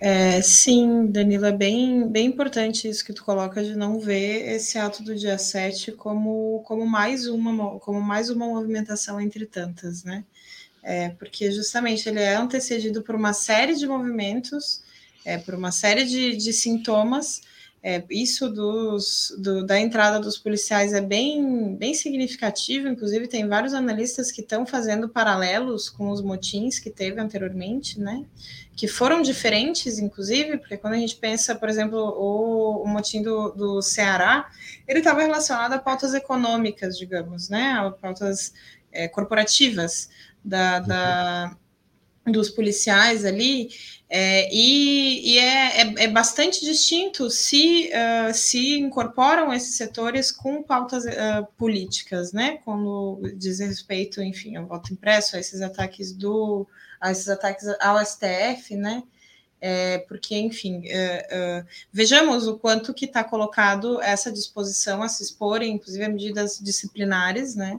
É, 0.00 0.40
sim, 0.42 1.06
Danilo, 1.06 1.46
é 1.46 1.52
bem, 1.52 2.06
bem 2.06 2.26
importante 2.26 2.88
isso 2.88 3.04
que 3.04 3.12
tu 3.12 3.24
coloca 3.24 3.64
de 3.64 3.74
não 3.74 3.98
ver 3.98 4.54
esse 4.54 4.78
ato 4.78 5.02
do 5.02 5.12
dia 5.14 5.36
7 5.36 5.90
como, 5.92 6.62
como, 6.64 6.86
mais, 6.86 7.26
uma, 7.26 7.80
como 7.80 8.00
mais 8.00 8.30
uma 8.30 8.46
movimentação 8.46 9.20
entre 9.20 9.44
tantas, 9.44 10.04
né? 10.04 10.24
É, 10.90 11.10
porque 11.10 11.52
justamente 11.52 12.08
ele 12.08 12.18
é 12.18 12.34
antecedido 12.34 13.02
por 13.02 13.14
uma 13.14 13.34
série 13.34 13.74
de 13.74 13.86
movimentos, 13.86 14.82
é, 15.22 15.36
por 15.36 15.54
uma 15.54 15.70
série 15.70 16.06
de, 16.06 16.34
de 16.34 16.50
sintomas. 16.50 17.42
É, 17.82 18.02
isso 18.08 18.48
dos, 18.48 19.36
do, 19.38 19.66
da 19.66 19.78
entrada 19.78 20.18
dos 20.18 20.38
policiais 20.38 20.94
é 20.94 21.00
bem, 21.02 21.76
bem 21.76 21.92
significativo, 21.92 22.88
inclusive 22.88 23.28
tem 23.28 23.46
vários 23.46 23.74
analistas 23.74 24.32
que 24.32 24.40
estão 24.40 24.64
fazendo 24.64 25.10
paralelos 25.10 25.90
com 25.90 26.08
os 26.08 26.22
motins 26.22 26.78
que 26.78 26.88
teve 26.88 27.20
anteriormente, 27.20 28.00
né? 28.00 28.24
que 28.74 28.88
foram 28.88 29.20
diferentes, 29.20 29.98
inclusive, 29.98 30.56
porque 30.56 30.78
quando 30.78 30.94
a 30.94 30.98
gente 30.98 31.16
pensa, 31.16 31.54
por 31.54 31.68
exemplo, 31.68 31.98
o, 31.98 32.82
o 32.82 32.88
motim 32.88 33.20
do, 33.20 33.50
do 33.50 33.82
Ceará, 33.82 34.50
ele 34.86 35.00
estava 35.00 35.20
relacionado 35.20 35.74
a 35.74 35.78
pautas 35.78 36.14
econômicas, 36.14 36.96
digamos, 36.96 37.50
né, 37.50 37.72
a 37.72 37.90
pautas 37.90 38.54
é, 38.92 39.08
corporativas 39.08 40.08
da, 40.48 40.78
da, 40.80 41.56
dos 42.26 42.48
policiais 42.48 43.24
ali, 43.24 43.70
é, 44.10 44.48
e, 44.50 45.34
e 45.34 45.38
é, 45.38 45.82
é, 45.82 46.04
é, 46.04 46.08
bastante 46.08 46.64
distinto 46.64 47.28
se, 47.28 47.90
uh, 47.92 48.32
se 48.32 48.78
incorporam 48.78 49.52
esses 49.52 49.76
setores 49.76 50.32
com 50.32 50.62
pautas 50.62 51.04
uh, 51.04 51.46
políticas, 51.58 52.32
né, 52.32 52.58
quando 52.64 53.20
diz 53.36 53.58
respeito, 53.58 54.22
enfim, 54.22 54.56
ao 54.56 54.66
voto 54.66 54.94
impresso, 54.94 55.36
a 55.36 55.40
esses 55.40 55.60
ataques 55.60 56.12
do 56.12 56.66
a 57.00 57.12
esses 57.12 57.28
ataques 57.28 57.64
ao 57.80 58.04
STF, 58.04 58.74
né? 58.74 59.04
É, 59.60 59.98
porque, 59.98 60.36
enfim, 60.36 60.82
é, 60.86 61.64
vejamos 61.92 62.48
o 62.48 62.58
quanto 62.58 62.92
que 62.92 63.04
está 63.04 63.22
colocado 63.22 64.02
essa 64.02 64.32
disposição 64.32 65.00
a 65.00 65.08
se 65.08 65.22
expor, 65.22 65.62
inclusive 65.62 66.04
a 66.04 66.08
medidas 66.08 66.58
disciplinares, 66.60 67.54
né? 67.54 67.78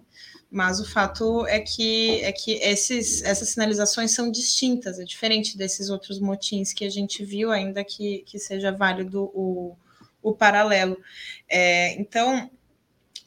Mas 0.51 0.79
o 0.79 0.85
fato 0.85 1.45
é 1.45 1.59
que, 1.59 2.21
é 2.23 2.31
que 2.31 2.53
esses, 2.53 3.21
essas 3.21 3.49
sinalizações 3.49 4.11
são 4.11 4.31
distintas, 4.31 4.99
é 4.99 5.03
diferente 5.03 5.55
desses 5.55 5.89
outros 5.89 6.19
motins 6.19 6.73
que 6.73 6.83
a 6.85 6.89
gente 6.89 7.23
viu, 7.23 7.51
ainda 7.51 7.83
que, 7.83 8.23
que 8.25 8.39
seja 8.39 8.71
válido 8.71 9.25
o, 9.33 9.75
o 10.23 10.33
paralelo. 10.33 10.97
É, 11.47 11.93
então, 12.01 12.49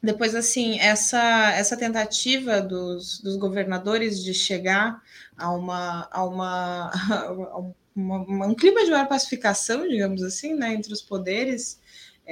depois, 0.02 0.34
assim, 0.34 0.80
essa, 0.80 1.52
essa 1.52 1.76
tentativa 1.76 2.60
dos, 2.60 3.20
dos 3.20 3.36
governadores 3.36 4.22
de 4.22 4.34
chegar 4.34 5.00
a 5.36 5.52
uma, 5.52 6.08
a 6.10 6.24
uma, 6.24 6.90
a 7.52 7.62
uma, 7.94 8.46
um 8.48 8.54
clima 8.54 8.84
de 8.84 8.90
maior 8.90 9.06
pacificação, 9.06 9.86
digamos 9.86 10.24
assim, 10.24 10.54
né, 10.54 10.74
entre 10.74 10.92
os 10.92 11.00
poderes, 11.00 11.78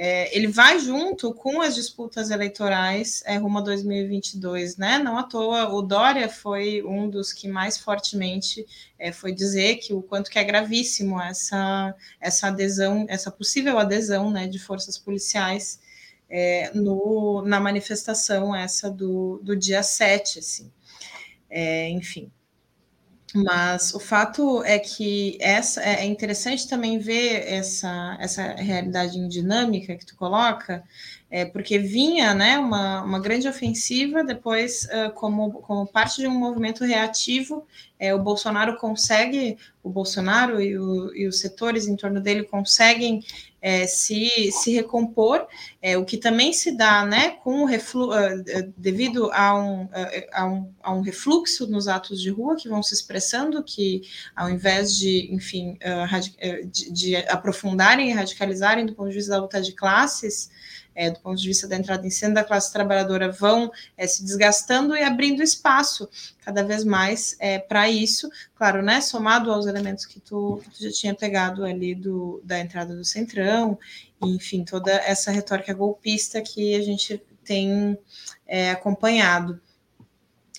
é, 0.03 0.35
ele 0.35 0.47
vai 0.47 0.79
junto 0.79 1.31
com 1.31 1.61
as 1.61 1.75
disputas 1.75 2.31
eleitorais 2.31 3.21
é, 3.23 3.37
rumo 3.37 3.59
a 3.59 3.61
2022, 3.61 4.75
né? 4.75 4.97
Não 4.97 5.15
à 5.15 5.21
toa, 5.21 5.69
o 5.69 5.79
Dória 5.83 6.27
foi 6.27 6.81
um 6.81 7.07
dos 7.07 7.31
que 7.31 7.47
mais 7.47 7.77
fortemente 7.77 8.65
é, 8.97 9.11
foi 9.11 9.31
dizer 9.31 9.75
que 9.75 9.93
o 9.93 10.01
quanto 10.01 10.31
que 10.31 10.39
é 10.39 10.43
gravíssimo 10.43 11.21
essa, 11.21 11.93
essa 12.19 12.47
adesão, 12.47 13.05
essa 13.07 13.29
possível 13.29 13.77
adesão, 13.77 14.31
né, 14.31 14.47
de 14.47 14.57
forças 14.57 14.97
policiais 14.97 15.79
é, 16.27 16.71
no, 16.73 17.43
na 17.43 17.59
manifestação 17.59 18.55
essa 18.55 18.89
do, 18.89 19.39
do 19.43 19.55
dia 19.55 19.83
7, 19.83 20.39
assim. 20.39 20.71
É, 21.47 21.89
enfim, 21.89 22.31
mas 23.33 23.93
o 23.93 23.99
fato 23.99 24.61
é 24.63 24.77
que 24.77 25.37
essa 25.39 25.81
é, 25.81 26.01
é 26.01 26.05
interessante 26.05 26.67
também 26.67 26.99
ver 26.99 27.47
essa, 27.47 28.17
essa 28.19 28.53
realidade 28.55 29.17
em 29.17 29.27
dinâmica 29.27 29.95
que 29.95 30.05
tu 30.05 30.15
coloca, 30.15 30.83
é, 31.29 31.45
porque 31.45 31.79
vinha 31.79 32.33
né, 32.33 32.59
uma, 32.59 33.01
uma 33.03 33.19
grande 33.19 33.47
ofensiva, 33.47 34.21
depois, 34.21 34.83
uh, 34.85 35.11
como, 35.13 35.53
como 35.61 35.87
parte 35.87 36.17
de 36.17 36.27
um 36.27 36.37
movimento 36.37 36.83
reativo, 36.83 37.65
é, 37.97 38.13
o 38.13 38.19
Bolsonaro 38.19 38.75
consegue, 38.77 39.57
o 39.81 39.89
Bolsonaro 39.89 40.61
e, 40.61 40.77
o, 40.77 41.15
e 41.15 41.25
os 41.25 41.39
setores 41.39 41.87
em 41.87 41.95
torno 41.95 42.19
dele 42.19 42.43
conseguem 42.43 43.23
é, 43.61 43.85
se, 43.85 44.51
se 44.51 44.73
recompor, 44.73 45.47
é, 45.81 45.97
o 45.97 46.03
que 46.03 46.17
também 46.17 46.51
se 46.51 46.75
dá 46.75 47.05
né, 47.05 47.31
com 47.43 47.61
o 47.61 47.65
reflu 47.65 48.09
uh, 48.09 48.43
devido 48.75 49.31
a 49.31 49.53
um, 49.53 49.83
uh, 49.83 49.89
a, 50.33 50.45
um, 50.45 50.73
a 50.81 50.93
um 50.93 51.01
refluxo 51.01 51.67
nos 51.67 51.87
atos 51.87 52.19
de 52.19 52.31
rua 52.31 52.55
que 52.55 52.67
vão 52.67 52.81
se 52.81 52.93
expressando, 52.93 53.63
que 53.63 54.01
ao 54.35 54.49
invés 54.49 54.95
de, 54.95 55.31
enfim, 55.31 55.77
uh, 55.83 56.67
de, 56.67 56.91
de 56.91 57.15
aprofundarem 57.15 58.09
e 58.09 58.13
radicalizarem 58.13 58.85
do 58.85 58.95
ponto 58.95 59.09
de 59.09 59.15
vista 59.15 59.31
da 59.31 59.41
luta 59.41 59.61
de 59.61 59.73
classes, 59.73 60.49
é, 60.95 61.09
do 61.09 61.19
ponto 61.19 61.39
de 61.39 61.47
vista 61.47 61.67
da 61.67 61.75
entrada 61.75 62.05
em 62.05 62.09
cena 62.09 62.35
da 62.35 62.43
classe 62.43 62.71
trabalhadora, 62.71 63.31
vão 63.31 63.71
é, 63.97 64.05
se 64.05 64.23
desgastando 64.23 64.95
e 64.95 65.03
abrindo 65.03 65.41
espaço 65.41 66.09
cada 66.43 66.63
vez 66.63 66.83
mais 66.83 67.35
é, 67.39 67.59
para 67.59 67.89
isso, 67.89 68.29
claro, 68.55 68.81
né? 68.81 69.01
Somado 69.01 69.51
aos 69.51 69.65
elementos 69.65 70.05
que 70.05 70.19
tu, 70.19 70.61
tu, 70.73 70.83
já 70.83 70.91
tinha 70.91 71.15
pegado 71.15 71.63
ali 71.63 71.95
do, 71.95 72.41
da 72.43 72.59
entrada 72.59 72.95
do 72.95 73.05
Centrão, 73.05 73.77
enfim, 74.21 74.63
toda 74.63 74.91
essa 74.91 75.31
retórica 75.31 75.73
golpista 75.73 76.41
que 76.41 76.75
a 76.75 76.81
gente 76.81 77.21
tem 77.43 77.97
é, 78.47 78.71
acompanhado. 78.71 79.59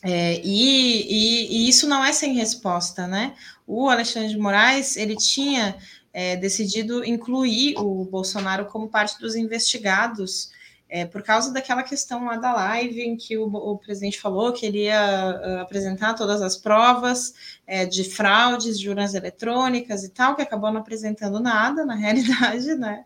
É, 0.05 0.41
e, 0.43 1.03
e, 1.03 1.67
e, 1.67 1.69
isso 1.69 1.87
não 1.87 2.05
é 2.05 2.13
sem 2.13 2.35
resposta, 2.35 3.07
né? 3.07 3.35
O 3.67 3.89
Alexandre 3.89 4.31
de 4.31 4.39
Moraes 4.39 4.97
ele 4.97 5.15
tinha 5.15 5.77
é, 6.13 6.37
decidido 6.37 7.05
incluir 7.05 7.75
o 7.79 8.05
Bolsonaro 8.05 8.67
como 8.67 8.89
parte 8.89 9.19
dos 9.19 9.35
investigados, 9.35 10.51
é, 10.89 11.07
por 11.07 11.23
causa 11.23 11.51
daquela 11.51 11.83
questão 11.83 12.27
lá 12.27 12.37
da 12.37 12.53
live 12.53 13.01
em 13.01 13.17
que 13.17 13.39
o, 13.39 13.47
o 13.47 13.79
presidente 13.79 14.21
falou 14.21 14.53
que 14.53 14.67
ele 14.67 14.83
ia 14.83 15.41
uh, 15.43 15.61
apresentar 15.61 16.13
todas 16.13 16.43
as 16.43 16.55
provas 16.55 17.33
é, 17.67 17.87
de 17.87 18.05
fraudes 18.05 18.79
de 18.79 18.91
urnas 18.91 19.15
eletrônicas 19.15 20.05
e 20.05 20.11
tal, 20.11 20.37
que 20.37 20.43
acabou 20.43 20.71
não 20.71 20.83
apresentando 20.83 21.41
nada 21.41 21.87
na 21.87 21.95
realidade, 21.97 22.75
né? 22.75 23.05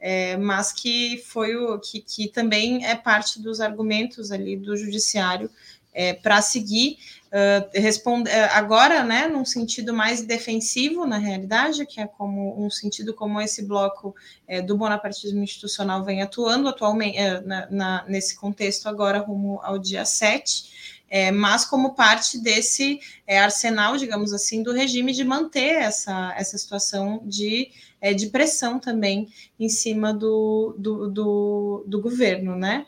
É, 0.00 0.36
mas 0.38 0.72
que 0.72 1.22
foi 1.26 1.54
o 1.56 1.78
que, 1.78 2.00
que 2.00 2.28
também 2.28 2.86
é 2.86 2.94
parte 2.94 3.40
dos 3.40 3.60
argumentos 3.60 4.30
ali 4.30 4.56
do 4.56 4.74
judiciário 4.74 5.50
é, 5.92 6.14
para 6.14 6.40
seguir 6.40 6.98
uh, 7.26 7.70
responde, 7.72 8.30
uh, 8.30 8.48
agora, 8.52 9.02
né, 9.02 9.26
num 9.26 9.44
sentido 9.44 9.92
mais 9.92 10.22
defensivo, 10.22 11.06
na 11.06 11.18
realidade, 11.18 11.86
que 11.86 12.00
é 12.00 12.06
como 12.06 12.64
um 12.64 12.70
sentido 12.70 13.14
como 13.14 13.40
esse 13.40 13.62
bloco 13.64 14.14
é, 14.46 14.62
do 14.62 14.76
bonapartismo 14.76 15.42
institucional 15.42 16.04
vem 16.04 16.22
atuando 16.22 16.68
atualmente 16.68 17.18
é, 17.18 17.40
na, 17.40 17.70
na, 17.70 18.04
nesse 18.08 18.36
contexto 18.36 18.88
agora 18.88 19.18
rumo 19.18 19.60
ao 19.62 19.78
dia 19.78 20.04
7. 20.04 20.96
É, 21.08 21.30
mas 21.30 21.64
como 21.64 21.94
parte 21.94 22.36
desse 22.36 22.98
arsenal, 23.28 23.96
digamos 23.96 24.32
assim, 24.32 24.60
do 24.64 24.72
regime 24.72 25.12
de 25.12 25.22
manter 25.22 25.74
essa, 25.76 26.34
essa 26.36 26.58
situação 26.58 27.22
de, 27.24 27.70
de 28.16 28.26
pressão 28.26 28.80
também 28.80 29.28
em 29.58 29.68
cima 29.68 30.12
do, 30.12 30.74
do, 30.76 31.08
do, 31.08 31.84
do 31.86 32.00
governo, 32.00 32.56
né? 32.56 32.84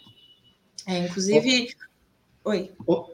É, 0.85 0.99
inclusive, 0.99 1.69
Oi. 2.45 2.71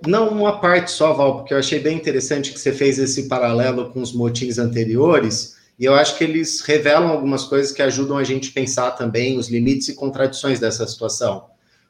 Não, 0.06 0.28
uma 0.28 0.60
parte 0.60 0.90
só, 0.90 1.12
Val, 1.12 1.38
porque 1.38 1.54
eu 1.54 1.58
achei 1.58 1.80
bem 1.80 1.96
interessante 1.96 2.52
que 2.52 2.60
você 2.60 2.72
fez 2.72 2.98
esse 2.98 3.28
paralelo 3.28 3.90
com 3.90 4.00
os 4.00 4.12
motins 4.12 4.58
anteriores, 4.58 5.56
e 5.78 5.84
eu 5.84 5.94
acho 5.94 6.16
que 6.16 6.24
eles 6.24 6.60
revelam 6.60 7.08
algumas 7.08 7.44
coisas 7.44 7.72
que 7.72 7.82
ajudam 7.82 8.16
a 8.16 8.22
gente 8.22 8.52
pensar 8.52 8.92
também 8.92 9.36
os 9.36 9.48
limites 9.48 9.88
e 9.88 9.94
contradições 9.94 10.60
dessa 10.60 10.86
situação. 10.86 11.46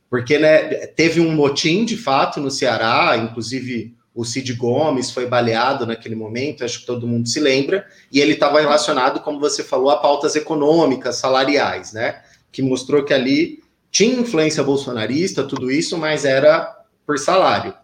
Porque 0.09 0.39
né, 0.39 0.87
teve 0.87 1.20
um 1.20 1.32
motim, 1.32 1.85
de 1.85 1.97
fato, 1.97 2.41
no 2.41 2.51
Ceará, 2.51 3.16
inclusive 3.16 3.95
o 4.14 4.24
Cid 4.24 4.55
Gomes 4.55 5.11
foi 5.11 5.26
baleado 5.26 5.85
naquele 5.85 6.14
momento, 6.14 6.64
acho 6.64 6.80
que 6.80 6.87
todo 6.87 7.07
mundo 7.07 7.28
se 7.28 7.41
lembra, 7.41 7.85
e 8.12 8.20
ele 8.20 8.35
estava 8.35 8.61
relacionado, 8.61 9.20
como 9.20 9.41
você 9.41 9.62
falou, 9.64 9.91
a 9.91 9.97
pautas 9.97 10.37
econômicas, 10.37 11.16
salariais, 11.16 11.93
né? 11.93 12.22
Que 12.53 12.62
mostrou 12.62 13.05
que 13.05 13.12
ali 13.12 13.62
tinha 13.91 14.20
influência 14.20 14.62
bolsonarista, 14.62 15.43
tudo 15.43 15.70
isso, 15.70 15.99
mas 15.99 16.24
era 16.24 16.84
por 17.07 17.18
salário. 17.18 17.74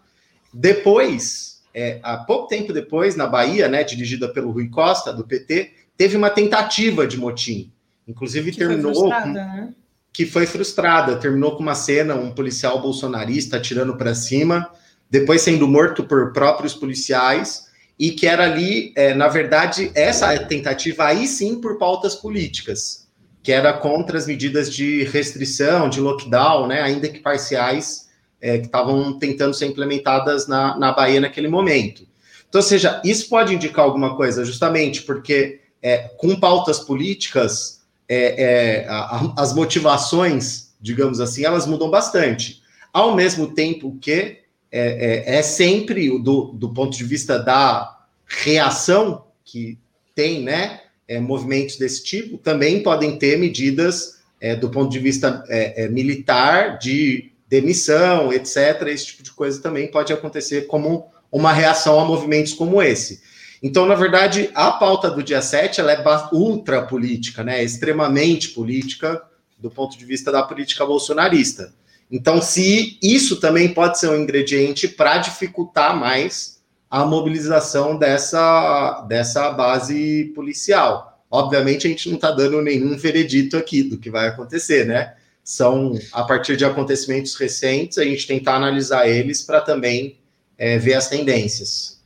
Depois, 0.53 1.61
é, 1.73 1.99
há 2.03 2.17
pouco 2.17 2.47
tempo 2.47 2.73
depois, 2.73 3.15
na 3.15 3.27
Bahia, 3.27 3.67
né, 3.67 3.83
dirigida 3.83 4.27
pelo 4.27 4.51
Rui 4.51 4.69
Costa, 4.69 5.13
do 5.13 5.25
PT, 5.25 5.71
teve 5.97 6.17
uma 6.17 6.29
tentativa 6.29 7.07
de 7.07 7.17
motim. 7.17 7.71
Inclusive 8.07 8.51
que 8.51 8.57
terminou. 8.57 8.93
Foi 8.93 9.21
com, 9.21 9.27
né? 9.29 9.73
Que 10.11 10.25
foi 10.25 10.45
frustrada. 10.45 11.15
Terminou 11.15 11.55
com 11.55 11.63
uma 11.63 11.75
cena, 11.75 12.15
um 12.15 12.31
policial 12.31 12.81
bolsonarista 12.81 13.57
atirando 13.57 13.95
para 13.95 14.13
cima, 14.13 14.69
depois 15.09 15.41
sendo 15.41 15.67
morto 15.67 16.03
por 16.03 16.33
próprios 16.33 16.73
policiais, 16.73 17.69
e 17.97 18.11
que 18.11 18.25
era 18.25 18.45
ali, 18.45 18.91
é, 18.95 19.13
na 19.13 19.27
verdade, 19.27 19.91
essa 19.93 20.37
tentativa 20.39 21.05
aí 21.05 21.27
sim 21.27 21.61
por 21.61 21.77
pautas 21.77 22.15
políticas, 22.15 23.07
que 23.43 23.51
era 23.51 23.71
contra 23.73 24.17
as 24.17 24.25
medidas 24.25 24.73
de 24.73 25.03
restrição, 25.03 25.87
de 25.87 25.99
lockdown, 25.99 26.67
né, 26.67 26.81
ainda 26.81 27.07
que 27.07 27.19
parciais, 27.19 28.09
é, 28.41 28.57
que 28.57 28.65
estavam 28.65 29.17
tentando 29.19 29.53
ser 29.53 29.67
implementadas 29.67 30.47
na, 30.47 30.77
na 30.77 30.91
Bahia 30.91 31.21
naquele 31.21 31.47
momento. 31.47 32.07
Então, 32.49 32.59
ou 32.59 32.67
seja, 32.67 33.01
isso 33.05 33.29
pode 33.29 33.53
indicar 33.53 33.85
alguma 33.85 34.15
coisa, 34.17 34.43
justamente 34.43 35.03
porque 35.03 35.61
é, 35.81 36.09
com 36.17 36.35
pautas 36.39 36.79
políticas, 36.79 37.81
é, 38.07 38.43
é, 38.43 38.87
a, 38.89 39.33
as 39.37 39.53
motivações, 39.53 40.73
digamos 40.81 41.19
assim, 41.19 41.45
elas 41.45 41.65
mudam 41.65 41.89
bastante. 41.89 42.61
Ao 42.91 43.15
mesmo 43.15 43.53
tempo 43.53 43.97
que 44.01 44.11
é, 44.11 44.37
é, 44.71 45.37
é 45.37 45.41
sempre, 45.41 46.09
do, 46.19 46.51
do 46.53 46.69
ponto 46.73 46.95
de 46.97 47.03
vista 47.03 47.39
da 47.39 48.05
reação 48.25 49.25
que 49.43 49.77
tem, 50.13 50.43
né, 50.43 50.81
movimentos 51.21 51.77
desse 51.77 52.03
tipo, 52.03 52.37
também 52.37 52.81
podem 52.83 53.17
ter 53.17 53.37
medidas 53.37 54.21
do 54.61 54.69
ponto 54.69 54.89
de 54.89 54.97
vista 54.97 55.43
militar, 55.91 56.77
de 56.79 57.30
demissão, 57.51 58.31
etc. 58.31 58.81
Esse 58.87 59.07
tipo 59.07 59.23
de 59.23 59.31
coisa 59.33 59.61
também 59.61 59.91
pode 59.91 60.13
acontecer 60.13 60.67
como 60.67 61.11
uma 61.29 61.51
reação 61.51 61.99
a 61.99 62.05
movimentos 62.05 62.53
como 62.53 62.81
esse. 62.81 63.21
Então, 63.61 63.85
na 63.85 63.93
verdade, 63.93 64.49
a 64.55 64.71
pauta 64.71 65.11
do 65.11 65.21
dia 65.21 65.41
7 65.41 65.81
ela 65.81 65.91
é 65.91 66.03
ultra 66.31 66.81
política, 66.83 67.43
né? 67.43 67.61
Extremamente 67.61 68.49
política 68.49 69.21
do 69.59 69.69
ponto 69.69 69.97
de 69.97 70.05
vista 70.05 70.31
da 70.31 70.41
política 70.41 70.85
bolsonarista. 70.85 71.73
Então, 72.09 72.41
se 72.41 72.97
isso 73.03 73.39
também 73.39 73.73
pode 73.73 73.99
ser 73.99 74.09
um 74.09 74.15
ingrediente 74.15 74.87
para 74.87 75.17
dificultar 75.17 75.95
mais 75.95 76.61
a 76.89 77.05
mobilização 77.05 77.97
dessa, 77.97 79.05
dessa 79.07 79.49
base 79.51 80.31
policial. 80.35 81.23
Obviamente, 81.29 81.87
a 81.87 81.89
gente 81.89 82.09
não 82.09 82.15
está 82.15 82.31
dando 82.31 82.61
nenhum 82.61 82.97
veredito 82.97 83.55
aqui 83.55 83.83
do 83.83 83.97
que 83.97 84.09
vai 84.09 84.27
acontecer, 84.27 84.85
né? 84.85 85.15
São 85.43 85.97
a 86.11 86.23
partir 86.23 86.55
de 86.55 86.63
acontecimentos 86.63 87.35
recentes, 87.35 87.97
a 87.97 88.03
gente 88.03 88.27
tentar 88.27 88.55
analisar 88.55 89.07
eles 89.07 89.41
para 89.41 89.61
também 89.61 90.19
é, 90.57 90.77
ver 90.77 90.93
as 90.93 91.09
tendências. 91.09 91.99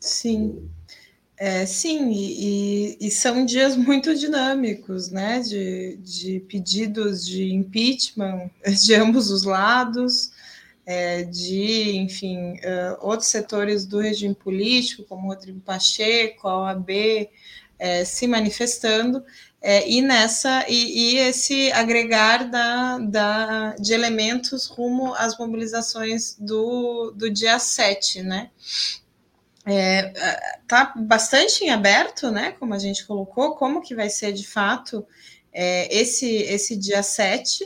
Sim, 0.00 0.68
é, 1.36 1.64
sim, 1.66 2.10
e, 2.10 2.96
e, 3.00 3.10
são 3.12 3.44
dias 3.44 3.76
muito 3.76 4.12
dinâmicos, 4.12 5.08
né? 5.08 5.40
De, 5.40 5.96
de 5.98 6.40
pedidos 6.40 7.24
de 7.24 7.54
impeachment 7.54 8.50
de 8.84 8.94
ambos 8.96 9.30
os 9.30 9.44
lados, 9.44 10.32
é, 10.84 11.22
de, 11.22 11.96
enfim, 11.96 12.54
uh, 12.54 12.98
outros 13.00 13.28
setores 13.28 13.86
do 13.86 14.00
regime 14.00 14.34
político, 14.34 15.04
como 15.04 15.28
Rodrigo 15.28 15.60
Pacheco, 15.60 16.48
a 16.48 16.62
OAB, 16.62 16.90
é, 17.78 18.04
se 18.04 18.26
manifestando, 18.26 19.22
é, 19.60 19.88
e 19.90 20.00
nessa 20.00 20.64
e, 20.68 21.14
e, 21.14 21.18
esse 21.18 21.72
agregar 21.72 22.48
da, 22.48 22.98
da, 22.98 23.76
de 23.76 23.92
elementos 23.92 24.66
rumo 24.66 25.14
às 25.14 25.36
mobilizações 25.38 26.36
do, 26.38 27.12
do 27.16 27.28
dia 27.28 27.58
7, 27.58 28.22
né? 28.22 28.50
é, 29.70 30.12
tá 30.66 30.94
bastante 30.96 31.62
em 31.62 31.68
aberto, 31.68 32.30
né? 32.30 32.52
Como 32.52 32.72
a 32.72 32.78
gente 32.78 33.06
colocou, 33.06 33.54
como 33.54 33.82
que 33.82 33.94
vai 33.94 34.08
ser 34.08 34.32
de 34.32 34.46
fato 34.46 35.06
é, 35.52 35.94
esse, 35.94 36.26
esse 36.26 36.74
dia 36.74 37.02
7. 37.02 37.64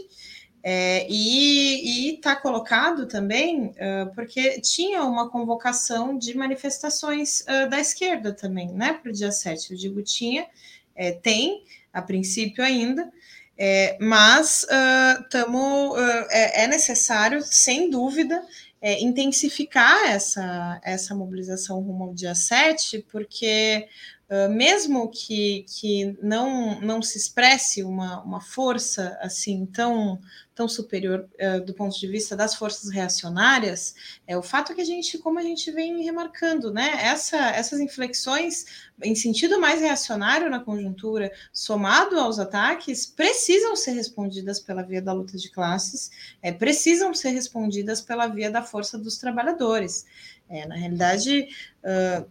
É, 0.65 1.07
e 1.09 2.15
está 2.15 2.37
colocado 2.37 3.07
também 3.07 3.67
uh, 3.67 4.15
porque 4.15 4.61
tinha 4.61 5.03
uma 5.03 5.29
convocação 5.29 6.17
de 6.17 6.37
manifestações 6.37 7.41
uh, 7.41 7.69
da 7.69 7.81
esquerda 7.81 8.33
também, 8.33 8.69
né? 8.73 8.93
Para 8.93 9.11
o 9.11 9.15
dia 9.15 9.33
7. 9.33 9.73
Eu 9.73 9.77
digo 9.77 10.03
tinha, 10.03 10.47
é, 10.95 11.13
tem, 11.13 11.65
a 11.93 12.01
princípio 12.01 12.65
ainda, 12.65 13.11
é, 13.57 13.97
mas 14.01 14.65
uh, 14.65 15.29
tamo, 15.29 15.95
é, 16.31 16.65
é 16.65 16.67
necessário, 16.67 17.43
sem 17.43 17.91
dúvida, 17.91 18.43
é, 18.83 19.01
intensificar 19.01 20.11
essa, 20.11 20.81
essa 20.83 21.15
mobilização 21.15 21.81
rumo 21.81 22.05
ao 22.05 22.15
dia 22.15 22.35
7, 22.35 23.07
porque 23.13 23.87
uh, 24.22 24.22
mesmo 24.49 25.11
que, 25.11 25.67
que 25.69 26.17
não, 26.23 26.81
não 26.81 27.03
se 27.03 27.19
expresse 27.19 27.83
uma, 27.83 28.23
uma 28.23 28.41
força 28.41 29.19
assim 29.21 29.67
tão, 29.67 30.19
tão 30.55 30.67
superior 30.67 31.29
uh, 31.35 31.65
do 31.65 31.75
ponto 31.75 31.99
de 31.99 32.07
vista 32.07 32.35
das 32.35 32.55
forças 32.55 32.91
reacionárias, 32.91 33.95
é 34.27 34.37
o 34.37 34.43
fato 34.43 34.75
que 34.75 34.81
a 34.81 34.85
gente, 34.85 35.19
como 35.19 35.39
a 35.39 35.43
gente 35.43 35.71
vem 35.71 36.03
remarcando, 36.03 36.73
né, 36.73 36.99
essa, 37.03 37.37
essas 37.37 37.79
inflexões 37.79 38.65
em 39.03 39.15
sentido 39.15 39.61
mais 39.61 39.81
reacionário 39.81 40.49
na 40.49 40.61
conjuntura, 40.61 41.31
somado 41.53 42.19
aos 42.19 42.39
ataques, 42.39 43.05
precisam 43.05 43.77
ser 43.77 43.93
respondidas 43.93 44.61
pela 44.61 44.83
via 44.83 45.03
da 45.03 45.13
luta 45.13 45.37
de 45.37 45.51
classes, 45.51 46.11
é, 46.41 46.51
precisam 46.51 47.13
ser 47.13 47.31
respondidas 47.31 48.01
pela 48.01 48.29
via 48.29 48.51
da 48.51 48.63
força 48.63 48.97
dos 48.97 49.19
trabalhadores. 49.19 50.07
É, 50.49 50.67
na 50.67 50.75
realidade, 50.75 51.49
uh, 51.83 52.31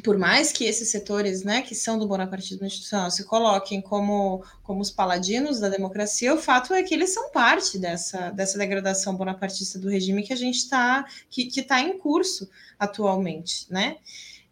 por 0.00 0.16
mais 0.16 0.50
que 0.50 0.64
esses 0.64 0.90
setores, 0.90 1.42
né, 1.42 1.60
que 1.60 1.74
são 1.74 1.98
do 1.98 2.06
bonapartismo 2.06 2.64
institucional, 2.64 3.10
se 3.10 3.24
coloquem 3.24 3.80
como, 3.80 4.42
como 4.62 4.80
os 4.80 4.90
paladinos 4.90 5.60
da 5.60 5.68
democracia, 5.68 6.32
o 6.34 6.38
fato 6.38 6.72
é 6.72 6.82
que 6.82 6.94
eles 6.94 7.12
são 7.12 7.30
parte 7.30 7.78
dessa, 7.78 8.30
dessa 8.30 8.56
degradação 8.56 9.14
bonapartista 9.14 9.78
do 9.78 9.90
regime 9.90 10.22
que 10.22 10.32
a 10.32 10.36
gente 10.36 10.56
está, 10.56 11.04
que 11.28 11.48
está 11.54 11.80
em 11.80 11.98
curso 11.98 12.48
atualmente, 12.78 13.66
né? 13.70 13.96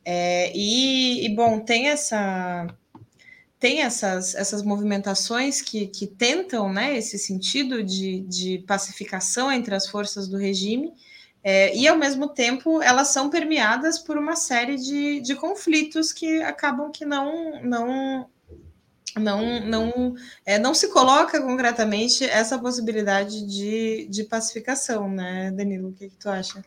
É, 0.04 0.52
e, 0.54 1.24
e, 1.24 1.34
bom, 1.34 1.60
tem 1.60 1.88
essa 1.88 2.66
tem 3.58 3.82
essas, 3.82 4.34
essas 4.34 4.62
movimentações 4.62 5.60
que, 5.60 5.86
que 5.86 6.06
tentam 6.06 6.72
né, 6.72 6.96
esse 6.96 7.18
sentido 7.18 7.84
de, 7.84 8.20
de 8.20 8.64
pacificação 8.66 9.52
entre 9.52 9.74
as 9.74 9.86
forças 9.86 10.26
do 10.26 10.38
regime, 10.38 10.94
é, 11.42 11.74
e, 11.74 11.88
ao 11.88 11.96
mesmo 11.96 12.28
tempo, 12.28 12.82
elas 12.82 13.08
são 13.08 13.30
permeadas 13.30 13.98
por 13.98 14.18
uma 14.18 14.36
série 14.36 14.76
de, 14.76 15.20
de 15.20 15.34
conflitos 15.34 16.12
que 16.12 16.42
acabam 16.42 16.90
que 16.92 17.04
não 17.04 17.62
não 17.62 18.26
não 19.18 19.66
não, 19.66 20.14
é, 20.44 20.58
não 20.58 20.74
se 20.74 20.88
coloca 20.88 21.40
concretamente 21.40 22.24
essa 22.24 22.58
possibilidade 22.58 23.44
de, 23.46 24.06
de 24.08 24.24
pacificação, 24.24 25.10
né, 25.10 25.50
Danilo? 25.50 25.88
O 25.88 25.92
que, 25.92 26.08
que 26.08 26.16
tu 26.16 26.28
acha? 26.28 26.62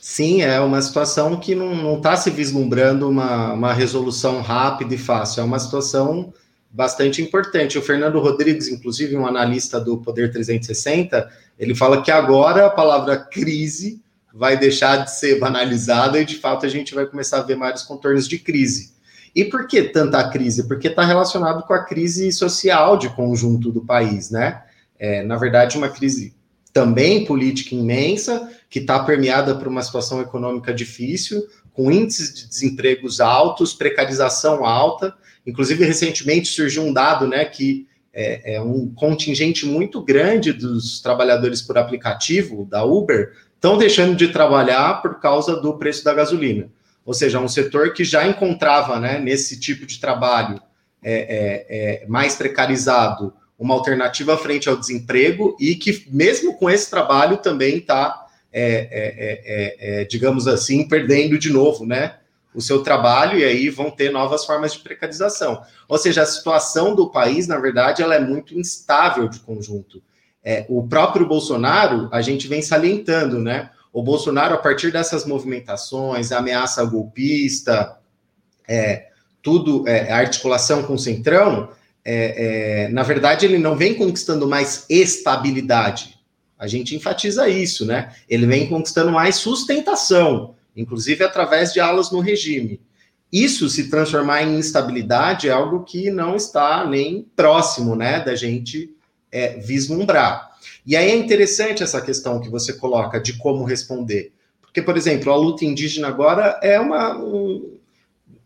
Sim, 0.00 0.42
é 0.42 0.58
uma 0.60 0.80
situação 0.80 1.38
que 1.38 1.54
não 1.54 1.96
está 1.96 2.16
se 2.16 2.30
vislumbrando 2.30 3.08
uma, 3.08 3.52
uma 3.52 3.72
resolução 3.72 4.40
rápida 4.40 4.94
e 4.94 4.98
fácil, 4.98 5.42
é 5.42 5.44
uma 5.44 5.58
situação 5.58 6.32
bastante 6.70 7.20
importante. 7.20 7.78
O 7.78 7.82
Fernando 7.82 8.18
Rodrigues, 8.18 8.68
inclusive, 8.68 9.16
um 9.16 9.26
analista 9.26 9.78
do 9.78 9.98
Poder 9.98 10.32
360, 10.32 11.30
ele 11.58 11.74
fala 11.74 12.02
que 12.02 12.10
agora 12.10 12.66
a 12.66 12.70
palavra 12.70 13.16
crise 13.16 14.00
vai 14.34 14.58
deixar 14.58 15.04
de 15.04 15.10
ser 15.10 15.38
banalizada 15.38 16.20
e, 16.20 16.24
de 16.24 16.36
fato, 16.36 16.64
a 16.64 16.68
gente 16.68 16.94
vai 16.94 17.06
começar 17.06 17.38
a 17.38 17.42
ver 17.42 17.56
vários 17.56 17.82
contornos 17.82 18.26
de 18.26 18.38
crise. 18.38 18.92
E 19.34 19.44
por 19.44 19.66
que 19.66 19.82
tanta 19.82 20.28
crise? 20.28 20.68
Porque 20.68 20.88
está 20.88 21.04
relacionado 21.04 21.62
com 21.64 21.72
a 21.72 21.84
crise 21.84 22.30
social 22.32 22.96
de 22.96 23.08
conjunto 23.10 23.70
do 23.70 23.84
país, 23.84 24.30
né? 24.30 24.62
É, 24.98 25.22
na 25.22 25.36
verdade, 25.36 25.76
uma 25.76 25.88
crise 25.88 26.34
também 26.72 27.24
política 27.24 27.74
imensa, 27.74 28.50
que 28.70 28.78
está 28.78 29.02
permeada 29.02 29.54
por 29.54 29.68
uma 29.68 29.82
situação 29.82 30.20
econômica 30.20 30.72
difícil, 30.72 31.46
com 31.72 31.90
índices 31.90 32.34
de 32.34 32.46
desempregos 32.46 33.20
altos, 33.20 33.74
precarização 33.74 34.64
alta. 34.64 35.14
Inclusive, 35.46 35.84
recentemente 35.84 36.48
surgiu 36.48 36.82
um 36.82 36.92
dado, 36.92 37.26
né, 37.26 37.44
que 37.44 37.86
é, 38.12 38.56
é 38.56 38.60
um 38.60 38.92
contingente 38.94 39.66
muito 39.66 40.02
grande 40.02 40.52
dos 40.52 41.00
trabalhadores 41.00 41.62
por 41.62 41.78
aplicativo 41.78 42.66
da 42.66 42.84
Uber 42.84 43.32
estão 43.62 43.78
deixando 43.78 44.16
de 44.16 44.26
trabalhar 44.26 45.00
por 45.00 45.20
causa 45.20 45.54
do 45.54 45.78
preço 45.78 46.02
da 46.02 46.12
gasolina. 46.12 46.68
Ou 47.06 47.14
seja, 47.14 47.38
um 47.38 47.46
setor 47.46 47.92
que 47.92 48.02
já 48.02 48.26
encontrava 48.26 48.98
né, 48.98 49.20
nesse 49.20 49.58
tipo 49.60 49.86
de 49.86 50.00
trabalho 50.00 50.60
é, 51.00 51.12
é, 51.12 52.02
é, 52.02 52.06
mais 52.08 52.34
precarizado 52.34 53.32
uma 53.56 53.74
alternativa 53.74 54.36
frente 54.36 54.68
ao 54.68 54.76
desemprego 54.76 55.56
e 55.60 55.76
que, 55.76 56.04
mesmo 56.10 56.58
com 56.58 56.68
esse 56.68 56.90
trabalho, 56.90 57.36
também 57.36 57.76
está, 57.76 58.26
é, 58.52 58.88
é, 58.90 60.00
é, 60.00 60.04
digamos 60.06 60.48
assim, 60.48 60.88
perdendo 60.88 61.38
de 61.38 61.48
novo 61.48 61.86
né, 61.86 62.16
o 62.52 62.60
seu 62.60 62.82
trabalho 62.82 63.38
e 63.38 63.44
aí 63.44 63.70
vão 63.70 63.92
ter 63.92 64.10
novas 64.10 64.44
formas 64.44 64.72
de 64.72 64.80
precarização. 64.80 65.62
Ou 65.88 65.98
seja, 65.98 66.22
a 66.22 66.26
situação 66.26 66.96
do 66.96 67.10
país, 67.10 67.46
na 67.46 67.60
verdade, 67.60 68.02
ela 68.02 68.16
é 68.16 68.20
muito 68.20 68.58
instável 68.58 69.28
de 69.28 69.38
conjunto. 69.38 70.02
É, 70.44 70.66
o 70.68 70.86
próprio 70.86 71.26
Bolsonaro, 71.26 72.08
a 72.12 72.20
gente 72.20 72.48
vem 72.48 72.62
salientando, 72.62 73.38
né? 73.38 73.70
O 73.92 74.02
Bolsonaro, 74.02 74.54
a 74.54 74.58
partir 74.58 74.90
dessas 74.90 75.24
movimentações, 75.24 76.32
ameaça 76.32 76.84
golpista, 76.84 77.98
é, 78.66 79.08
tudo, 79.42 79.86
é, 79.86 80.10
articulação 80.10 80.82
com 80.82 80.94
o 80.94 80.98
Centrão, 80.98 81.70
é, 82.04 82.84
é, 82.84 82.88
na 82.88 83.02
verdade, 83.02 83.46
ele 83.46 83.58
não 83.58 83.76
vem 83.76 83.94
conquistando 83.94 84.48
mais 84.48 84.86
estabilidade. 84.88 86.18
A 86.58 86.66
gente 86.66 86.96
enfatiza 86.96 87.48
isso, 87.48 87.84
né? 87.84 88.12
Ele 88.28 88.46
vem 88.46 88.68
conquistando 88.68 89.12
mais 89.12 89.36
sustentação, 89.36 90.54
inclusive 90.76 91.22
através 91.22 91.72
de 91.72 91.80
alas 91.80 92.10
no 92.10 92.20
regime. 92.20 92.80
Isso 93.32 93.68
se 93.68 93.88
transformar 93.88 94.42
em 94.42 94.58
instabilidade 94.58 95.48
é 95.48 95.52
algo 95.52 95.84
que 95.84 96.10
não 96.10 96.36
está 96.36 96.86
nem 96.86 97.26
próximo, 97.34 97.96
né, 97.96 98.20
da 98.20 98.34
gente 98.34 98.94
é, 99.32 99.58
vislumbrar. 99.58 100.52
E 100.86 100.94
aí 100.94 101.10
é 101.10 101.16
interessante 101.16 101.82
essa 101.82 102.00
questão 102.00 102.40
que 102.40 102.50
você 102.50 102.74
coloca 102.74 103.18
de 103.18 103.32
como 103.38 103.64
responder. 103.64 104.32
Porque, 104.60 104.82
por 104.82 104.96
exemplo, 104.96 105.32
a 105.32 105.36
luta 105.36 105.64
indígena 105.64 106.08
agora 106.08 106.60
é 106.62 106.78
uma. 106.78 107.18
Um, 107.18 107.78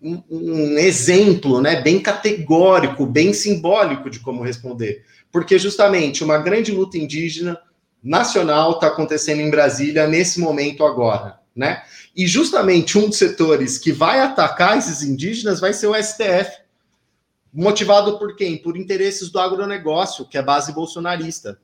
um, 0.03 0.79
exemplo, 0.79 1.61
né, 1.61 1.81
bem 1.81 1.99
categórico, 1.99 3.07
bem 3.07 3.33
simbólico 3.33 4.09
de 4.09 4.21
como 4.21 4.43
responder, 4.43 5.05
porque 5.33 5.59
justamente 5.59 6.23
uma 6.23 6.39
grande 6.39 6.71
luta 6.71 6.99
indígena 6.99 7.59
nacional 8.03 8.73
está 8.73 8.89
acontecendo 8.89 9.41
em 9.41 9.51
Brasília 9.51 10.07
nesse 10.07 10.39
momento 10.39 10.85
agora, 10.85 11.41
né? 11.57 11.83
E 12.15 12.27
justamente 12.27 12.97
um 12.97 13.09
dos 13.09 13.19
setores 13.19 13.79
que 13.79 13.91
vai 13.91 14.21
atacar 14.21 14.79
esses 14.79 15.03
indígenas 15.03 15.61
vai 15.61 15.73
ser 15.73 15.89
o 15.89 15.95
STF, 15.95 16.53
motivado 17.57 18.19
por 18.19 18.37
quem? 18.37 18.59
Por 18.59 18.77
interesses 18.77 19.31
do 19.31 19.39
agronegócio, 19.39 20.27
que 20.27 20.37
é 20.37 20.43
base 20.43 20.73
bolsonarista. 20.73 21.59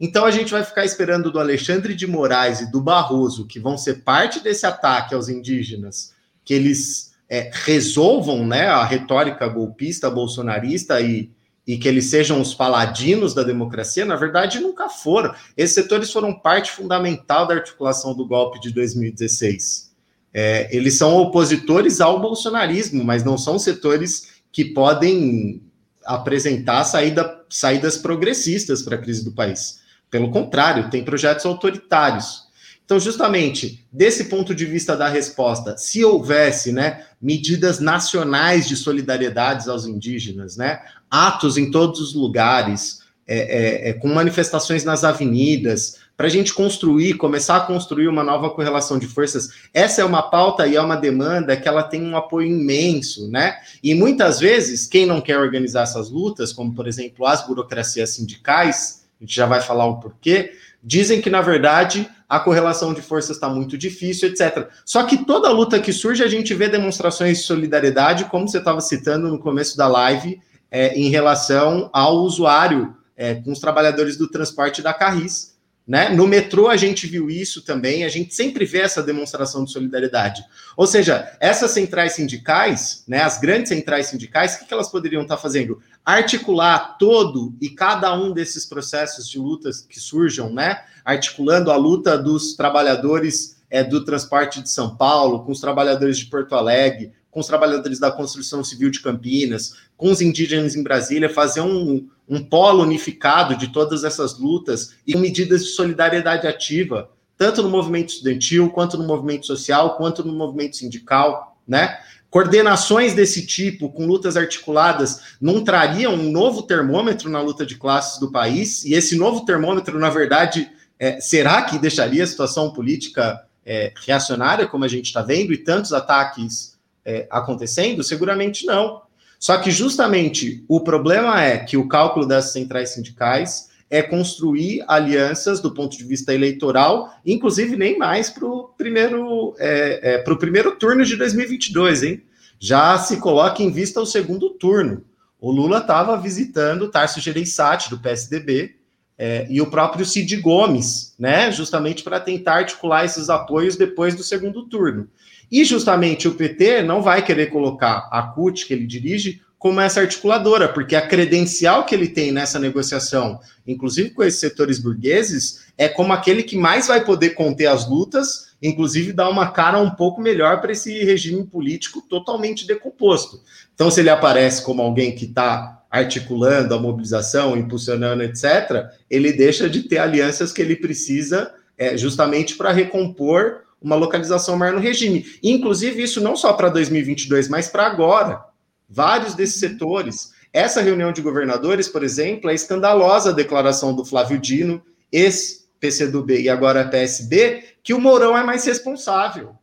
Então 0.00 0.24
a 0.24 0.30
gente 0.30 0.50
vai 0.50 0.64
ficar 0.64 0.84
esperando 0.84 1.30
do 1.30 1.38
Alexandre 1.38 1.94
de 1.94 2.06
Moraes 2.06 2.60
e 2.60 2.70
do 2.70 2.80
Barroso, 2.80 3.46
que 3.46 3.60
vão 3.60 3.76
ser 3.76 4.02
parte 4.02 4.40
desse 4.40 4.64
ataque 4.64 5.14
aos 5.14 5.28
indígenas, 5.28 6.14
que 6.42 6.54
eles 6.54 7.12
é, 7.28 7.50
resolvam 7.52 8.46
né, 8.46 8.66
a 8.66 8.82
retórica 8.82 9.46
golpista 9.46 10.10
bolsonarista 10.10 11.02
e, 11.02 11.30
e 11.66 11.76
que 11.76 11.86
eles 11.86 12.06
sejam 12.06 12.40
os 12.40 12.54
paladinos 12.54 13.34
da 13.34 13.42
democracia, 13.42 14.06
na 14.06 14.16
verdade 14.16 14.58
nunca 14.58 14.88
foram. 14.88 15.34
Esses 15.54 15.74
setores 15.74 16.10
foram 16.10 16.32
parte 16.32 16.72
fundamental 16.72 17.46
da 17.46 17.54
articulação 17.54 18.14
do 18.14 18.26
golpe 18.26 18.58
de 18.58 18.72
2016. 18.72 19.90
É, 20.32 20.74
eles 20.74 20.96
são 20.96 21.16
opositores 21.16 22.00
ao 22.00 22.20
bolsonarismo, 22.20 23.04
mas 23.04 23.22
não 23.22 23.36
são 23.36 23.58
setores 23.58 24.39
que 24.52 24.64
podem 24.64 25.62
apresentar 26.04 26.84
saída, 26.84 27.42
saídas 27.48 27.96
progressistas 27.96 28.82
para 28.82 28.96
a 28.96 28.98
crise 28.98 29.24
do 29.24 29.32
país. 29.32 29.80
Pelo 30.10 30.30
contrário, 30.30 30.90
tem 30.90 31.04
projetos 31.04 31.46
autoritários. 31.46 32.48
Então, 32.84 32.98
justamente, 32.98 33.86
desse 33.92 34.24
ponto 34.24 34.52
de 34.52 34.64
vista 34.64 34.96
da 34.96 35.08
resposta, 35.08 35.76
se 35.76 36.04
houvesse 36.04 36.72
né, 36.72 37.04
medidas 37.22 37.78
nacionais 37.78 38.66
de 38.66 38.74
solidariedade 38.74 39.70
aos 39.70 39.86
indígenas, 39.86 40.56
né, 40.56 40.82
atos 41.08 41.56
em 41.56 41.70
todos 41.70 42.00
os 42.00 42.14
lugares, 42.14 42.99
é, 43.32 43.36
é, 43.36 43.90
é, 43.90 43.92
com 43.92 44.08
manifestações 44.08 44.82
nas 44.82 45.04
avenidas, 45.04 46.00
para 46.16 46.26
a 46.26 46.30
gente 46.30 46.52
construir, 46.52 47.14
começar 47.14 47.58
a 47.58 47.60
construir 47.60 48.08
uma 48.08 48.24
nova 48.24 48.50
correlação 48.50 48.98
de 48.98 49.06
forças, 49.06 49.50
essa 49.72 50.02
é 50.02 50.04
uma 50.04 50.20
pauta 50.20 50.66
e 50.66 50.74
é 50.74 50.80
uma 50.80 50.96
demanda 50.96 51.56
que 51.56 51.68
ela 51.68 51.84
tem 51.84 52.02
um 52.02 52.16
apoio 52.16 52.48
imenso, 52.48 53.30
né? 53.30 53.54
E 53.84 53.94
muitas 53.94 54.40
vezes, 54.40 54.84
quem 54.84 55.06
não 55.06 55.20
quer 55.20 55.38
organizar 55.38 55.82
essas 55.82 56.10
lutas, 56.10 56.52
como 56.52 56.74
por 56.74 56.88
exemplo 56.88 57.24
as 57.24 57.46
burocracias 57.46 58.10
sindicais, 58.10 59.04
a 59.20 59.24
gente 59.24 59.36
já 59.36 59.46
vai 59.46 59.60
falar 59.60 59.86
o 59.86 60.00
porquê, 60.00 60.52
dizem 60.82 61.20
que, 61.20 61.30
na 61.30 61.40
verdade, 61.40 62.10
a 62.28 62.40
correlação 62.40 62.92
de 62.92 63.00
forças 63.00 63.36
está 63.36 63.48
muito 63.48 63.78
difícil, 63.78 64.28
etc. 64.28 64.68
Só 64.84 65.04
que 65.04 65.24
toda 65.24 65.48
luta 65.52 65.78
que 65.78 65.92
surge, 65.92 66.24
a 66.24 66.28
gente 66.28 66.52
vê 66.52 66.68
demonstrações 66.68 67.38
de 67.38 67.44
solidariedade, 67.44 68.24
como 68.24 68.48
você 68.48 68.58
estava 68.58 68.80
citando 68.80 69.28
no 69.28 69.38
começo 69.38 69.76
da 69.76 69.86
live, 69.86 70.40
é, 70.68 70.98
em 70.98 71.10
relação 71.10 71.88
ao 71.92 72.16
usuário, 72.16 72.96
é, 73.20 73.34
com 73.34 73.52
os 73.52 73.60
trabalhadores 73.60 74.16
do 74.16 74.26
transporte 74.26 74.80
da 74.80 74.94
Carris, 74.94 75.54
né? 75.86 76.08
No 76.08 76.26
metrô 76.26 76.68
a 76.68 76.76
gente 76.76 77.06
viu 77.06 77.28
isso 77.28 77.60
também, 77.60 78.02
a 78.02 78.08
gente 78.08 78.34
sempre 78.34 78.64
vê 78.64 78.78
essa 78.78 79.02
demonstração 79.02 79.62
de 79.62 79.72
solidariedade. 79.72 80.42
Ou 80.74 80.86
seja, 80.86 81.30
essas 81.38 81.72
centrais 81.72 82.14
sindicais, 82.14 83.04
né, 83.06 83.20
as 83.20 83.38
grandes 83.38 83.68
centrais 83.68 84.06
sindicais, 84.06 84.54
o 84.54 84.60
que, 84.60 84.64
que 84.64 84.72
elas 84.72 84.90
poderiam 84.90 85.20
estar 85.20 85.36
fazendo? 85.36 85.82
Articular 86.02 86.96
todo 86.96 87.54
e 87.60 87.68
cada 87.68 88.14
um 88.18 88.32
desses 88.32 88.64
processos 88.64 89.28
de 89.28 89.38
lutas 89.38 89.82
que 89.82 90.00
surjam, 90.00 90.50
né? 90.50 90.82
Articulando 91.04 91.70
a 91.70 91.76
luta 91.76 92.16
dos 92.16 92.54
trabalhadores 92.54 93.60
é, 93.68 93.84
do 93.84 94.02
transporte 94.02 94.62
de 94.62 94.70
São 94.70 94.96
Paulo, 94.96 95.44
com 95.44 95.52
os 95.52 95.60
trabalhadores 95.60 96.16
de 96.16 96.24
Porto 96.24 96.54
Alegre, 96.54 97.12
com 97.30 97.40
os 97.40 97.46
trabalhadores 97.46 97.98
da 97.98 98.10
construção 98.10 98.64
civil 98.64 98.90
de 98.90 99.00
Campinas, 99.00 99.74
com 99.96 100.10
os 100.10 100.20
indígenas 100.20 100.74
em 100.74 100.82
Brasília, 100.82 101.28
fazer 101.28 101.60
um, 101.60 102.08
um 102.30 102.44
polo 102.44 102.84
unificado 102.84 103.56
de 103.56 103.72
todas 103.72 104.04
essas 104.04 104.38
lutas 104.38 104.94
e 105.04 105.16
medidas 105.16 105.64
de 105.64 105.70
solidariedade 105.70 106.46
ativa, 106.46 107.10
tanto 107.36 107.60
no 107.60 107.68
movimento 107.68 108.10
estudantil, 108.10 108.70
quanto 108.70 108.96
no 108.96 109.04
movimento 109.04 109.46
social, 109.46 109.96
quanto 109.96 110.24
no 110.24 110.32
movimento 110.32 110.76
sindical, 110.76 111.58
né? 111.66 111.98
Coordenações 112.30 113.12
desse 113.12 113.44
tipo, 113.44 113.90
com 113.90 114.06
lutas 114.06 114.36
articuladas, 114.36 115.34
não 115.40 115.64
trariam 115.64 116.14
um 116.14 116.30
novo 116.30 116.62
termômetro 116.62 117.28
na 117.28 117.40
luta 117.40 117.66
de 117.66 117.74
classes 117.74 118.20
do 118.20 118.30
país? 118.30 118.84
E 118.84 118.94
esse 118.94 119.16
novo 119.16 119.44
termômetro, 119.44 119.98
na 119.98 120.10
verdade, 120.10 120.70
é, 120.96 121.20
será 121.20 121.62
que 121.62 121.76
deixaria 121.76 122.22
a 122.22 122.26
situação 122.26 122.72
política 122.72 123.44
é, 123.66 123.92
reacionária, 124.06 124.68
como 124.68 124.84
a 124.84 124.88
gente 124.88 125.06
está 125.06 125.22
vendo, 125.22 125.52
e 125.52 125.58
tantos 125.58 125.92
ataques 125.92 126.78
é, 127.04 127.26
acontecendo? 127.28 128.04
Seguramente 128.04 128.64
não. 128.64 129.02
Só 129.40 129.56
que 129.56 129.70
justamente 129.70 130.62
o 130.68 130.80
problema 130.80 131.42
é 131.42 131.56
que 131.56 131.78
o 131.78 131.88
cálculo 131.88 132.26
das 132.26 132.52
centrais 132.52 132.90
sindicais 132.90 133.70
é 133.88 134.02
construir 134.02 134.84
alianças 134.86 135.60
do 135.60 135.72
ponto 135.72 135.96
de 135.96 136.04
vista 136.04 136.34
eleitoral, 136.34 137.10
inclusive 137.24 137.74
nem 137.74 137.96
mais 137.98 138.28
para 138.28 138.46
o 138.46 138.68
primeiro, 138.76 139.54
é, 139.58 140.16
é, 140.16 140.36
primeiro 140.36 140.76
turno 140.76 141.06
de 141.06 141.16
2022, 141.16 142.02
hein? 142.02 142.22
Já 142.58 142.98
se 142.98 143.16
coloca 143.16 143.62
em 143.62 143.70
vista 143.72 143.98
o 143.98 144.06
segundo 144.06 144.50
turno. 144.50 145.02
O 145.40 145.50
Lula 145.50 145.78
estava 145.78 146.20
visitando 146.20 146.90
Tarso 146.90 147.18
Gereissati, 147.18 147.88
do 147.88 147.98
PSDB, 147.98 148.76
é, 149.16 149.46
e 149.48 149.60
o 149.60 149.70
próprio 149.70 150.04
Cid 150.04 150.36
Gomes, 150.36 151.14
né? 151.18 151.50
Justamente 151.50 152.02
para 152.02 152.20
tentar 152.20 152.56
articular 152.56 153.06
esses 153.06 153.30
apoios 153.30 153.74
depois 153.74 154.14
do 154.14 154.22
segundo 154.22 154.66
turno. 154.66 155.08
E 155.50 155.64
justamente 155.64 156.28
o 156.28 156.34
PT 156.34 156.82
não 156.82 157.02
vai 157.02 157.24
querer 157.24 157.46
colocar 157.46 158.08
a 158.10 158.22
CUT, 158.22 158.66
que 158.66 158.72
ele 158.72 158.86
dirige, 158.86 159.40
como 159.60 159.78
essa 159.78 160.00
articuladora, 160.00 160.68
porque 160.68 160.96
a 160.96 161.06
credencial 161.06 161.84
que 161.84 161.94
ele 161.94 162.08
tem 162.08 162.32
nessa 162.32 162.58
negociação, 162.58 163.38
inclusive 163.66 164.08
com 164.08 164.22
esses 164.22 164.40
setores 164.40 164.78
burgueses, 164.78 165.66
é 165.76 165.86
como 165.86 166.14
aquele 166.14 166.42
que 166.42 166.56
mais 166.56 166.86
vai 166.86 167.04
poder 167.04 167.30
conter 167.30 167.66
as 167.66 167.86
lutas, 167.86 168.54
inclusive 168.62 169.12
dar 169.12 169.28
uma 169.28 169.50
cara 169.50 169.78
um 169.78 169.90
pouco 169.90 170.18
melhor 170.18 170.62
para 170.62 170.72
esse 170.72 171.04
regime 171.04 171.44
político 171.44 172.00
totalmente 172.00 172.66
decomposto. 172.66 173.42
Então, 173.74 173.90
se 173.90 174.00
ele 174.00 174.08
aparece 174.08 174.62
como 174.62 174.80
alguém 174.80 175.14
que 175.14 175.26
está 175.26 175.82
articulando 175.90 176.74
a 176.74 176.78
mobilização, 176.80 177.54
impulsionando, 177.54 178.22
etc., 178.22 178.86
ele 179.10 179.30
deixa 179.30 179.68
de 179.68 179.82
ter 179.82 179.98
alianças 179.98 180.52
que 180.52 180.62
ele 180.62 180.76
precisa 180.76 181.52
é, 181.76 181.98
justamente 181.98 182.56
para 182.56 182.72
recompor 182.72 183.62
uma 183.80 183.96
localização 183.96 184.56
maior 184.56 184.74
no 184.74 184.80
regime. 184.80 185.24
Inclusive, 185.42 186.02
isso 186.02 186.20
não 186.20 186.36
só 186.36 186.52
para 186.52 186.68
2022, 186.68 187.48
mas 187.48 187.68
para 187.68 187.86
agora. 187.86 188.44
Vários 188.88 189.34
desses 189.34 189.62
uhum. 189.62 189.68
setores. 189.68 190.32
Essa 190.52 190.80
reunião 190.80 191.12
de 191.12 191.22
governadores, 191.22 191.88
por 191.88 192.02
exemplo, 192.02 192.50
é 192.50 192.54
escandalosa 192.54 193.30
a 193.30 193.34
declaração 193.34 193.94
do 193.94 194.04
Flávio 194.04 194.38
Dino, 194.38 194.82
ex-PCdoB 195.12 196.42
e 196.42 196.48
agora 196.48 196.88
PSB, 196.88 197.64
que 197.82 197.94
o 197.94 198.00
Mourão 198.00 198.36
é 198.36 198.42
mais 198.42 198.64
responsável. 198.64 199.54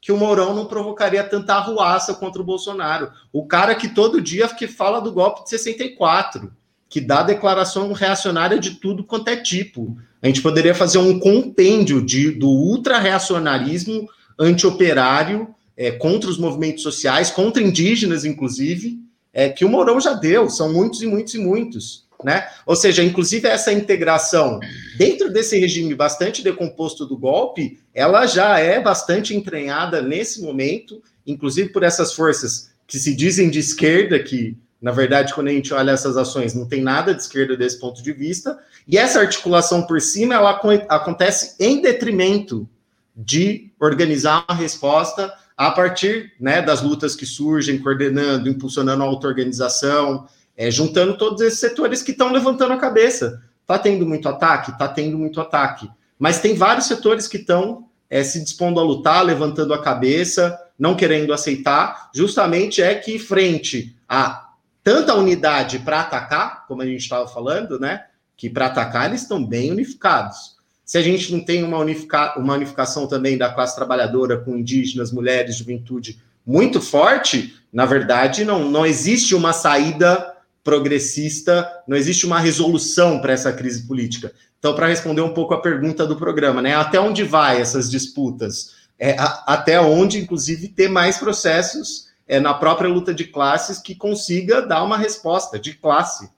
Que 0.00 0.12
o 0.12 0.16
Mourão 0.16 0.54
não 0.54 0.66
provocaria 0.66 1.24
tanta 1.24 1.54
arruaça 1.54 2.14
contra 2.14 2.40
o 2.40 2.44
Bolsonaro. 2.44 3.10
O 3.32 3.46
cara 3.46 3.74
que 3.74 3.88
todo 3.88 4.20
dia 4.20 4.46
que 4.48 4.68
fala 4.68 5.00
do 5.00 5.12
golpe 5.12 5.42
de 5.42 5.50
64, 5.50 6.52
que 6.88 7.00
dá 7.00 7.22
declaração 7.22 7.92
reacionária 7.92 8.60
de 8.60 8.76
tudo 8.76 9.02
quanto 9.02 9.28
é 9.28 9.36
tipo. 9.36 9.98
A 10.22 10.26
gente 10.26 10.42
poderia 10.42 10.74
fazer 10.74 10.98
um 10.98 11.18
compêndio 11.18 12.04
de, 12.04 12.30
do 12.30 12.48
ultra-reacionarismo 12.48 14.08
anti-operário 14.38 15.54
é, 15.76 15.92
contra 15.92 16.28
os 16.28 16.38
movimentos 16.38 16.82
sociais, 16.82 17.30
contra 17.30 17.62
indígenas, 17.62 18.24
inclusive, 18.24 18.98
é, 19.32 19.48
que 19.48 19.64
o 19.64 19.68
Mourão 19.68 20.00
já 20.00 20.14
deu, 20.14 20.50
são 20.50 20.72
muitos 20.72 21.02
e 21.02 21.06
muitos 21.06 21.34
e 21.34 21.38
muitos. 21.38 22.08
Né? 22.24 22.48
Ou 22.66 22.74
seja, 22.74 23.04
inclusive 23.04 23.46
essa 23.46 23.72
integração 23.72 24.58
dentro 24.96 25.32
desse 25.32 25.56
regime 25.56 25.94
bastante 25.94 26.42
decomposto 26.42 27.06
do 27.06 27.16
golpe, 27.16 27.78
ela 27.94 28.26
já 28.26 28.58
é 28.58 28.80
bastante 28.80 29.36
entranhada 29.36 30.02
nesse 30.02 30.42
momento, 30.42 31.00
inclusive 31.24 31.68
por 31.68 31.84
essas 31.84 32.12
forças 32.12 32.72
que 32.88 32.98
se 32.98 33.14
dizem 33.14 33.48
de 33.48 33.60
esquerda, 33.60 34.18
que 34.18 34.56
na 34.80 34.92
verdade, 34.92 35.34
quando 35.34 35.48
a 35.48 35.52
gente 35.52 35.74
olha 35.74 35.90
essas 35.90 36.16
ações, 36.16 36.54
não 36.54 36.66
tem 36.66 36.80
nada 36.80 37.12
de 37.12 37.20
esquerda 37.20 37.56
desse 37.56 37.80
ponto 37.80 38.00
de 38.02 38.12
vista. 38.12 38.58
E 38.86 38.96
essa 38.96 39.20
articulação 39.20 39.82
por 39.82 40.00
cima, 40.00 40.34
ela 40.34 40.60
acontece 40.88 41.56
em 41.58 41.82
detrimento 41.82 42.68
de 43.14 43.70
organizar 43.80 44.44
uma 44.48 44.56
resposta 44.56 45.34
a 45.56 45.72
partir 45.72 46.32
né, 46.38 46.62
das 46.62 46.80
lutas 46.80 47.16
que 47.16 47.26
surgem, 47.26 47.80
coordenando, 47.80 48.48
impulsionando 48.48 49.02
a 49.02 49.06
auto-organização, 49.06 50.28
é, 50.56 50.70
juntando 50.70 51.18
todos 51.18 51.40
esses 51.40 51.58
setores 51.58 52.00
que 52.00 52.12
estão 52.12 52.30
levantando 52.30 52.74
a 52.74 52.78
cabeça. 52.78 53.42
Está 53.62 53.76
tendo 53.76 54.06
muito 54.06 54.28
ataque? 54.28 54.70
Está 54.70 54.86
tendo 54.86 55.18
muito 55.18 55.40
ataque. 55.40 55.90
Mas 56.16 56.40
tem 56.40 56.54
vários 56.54 56.86
setores 56.86 57.26
que 57.26 57.38
estão 57.38 57.86
é, 58.08 58.22
se 58.22 58.40
dispondo 58.40 58.78
a 58.78 58.84
lutar, 58.84 59.24
levantando 59.24 59.74
a 59.74 59.82
cabeça, 59.82 60.56
não 60.78 60.94
querendo 60.94 61.32
aceitar, 61.32 62.10
justamente 62.14 62.80
é 62.80 62.94
que, 62.94 63.18
frente 63.18 63.96
a 64.08 64.47
tanta 64.88 65.14
unidade 65.14 65.80
para 65.80 66.00
atacar, 66.00 66.66
como 66.66 66.80
a 66.80 66.86
gente 66.86 67.02
estava 67.02 67.28
falando, 67.28 67.78
né? 67.78 68.06
Que 68.34 68.48
para 68.48 68.64
atacar 68.64 69.06
eles 69.06 69.20
estão 69.20 69.44
bem 69.44 69.70
unificados. 69.70 70.56
Se 70.82 70.96
a 70.96 71.02
gente 71.02 71.30
não 71.30 71.44
tem 71.44 71.62
uma, 71.62 71.76
unifica, 71.76 72.38
uma 72.38 72.54
unificação 72.54 73.06
também 73.06 73.36
da 73.36 73.52
classe 73.52 73.76
trabalhadora 73.76 74.38
com 74.38 74.56
indígenas, 74.56 75.12
mulheres, 75.12 75.56
juventude 75.56 76.18
muito 76.46 76.80
forte, 76.80 77.54
na 77.70 77.84
verdade, 77.84 78.46
não, 78.46 78.70
não 78.70 78.86
existe 78.86 79.34
uma 79.34 79.52
saída 79.52 80.34
progressista, 80.64 81.70
não 81.86 81.94
existe 81.94 82.24
uma 82.24 82.40
resolução 82.40 83.20
para 83.20 83.34
essa 83.34 83.52
crise 83.52 83.86
política. 83.86 84.32
Então, 84.58 84.74
para 84.74 84.86
responder 84.86 85.20
um 85.20 85.34
pouco 85.34 85.52
a 85.52 85.60
pergunta 85.60 86.06
do 86.06 86.16
programa, 86.16 86.62
né? 86.62 86.74
Até 86.74 86.98
onde 86.98 87.24
vai 87.24 87.60
essas 87.60 87.90
disputas? 87.90 88.70
É, 88.98 89.18
a, 89.18 89.44
até 89.48 89.78
onde, 89.78 90.18
inclusive, 90.18 90.68
ter 90.68 90.88
mais 90.88 91.18
processos 91.18 92.07
é, 92.28 92.38
na 92.38 92.52
própria 92.52 92.90
luta 92.90 93.14
de 93.14 93.24
classes 93.24 93.78
que 93.78 93.94
consiga 93.94 94.60
dar 94.60 94.84
uma 94.84 94.98
resposta 94.98 95.58
de 95.58 95.72
classe. 95.72 96.28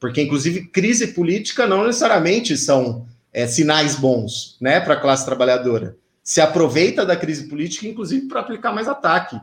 Porque, 0.00 0.20
inclusive, 0.20 0.66
crise 0.66 1.08
política 1.08 1.66
não 1.66 1.86
necessariamente 1.86 2.56
são 2.56 3.06
é, 3.32 3.46
sinais 3.46 3.94
bons 3.94 4.56
né, 4.60 4.80
para 4.80 4.94
a 4.94 5.00
classe 5.00 5.24
trabalhadora. 5.24 5.96
Se 6.22 6.40
aproveita 6.40 7.06
da 7.06 7.16
crise 7.16 7.48
política, 7.48 7.86
inclusive, 7.86 8.26
para 8.26 8.40
aplicar 8.40 8.72
mais 8.72 8.88
ataque. 8.88 9.40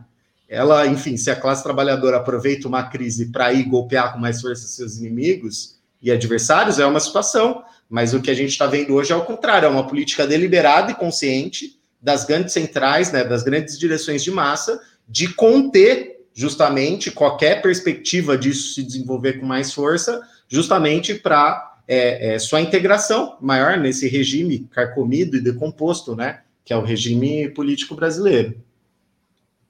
Ela, 0.48 0.86
enfim, 0.86 1.18
se 1.18 1.32
a 1.32 1.36
classe 1.36 1.64
trabalhadora 1.64 2.18
aproveita 2.18 2.68
uma 2.68 2.84
crise 2.84 3.32
para 3.32 3.52
ir 3.52 3.64
golpear 3.64 4.14
com 4.14 4.20
mais 4.20 4.42
força 4.42 4.68
seus 4.68 4.98
inimigos 4.98 5.78
e 6.02 6.12
adversários, 6.12 6.78
é 6.78 6.86
uma 6.86 7.00
situação. 7.00 7.64
Mas 7.90 8.14
o 8.14 8.22
que 8.22 8.30
a 8.30 8.36
gente 8.36 8.50
está 8.50 8.68
vendo 8.68 8.94
hoje 8.94 9.12
é 9.12 9.16
o 9.16 9.26
contrário, 9.26 9.66
é 9.66 9.70
uma 9.70 9.88
política 9.88 10.28
deliberada 10.28 10.92
e 10.92 10.96
consciente 10.96 11.80
das 12.02 12.24
grandes 12.24 12.54
centrais, 12.54 13.12
né, 13.12 13.24
das 13.24 13.42
grandes 13.42 13.80
direções 13.80 14.24
de 14.24 14.30
massa, 14.30 14.80
de 15.08 15.34
conter 15.34 16.26
justamente 16.34 17.10
qualquer 17.10 17.62
perspectiva 17.62 18.38
disso 18.38 18.74
se 18.74 18.84
desenvolver 18.84 19.40
com 19.40 19.46
mais 19.46 19.74
força, 19.74 20.22
justamente 20.50 21.16
para 21.16 21.80
é, 21.88 22.34
é, 22.34 22.40
sua 22.40 22.62
integração 22.62 23.38
maior 23.40 23.78
nesse 23.78 24.08
regime 24.08 24.68
carcomido 24.72 25.38
e 25.38 25.42
decomposto, 25.42 26.16
né, 26.16 26.42
que 26.64 26.74
é 26.74 26.78
o 26.78 26.84
regime 26.84 27.50
político 27.50 27.96
brasileiro. 27.96 28.58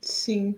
Sim. 0.02 0.56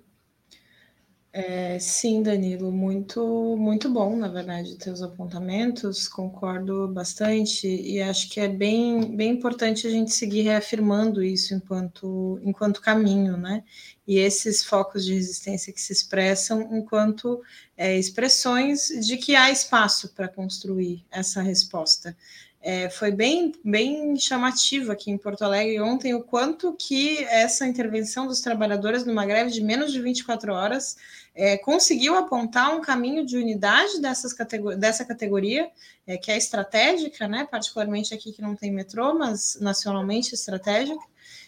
É, 1.34 1.78
sim, 1.78 2.24
Danilo, 2.24 2.72
muito, 2.72 3.56
muito 3.60 3.90
bom, 3.92 4.16
na 4.16 4.28
verdade, 4.28 4.76
teus 4.76 5.04
apontamentos, 5.04 6.08
concordo 6.08 6.88
bastante, 6.88 7.68
e 7.68 8.02
acho 8.02 8.30
que 8.30 8.40
é 8.40 8.48
bem, 8.48 9.16
bem 9.16 9.34
importante 9.34 9.86
a 9.86 9.90
gente 9.90 10.12
seguir 10.12 10.42
reafirmando 10.42 11.22
isso 11.22 11.54
enquanto, 11.54 12.40
enquanto 12.44 12.82
caminho, 12.82 13.38
né? 13.38 13.64
E 14.08 14.18
esses 14.18 14.64
focos 14.64 15.04
de 15.04 15.14
resistência 15.14 15.74
que 15.74 15.82
se 15.82 15.92
expressam 15.92 16.62
enquanto 16.72 17.42
é, 17.76 17.98
expressões 17.98 18.88
de 19.06 19.18
que 19.18 19.36
há 19.36 19.52
espaço 19.52 20.10
para 20.16 20.28
construir 20.28 21.06
essa 21.12 21.42
resposta. 21.42 22.16
É, 22.60 22.90
foi 22.90 23.12
bem, 23.12 23.54
bem 23.64 24.18
chamativo 24.18 24.92
aqui 24.92 25.12
em 25.12 25.18
Porto 25.18 25.44
Alegre 25.44 25.80
ontem 25.80 26.14
o 26.16 26.24
quanto 26.24 26.74
que 26.74 27.24
essa 27.26 27.68
intervenção 27.68 28.28
dos 28.28 28.42
trabalhadores 28.42 29.06
numa 29.06 29.26
greve 29.26 29.52
de 29.52 29.64
menos 29.64 29.92
de 29.92 30.02
24 30.02 30.52
horas 30.54 30.98
é, 31.36 31.56
conseguiu 31.56 32.16
apontar 32.16 32.76
um 32.76 32.82
caminho 32.82 33.24
de 33.24 33.38
unidade 33.38 34.02
dessas 34.02 34.34
categor 34.34 34.76
dessa 34.76 35.06
categoria, 35.06 35.70
é, 36.08 36.18
que 36.18 36.32
é 36.32 36.36
estratégica, 36.36 37.28
né, 37.28 37.48
particularmente 37.50 38.14
aqui 38.14 38.34
que 38.34 38.42
não 38.42 38.56
tem 38.56 38.72
metrô, 38.72 39.14
mas 39.14 39.58
nacionalmente 39.62 40.34
estratégica, 40.34 41.00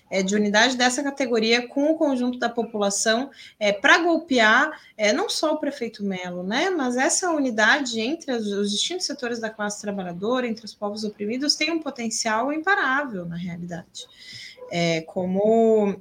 é, 0.10 0.24
de 0.24 0.36
unidade 0.36 0.76
dessa 0.76 1.04
categoria 1.04 1.68
com 1.68 1.92
o 1.92 1.96
conjunto 1.96 2.40
da 2.40 2.50
população 2.50 3.30
é, 3.60 3.72
para 3.72 4.00
golpear 4.00 4.72
é, 4.98 5.14
não 5.14 5.30
só 5.30 5.54
o 5.54 5.58
prefeito 5.58 6.04
Melo, 6.04 6.44
né, 6.44 6.70
mas 6.70 6.98
essa 6.98 7.32
unidade 7.32 8.00
entre 8.00 8.32
os, 8.32 8.48
os, 8.48 8.72
distintos 8.72 9.06
setores 9.06 9.40
da 9.40 9.50
classe 9.50 9.82
trabalhadora, 9.82 10.48
entre 10.48 10.66
os 10.66 10.74
povos 10.74 11.04
oprimidos, 11.04 11.56
tem 11.56 11.72
um 11.72 11.80
potencial 11.80 12.52
imparável 12.52 13.26
na 13.26 13.36
realidade. 13.36 14.08
É, 14.72 15.02
como 15.02 16.00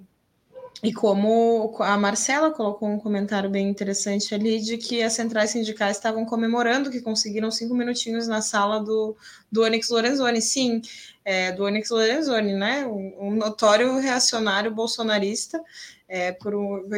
e 0.82 0.92
como 0.92 1.76
a 1.80 1.96
Marcela 1.96 2.52
colocou 2.52 2.88
um 2.88 2.98
comentário 2.98 3.50
bem 3.50 3.68
interessante 3.68 4.32
ali 4.32 4.60
de 4.60 4.76
que 4.76 5.02
as 5.02 5.12
centrais 5.12 5.50
sindicais 5.50 5.96
estavam 5.96 6.24
comemorando 6.24 6.90
que 6.90 7.00
conseguiram 7.00 7.50
cinco 7.50 7.74
minutinhos 7.74 8.28
na 8.28 8.40
sala 8.40 8.78
do, 8.78 9.16
do 9.50 9.64
Onyx 9.64 9.88
Lorenzoni. 9.90 10.40
Sim, 10.40 10.80
é, 11.24 11.50
do 11.50 11.64
Onyx 11.64 11.90
Lorenzoni, 11.90 12.52
né? 12.52 12.86
Um, 12.86 13.28
um 13.28 13.34
notório 13.34 13.98
reacionário 13.98 14.70
bolsonarista, 14.70 15.60
é, 16.08 16.30
por 16.30 16.54
um, 16.54 16.88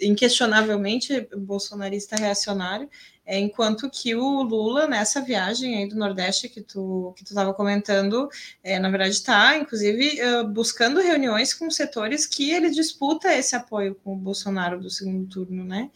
inquestionavelmente 0.00 1.28
bolsonarista 1.36 2.16
reacionário, 2.16 2.88
enquanto 3.26 3.90
que 3.90 4.14
o 4.14 4.42
Lula, 4.42 4.86
nessa 4.86 5.20
viagem 5.20 5.76
aí 5.76 5.88
do 5.88 5.96
Nordeste 5.96 6.48
que 6.48 6.60
tu 6.60 7.12
que 7.16 7.24
tu 7.24 7.28
estava 7.28 7.52
comentando, 7.52 8.28
é, 8.62 8.78
na 8.78 8.88
verdade 8.88 9.14
está, 9.14 9.56
inclusive, 9.56 10.20
uh, 10.22 10.46
buscando 10.46 11.00
reuniões 11.00 11.52
com 11.52 11.70
setores 11.70 12.26
que 12.26 12.50
ele 12.50 12.70
disputa 12.70 13.34
esse 13.34 13.56
apoio 13.56 13.96
com 13.96 14.14
o 14.14 14.16
Bolsonaro 14.16 14.80
do 14.80 14.90
segundo 14.90 15.26
turno, 15.28 15.64
né? 15.64 15.90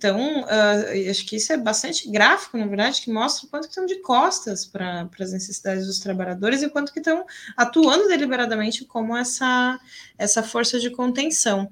Então, 0.00 0.44
uh, 0.44 1.10
acho 1.10 1.26
que 1.26 1.36
isso 1.36 1.52
é 1.52 1.58
bastante 1.58 2.10
gráfico, 2.10 2.56
na 2.56 2.66
verdade, 2.66 3.02
que 3.02 3.12
mostra 3.12 3.46
o 3.46 3.50
quanto 3.50 3.64
que 3.64 3.68
estão 3.68 3.84
de 3.84 3.96
costas 3.96 4.64
para 4.64 5.06
as 5.20 5.32
necessidades 5.32 5.86
dos 5.86 5.98
trabalhadores 5.98 6.62
e 6.62 6.66
o 6.66 6.70
quanto 6.70 6.90
que 6.90 7.00
estão 7.00 7.26
atuando 7.54 8.08
deliberadamente 8.08 8.86
como 8.86 9.14
essa, 9.14 9.78
essa 10.16 10.42
força 10.42 10.80
de 10.80 10.88
contenção. 10.88 11.70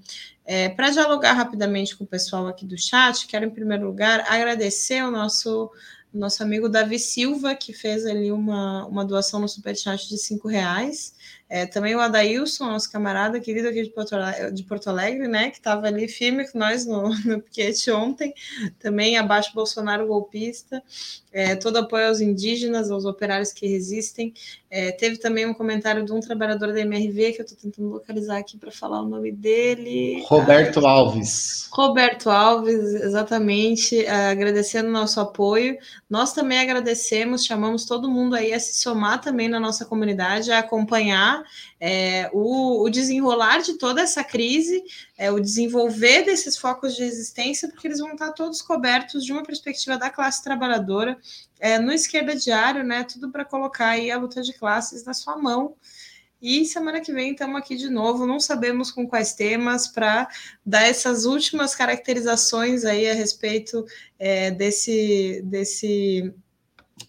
É, 0.50 0.70
Para 0.70 0.88
dialogar 0.88 1.34
rapidamente 1.34 1.94
com 1.94 2.04
o 2.04 2.06
pessoal 2.06 2.46
aqui 2.46 2.64
do 2.64 2.78
chat, 2.78 3.26
quero, 3.26 3.44
em 3.44 3.50
primeiro 3.50 3.84
lugar, 3.84 4.24
agradecer 4.26 5.04
o 5.04 5.10
nosso, 5.10 5.70
nosso 6.10 6.42
amigo 6.42 6.70
Davi 6.70 6.98
Silva, 6.98 7.54
que 7.54 7.74
fez 7.74 8.06
ali 8.06 8.32
uma, 8.32 8.86
uma 8.86 9.04
doação 9.04 9.40
no 9.40 9.46
Superchat 9.46 10.08
de 10.08 10.16
cinco 10.16 10.48
reais. 10.48 11.14
É, 11.50 11.66
também 11.66 11.94
o 11.94 12.00
Adailson, 12.00 12.64
nosso 12.64 12.90
camarada 12.90 13.38
querido 13.40 13.68
aqui 13.68 13.82
de 13.82 13.90
Porto 13.90 14.14
Alegre, 14.14 14.52
de 14.52 14.62
Porto 14.62 14.88
Alegre 14.88 15.28
né, 15.28 15.50
que 15.50 15.58
estava 15.58 15.86
ali 15.86 16.08
firme 16.08 16.46
com 16.50 16.58
nós 16.58 16.86
no, 16.86 17.08
no 17.24 17.42
piquete 17.42 17.90
ontem, 17.90 18.32
também 18.78 19.18
abaixo 19.18 19.54
Bolsonaro 19.54 20.06
golpista, 20.06 20.82
é, 21.30 21.56
todo 21.56 21.76
apoio 21.76 22.08
aos 22.08 22.20
indígenas, 22.22 22.90
aos 22.90 23.04
operários 23.04 23.52
que 23.52 23.66
resistem. 23.66 24.32
É, 24.70 24.92
teve 24.92 25.16
também 25.16 25.46
um 25.46 25.54
comentário 25.54 26.04
de 26.04 26.12
um 26.12 26.20
trabalhador 26.20 26.72
da 26.74 26.80
MRV, 26.80 27.32
que 27.32 27.40
eu 27.40 27.44
estou 27.44 27.58
tentando 27.58 27.88
localizar 27.88 28.36
aqui 28.36 28.58
para 28.58 28.70
falar 28.70 29.00
o 29.00 29.08
nome 29.08 29.32
dele. 29.32 30.22
Roberto 30.26 30.86
ah, 30.86 30.90
Alves. 30.90 31.68
Roberto 31.72 32.28
Alves, 32.28 32.94
exatamente, 32.94 34.04
é, 34.04 34.30
agradecendo 34.30 34.88
o 34.88 34.92
nosso 34.92 35.20
apoio. 35.20 35.78
Nós 36.08 36.34
também 36.34 36.58
agradecemos, 36.58 37.46
chamamos 37.46 37.86
todo 37.86 38.10
mundo 38.10 38.36
aí 38.36 38.52
a 38.52 38.60
se 38.60 38.74
somar 38.74 39.22
também 39.22 39.48
na 39.48 39.58
nossa 39.58 39.86
comunidade, 39.86 40.52
a 40.52 40.58
acompanhar 40.58 41.42
é, 41.80 42.28
o, 42.32 42.82
o, 42.82 42.90
desenrolar 42.90 43.62
de 43.62 43.74
toda 43.78 44.02
essa 44.02 44.22
crise, 44.22 44.82
é, 45.16 45.30
o 45.30 45.40
desenvolver 45.40 46.24
desses 46.24 46.58
focos 46.58 46.94
de 46.94 47.04
resistência, 47.04 47.68
porque 47.68 47.86
eles 47.86 48.00
vão 48.00 48.12
estar 48.12 48.32
todos 48.32 48.60
cobertos 48.60 49.24
de 49.24 49.32
uma 49.32 49.42
perspectiva 49.42 49.96
da 49.96 50.10
classe 50.10 50.42
trabalhadora, 50.42 51.16
é, 51.58 51.78
no 51.78 51.92
Esquerda 51.92 52.34
Diário, 52.34 52.84
né, 52.84 53.04
tudo 53.04 53.30
para 53.30 53.44
colocar 53.44 53.90
aí 53.90 54.10
a 54.10 54.18
luta 54.18 54.42
de 54.42 54.52
classes 54.52 55.04
na 55.04 55.14
sua 55.14 55.36
mão. 55.36 55.76
E 56.40 56.64
semana 56.64 57.00
que 57.00 57.12
vem 57.12 57.32
estamos 57.32 57.56
aqui 57.56 57.76
de 57.76 57.88
novo, 57.88 58.24
não 58.24 58.38
sabemos 58.38 58.92
com 58.92 59.08
quais 59.08 59.34
temas, 59.34 59.88
para 59.88 60.28
dar 60.64 60.82
essas 60.82 61.24
últimas 61.24 61.74
caracterizações 61.74 62.84
aí 62.84 63.10
a 63.10 63.14
respeito 63.14 63.84
é, 64.18 64.50
desse, 64.52 65.42
desse 65.44 66.32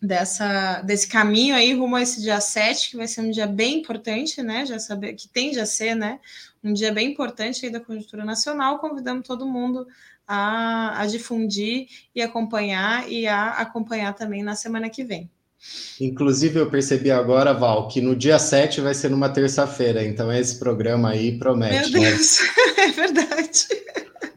dessa, 0.02 0.82
desse 0.82 1.08
caminho 1.08 1.56
aí 1.56 1.74
rumo 1.74 1.96
a 1.96 2.02
esse 2.02 2.22
dia 2.22 2.40
7, 2.40 2.92
que 2.92 2.98
vai 2.98 3.08
ser 3.08 3.22
um 3.22 3.32
dia 3.32 3.48
bem 3.48 3.80
importante, 3.80 4.42
né? 4.44 4.66
Já 4.66 4.78
saber 4.78 5.14
que 5.14 5.28
tende 5.28 5.60
a 5.60 5.66
ser, 5.66 5.96
né? 5.96 6.20
Um 6.64 6.74
dia 6.74 6.92
bem 6.92 7.12
importante 7.12 7.66
aí 7.66 7.72
da 7.72 7.80
conjuntura 7.80 8.24
nacional. 8.24 8.80
Convidamos 8.80 9.28
todo 9.28 9.48
mundo 9.48 9.88
a, 10.32 11.02
a 11.02 11.08
difundir 11.08 11.88
e 12.14 12.22
acompanhar 12.22 13.12
e 13.12 13.26
a 13.26 13.54
acompanhar 13.54 14.14
também 14.14 14.44
na 14.44 14.54
semana 14.54 14.88
que 14.88 15.04
vem. 15.04 15.28
Inclusive, 16.00 16.60
eu 16.60 16.70
percebi 16.70 17.10
agora, 17.10 17.52
Val, 17.52 17.88
que 17.88 18.00
no 18.00 18.16
dia 18.16 18.38
7 18.38 18.80
vai 18.80 18.94
ser 18.94 19.10
numa 19.10 19.28
terça-feira, 19.28 20.06
então 20.06 20.32
esse 20.32 20.60
programa 20.60 21.10
aí 21.10 21.38
promete. 21.38 21.92
Meu 21.92 22.02
né? 22.02 22.12
Deus, 22.12 22.40
né? 22.40 22.48
é 22.86 22.92
verdade. 22.92 23.68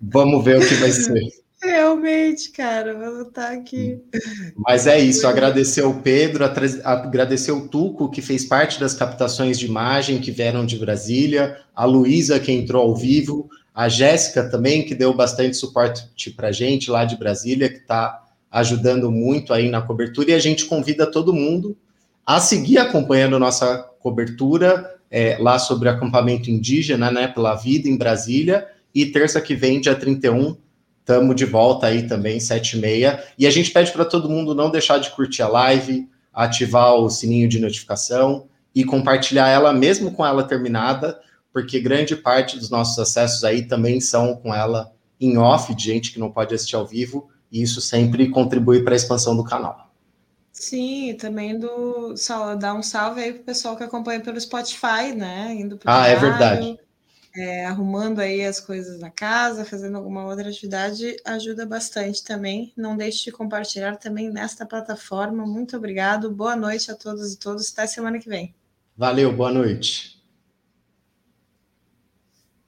Vamos 0.00 0.42
ver 0.42 0.58
o 0.58 0.66
que 0.66 0.74
vai 0.76 0.90
ser. 0.90 1.20
Realmente, 1.62 2.50
cara, 2.50 2.92
vou 2.92 3.22
estar 3.22 3.52
aqui. 3.52 4.00
Mas 4.56 4.88
é 4.88 4.98
isso, 4.98 5.28
agradecer 5.28 5.82
o 5.82 6.00
Pedro, 6.00 6.44
agradecer 6.82 7.52
o 7.52 7.68
Tuco, 7.68 8.10
que 8.10 8.20
fez 8.20 8.44
parte 8.44 8.80
das 8.80 8.94
captações 8.94 9.56
de 9.58 9.66
imagem 9.66 10.20
que 10.20 10.32
vieram 10.32 10.66
de 10.66 10.76
Brasília, 10.76 11.56
a 11.72 11.84
Luísa, 11.84 12.40
que 12.40 12.50
entrou 12.50 12.82
ao 12.82 12.96
vivo, 12.96 13.48
a 13.74 13.88
Jéssica 13.88 14.48
também, 14.48 14.84
que 14.84 14.94
deu 14.94 15.14
bastante 15.14 15.56
suporte 15.56 16.30
para 16.36 16.48
a 16.48 16.52
gente 16.52 16.90
lá 16.90 17.04
de 17.04 17.16
Brasília, 17.16 17.68
que 17.68 17.78
está 17.78 18.22
ajudando 18.50 19.10
muito 19.10 19.54
aí 19.54 19.70
na 19.70 19.80
cobertura, 19.80 20.30
e 20.30 20.34
a 20.34 20.38
gente 20.38 20.66
convida 20.66 21.10
todo 21.10 21.32
mundo 21.32 21.76
a 22.26 22.38
seguir 22.38 22.78
acompanhando 22.78 23.38
nossa 23.38 23.78
cobertura 23.98 24.94
é, 25.10 25.38
lá 25.40 25.58
sobre 25.58 25.88
acampamento 25.88 26.50
indígena, 26.50 27.10
né, 27.10 27.28
pela 27.28 27.54
vida 27.54 27.88
em 27.88 27.96
Brasília, 27.96 28.66
e 28.94 29.06
terça 29.06 29.40
que 29.40 29.54
vem, 29.54 29.80
dia 29.80 29.94
31, 29.94 30.56
Tamo 31.04 31.34
de 31.34 31.44
volta 31.44 31.88
aí 31.88 32.04
também, 32.04 32.38
sete 32.38 32.76
e 32.76 32.80
meia. 32.80 33.22
E 33.36 33.46
a 33.46 33.50
gente 33.50 33.72
pede 33.72 33.90
para 33.90 34.04
todo 34.04 34.30
mundo 34.30 34.54
não 34.54 34.70
deixar 34.70 34.98
de 34.98 35.10
curtir 35.10 35.42
a 35.42 35.48
live, 35.48 36.08
ativar 36.32 36.94
o 36.94 37.10
sininho 37.10 37.48
de 37.48 37.58
notificação 37.58 38.46
e 38.74 38.84
compartilhar 38.84 39.48
ela, 39.48 39.72
mesmo 39.72 40.12
com 40.12 40.24
ela 40.24 40.44
terminada, 40.44 41.18
porque 41.52 41.80
grande 41.80 42.16
parte 42.16 42.58
dos 42.58 42.70
nossos 42.70 42.98
acessos 42.98 43.44
aí 43.44 43.62
também 43.62 44.00
são 44.00 44.36
com 44.36 44.54
ela 44.54 44.92
em 45.20 45.36
off, 45.38 45.74
de 45.74 45.84
gente 45.84 46.12
que 46.12 46.18
não 46.18 46.32
pode 46.32 46.54
assistir 46.54 46.74
ao 46.74 46.86
vivo, 46.86 47.28
e 47.50 47.62
isso 47.62 47.80
sempre 47.80 48.30
contribui 48.30 48.82
para 48.82 48.94
a 48.94 48.96
expansão 48.96 49.36
do 49.36 49.44
canal. 49.44 49.92
Sim, 50.52 51.14
também 51.18 51.58
do 51.58 52.14
dar 52.58 52.74
um 52.74 52.82
salve 52.82 53.20
aí 53.20 53.32
pro 53.32 53.44
pessoal 53.44 53.76
que 53.76 53.82
acompanha 53.82 54.20
pelo 54.20 54.40
Spotify, 54.40 55.12
né? 55.14 55.54
Indo 55.54 55.76
pro 55.76 55.90
ah, 55.90 56.06
é 56.06 56.16
trabalho, 56.16 56.26
é 56.26 56.30
verdade. 56.30 56.80
É, 57.34 57.64
arrumando 57.64 58.20
aí 58.20 58.44
as 58.44 58.60
coisas 58.60 59.00
na 59.00 59.10
casa, 59.10 59.64
fazendo 59.64 59.96
alguma 59.96 60.24
outra 60.26 60.50
atividade, 60.50 61.16
ajuda 61.24 61.64
bastante 61.64 62.22
também. 62.22 62.72
Não 62.76 62.96
deixe 62.96 63.24
de 63.24 63.32
compartilhar 63.32 63.96
também 63.96 64.30
nesta 64.30 64.66
plataforma. 64.66 65.46
Muito 65.46 65.76
obrigado. 65.76 66.30
Boa 66.30 66.54
noite 66.54 66.90
a 66.90 66.94
todos 66.94 67.32
e 67.32 67.38
todos. 67.38 67.72
Até 67.72 67.86
semana 67.86 68.18
que 68.18 68.28
vem. 68.28 68.54
Valeu, 68.96 69.32
boa 69.32 69.50
noite. 69.50 70.21